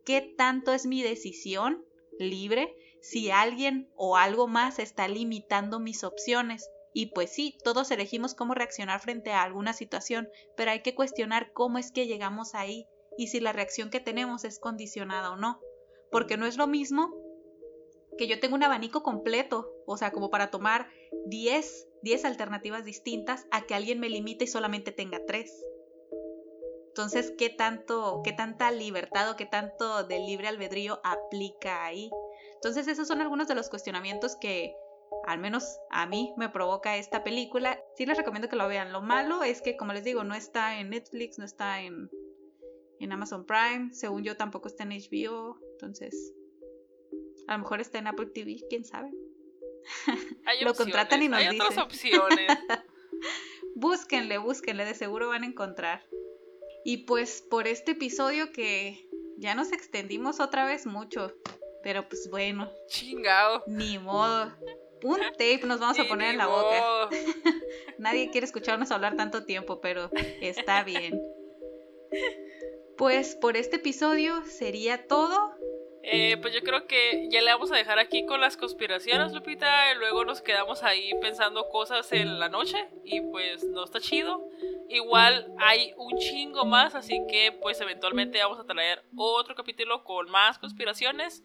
¿Qué 0.05 0.33
tanto 0.37 0.73
es 0.73 0.87
mi 0.87 1.03
decisión? 1.03 1.85
Libre 2.19 2.75
si 3.01 3.31
alguien 3.31 3.91
o 3.97 4.17
algo 4.17 4.47
más 4.47 4.79
está 4.79 5.09
limitando 5.09 5.81
mis 5.81 6.05
opciones. 6.05 6.71
Y 6.95 7.07
pues 7.07 7.33
sí, 7.33 7.57
todos 7.65 7.91
elegimos 7.91 8.35
cómo 8.35 8.55
reaccionar 8.55 9.01
frente 9.01 9.33
a 9.33 9.43
alguna 9.43 9.73
situación, 9.73 10.29
pero 10.57 10.71
hay 10.71 10.83
que 10.83 10.95
cuestionar 10.95 11.53
cómo 11.53 11.79
es 11.79 11.91
que 11.91 12.07
llegamos 12.07 12.55
ahí 12.55 12.87
y 13.17 13.29
si 13.29 13.41
la 13.41 13.53
reacción 13.53 13.91
que 13.91 14.01
tenemos 14.01 14.45
es 14.45 14.59
condicionada 14.59 15.33
o 15.33 15.37
no. 15.37 15.61
Porque 16.11 16.37
no 16.37 16.47
es 16.47 16.57
lo 16.57 16.67
mismo 16.67 17.15
que 18.19 18.29
yo 18.29 18.39
tenga 18.39 18.55
un 18.55 18.63
abanico 18.63 19.03
completo, 19.03 19.73
o 19.87 19.97
sea, 19.97 20.13
como 20.13 20.31
para 20.31 20.51
tomar 20.51 20.89
10, 21.27 21.89
10 22.03 22.25
alternativas 22.25 22.85
distintas, 22.85 23.47
a 23.51 23.63
que 23.63 23.75
alguien 23.75 23.99
me 24.01 24.11
limite 24.11 24.45
y 24.45 24.49
solamente 24.49 24.93
tenga 24.93 25.25
3. 25.27 25.51
Entonces, 26.93 27.32
¿qué 27.38 27.49
tanto, 27.49 28.20
qué 28.22 28.32
tanta 28.32 28.70
libertad 28.70 29.30
o 29.30 29.36
qué 29.36 29.47
tanto 29.47 30.05
de 30.05 30.18
libre 30.18 30.49
albedrío 30.49 31.01
aplica 31.05 31.86
ahí? 31.86 32.11
Entonces, 32.57 32.86
esos 32.86 33.09
son 33.09 33.22
algunos 33.22 33.49
de 33.49 33.55
los 33.55 33.70
cuestionamientos 33.70 34.36
que 34.36 34.74
al 35.26 35.38
menos 35.38 35.78
a 35.88 36.05
mí 36.05 36.34
me 36.36 36.51
provoca 36.51 36.99
esta 36.99 37.24
película. 37.24 37.82
Sí 37.97 38.05
les 38.05 38.18
recomiendo 38.18 38.51
que 38.51 38.57
lo 38.57 38.68
vean. 38.68 38.93
Lo 38.93 39.01
malo 39.01 39.43
es 39.43 39.62
que, 39.62 39.78
como 39.78 39.95
les 39.95 40.05
digo, 40.05 40.22
no 40.22 40.34
está 40.34 40.80
en 40.80 40.90
Netflix, 40.90 41.38
no 41.38 41.47
está 41.47 41.80
en, 41.80 42.11
en 43.01 43.11
Amazon 43.11 43.47
Prime. 43.47 43.95
Según 43.95 44.22
yo, 44.22 44.36
tampoco 44.36 44.68
está 44.68 44.82
en 44.82 44.90
HBO. 44.90 45.59
Entonces, 45.72 46.34
a 47.49 47.55
lo 47.55 47.61
mejor 47.61 47.80
está 47.80 48.01
en 48.01 48.07
Apple 48.09 48.26
TV, 48.34 48.59
quién 48.68 48.84
sabe. 48.84 49.11
lo 50.61 50.74
contratan 50.74 51.22
y 51.22 51.28
nos 51.28 51.40
hay 51.40 51.59
otras 51.59 51.78
opciones. 51.78 52.51
búsquenle, 53.76 54.36
búsquenle, 54.36 54.84
de 54.84 54.95
seguro 54.95 55.28
van 55.28 55.45
a 55.45 55.47
encontrar. 55.47 56.05
Y 56.85 56.99
pues 56.99 57.43
por 57.43 57.66
este 57.66 57.93
episodio 57.93 58.53
que 58.53 59.09
ya 59.37 59.55
nos 59.55 59.72
extendimos 59.72 60.41
otra 60.41 60.64
vez 60.66 60.87
mucho, 60.87 61.33
pero 61.83 62.09
pues 62.09 62.28
bueno. 62.30 62.70
Chingao. 62.89 63.62
Ni 63.66 63.99
modo. 63.99 64.53
Un 65.03 65.18
tape 65.33 65.62
nos 65.64 65.80
vamos 65.80 65.99
a 65.99 66.05
poner 66.05 66.30
en 66.30 66.39
la 66.39 66.47
boca. 66.47 67.09
Nadie 67.99 68.30
quiere 68.30 68.47
escucharnos 68.47 68.91
hablar 68.93 69.16
tanto 69.16 69.45
tiempo, 69.45 69.80
pero 69.80 70.11
está 70.41 70.85
bien. 70.85 71.20
Pues 72.97 73.35
por 73.35 73.57
este 73.57 73.76
episodio 73.76 74.45
sería 74.45 75.09
todo. 75.09 75.55
Eh, 76.05 76.37
pues 76.41 76.53
yo 76.53 76.62
creo 76.62 76.87
que 76.87 77.28
ya 77.30 77.41
le 77.41 77.53
vamos 77.53 77.70
a 77.70 77.76
dejar 77.76 77.99
aquí 78.01 78.26
con 78.26 78.41
las 78.41 78.57
conspiraciones, 78.57 79.33
Lupita. 79.33 79.93
Y 79.93 79.99
luego 79.99 80.24
nos 80.24 80.41
quedamos 80.41 80.85
ahí 80.85 81.12
pensando 81.20 81.68
cosas 81.68 82.12
en 82.12 82.39
la 82.39 82.49
noche. 82.49 82.89
Y 83.05 83.20
pues 83.22 83.64
no 83.64 83.85
está 83.85 83.99
chido. 84.01 84.49
Igual 84.93 85.55
hay 85.59 85.95
un 85.97 86.18
chingo 86.18 86.66
más, 86.66 86.95
así 86.95 87.22
que 87.26 87.51
pues 87.62 87.80
eventualmente 87.80 88.38
vamos 88.40 88.61
a 88.61 88.64
traer 88.64 89.03
otro 89.16 89.55
capítulo 89.55 90.05
con 90.05 90.30
más 90.30 90.59
conspiraciones 90.59 91.43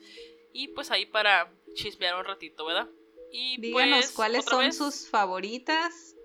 y 0.52 0.68
pues 0.70 0.92
ahí 0.92 1.06
para 1.06 1.54
chismear 1.74 2.16
un 2.16 2.26
ratito, 2.26 2.66
¿verdad? 2.66 2.90
Y 3.32 3.62
Díganos 3.62 4.00
pues, 4.00 4.12
cuáles 4.12 4.46
son 4.46 4.74
sus 4.74 5.10
favoritas. 5.10 6.16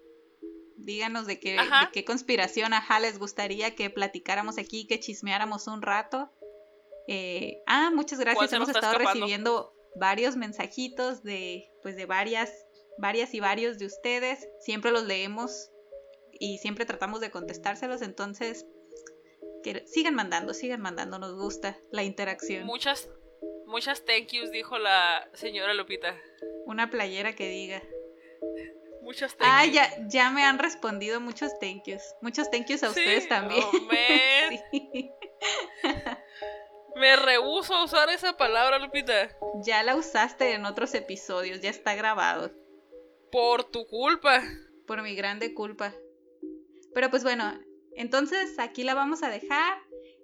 Díganos 0.76 1.26
de 1.26 1.38
qué, 1.38 1.52
de 1.52 1.60
qué 1.92 2.04
conspiración 2.04 2.74
ajá 2.74 2.98
les 2.98 3.20
gustaría 3.20 3.76
que 3.76 3.88
platicáramos 3.88 4.58
aquí, 4.58 4.88
que 4.88 4.98
chismeáramos 4.98 5.68
un 5.68 5.80
rato. 5.80 6.28
Eh, 7.06 7.62
ah, 7.66 7.92
muchas 7.94 8.18
gracias. 8.18 8.52
Hemos 8.52 8.68
estado 8.68 8.98
recibiendo 8.98 9.72
varios 9.94 10.34
mensajitos 10.34 11.22
de 11.22 11.70
pues 11.82 11.94
de 11.94 12.06
varias 12.06 12.52
varias 12.98 13.32
y 13.34 13.38
varios 13.38 13.78
de 13.78 13.86
ustedes. 13.86 14.48
Siempre 14.60 14.90
los 14.90 15.04
leemos 15.04 15.70
y 16.42 16.58
siempre 16.58 16.84
tratamos 16.84 17.20
de 17.20 17.30
contestárselos, 17.30 18.02
entonces 18.02 18.66
que 19.62 19.86
sigan 19.86 20.16
mandando, 20.16 20.54
sigan 20.54 20.80
mandando, 20.80 21.20
nos 21.20 21.36
gusta 21.36 21.78
la 21.92 22.02
interacción. 22.02 22.66
Muchas, 22.66 23.08
muchas 23.66 24.04
thank 24.04 24.32
yous, 24.32 24.50
dijo 24.50 24.76
la 24.76 25.30
señora 25.34 25.72
Lupita. 25.72 26.20
Una 26.66 26.90
playera 26.90 27.36
que 27.36 27.48
diga. 27.48 27.80
Muchas 29.02 29.36
thank 29.36 29.48
ah, 29.48 29.66
ya, 29.66 29.88
ya 30.08 30.30
me 30.30 30.42
han 30.42 30.58
respondido 30.58 31.20
muchos 31.20 31.56
thank 31.60 31.84
yous. 31.86 32.02
Muchos 32.22 32.50
thank 32.50 32.66
yous 32.66 32.82
a 32.82 32.88
ustedes 32.88 33.28
también. 33.28 33.62
Me 36.96 37.16
rehuso 37.24 37.72
a 37.72 37.84
usar 37.84 38.10
esa 38.10 38.36
palabra, 38.36 38.80
Lupita. 38.80 39.30
Ya 39.64 39.84
la 39.84 39.94
usaste 39.94 40.54
en 40.54 40.66
otros 40.66 40.92
episodios, 40.96 41.60
ya 41.60 41.70
está 41.70 41.94
grabado. 41.94 42.50
Por 43.30 43.62
tu 43.62 43.86
culpa. 43.86 44.42
Por 44.88 45.02
mi 45.02 45.14
grande 45.14 45.54
culpa. 45.54 45.94
Pero 46.94 47.10
pues 47.10 47.22
bueno, 47.22 47.58
entonces 47.94 48.58
aquí 48.58 48.84
la 48.84 48.94
vamos 48.94 49.22
a 49.22 49.30
dejar. 49.30 49.78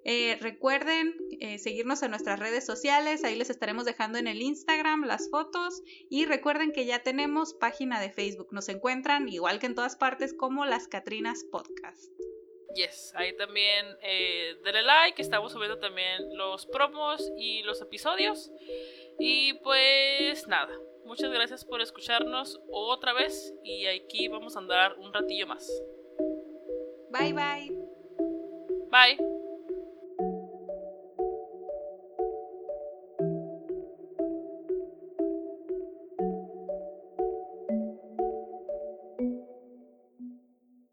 Eh, 0.05 0.37
recuerden 0.39 1.13
eh, 1.39 1.59
seguirnos 1.59 2.01
en 2.03 2.11
nuestras 2.11 2.39
redes 2.39 2.65
sociales, 2.65 3.23
ahí 3.23 3.35
les 3.35 3.49
estaremos 3.49 3.83
dejando 3.83 4.17
en 4.17 4.27
el 4.27 4.41
Instagram 4.41 5.03
las 5.03 5.29
fotos 5.29 5.81
y 6.09 6.25
recuerden 6.25 6.71
que 6.71 6.85
ya 6.85 7.03
tenemos 7.03 7.53
página 7.53 7.99
de 7.99 8.09
Facebook, 8.09 8.47
nos 8.51 8.69
encuentran 8.69 9.27
igual 9.27 9.59
que 9.59 9.65
en 9.65 9.75
todas 9.75 9.97
partes 9.97 10.33
como 10.33 10.65
las 10.65 10.87
Catrinas 10.87 11.43
Podcast. 11.51 12.11
Yes, 12.75 13.13
ahí 13.15 13.35
también 13.35 13.85
eh, 14.01 14.55
denle 14.63 14.83
like, 14.83 15.21
estamos 15.21 15.51
subiendo 15.51 15.79
también 15.79 16.37
los 16.37 16.65
promos 16.67 17.29
y 17.37 17.61
los 17.63 17.81
episodios. 17.81 18.51
Y 19.19 19.53
pues 19.55 20.47
nada, 20.47 20.73
muchas 21.03 21.31
gracias 21.31 21.65
por 21.65 21.81
escucharnos 21.81 22.59
otra 22.71 23.11
vez 23.13 23.53
y 23.63 23.85
aquí 23.87 24.27
vamos 24.29 24.55
a 24.55 24.59
andar 24.59 24.97
un 24.97 25.13
ratillo 25.13 25.45
más. 25.45 25.69
Bye 27.11 27.33
bye. 27.33 27.69
Bye. 28.91 29.38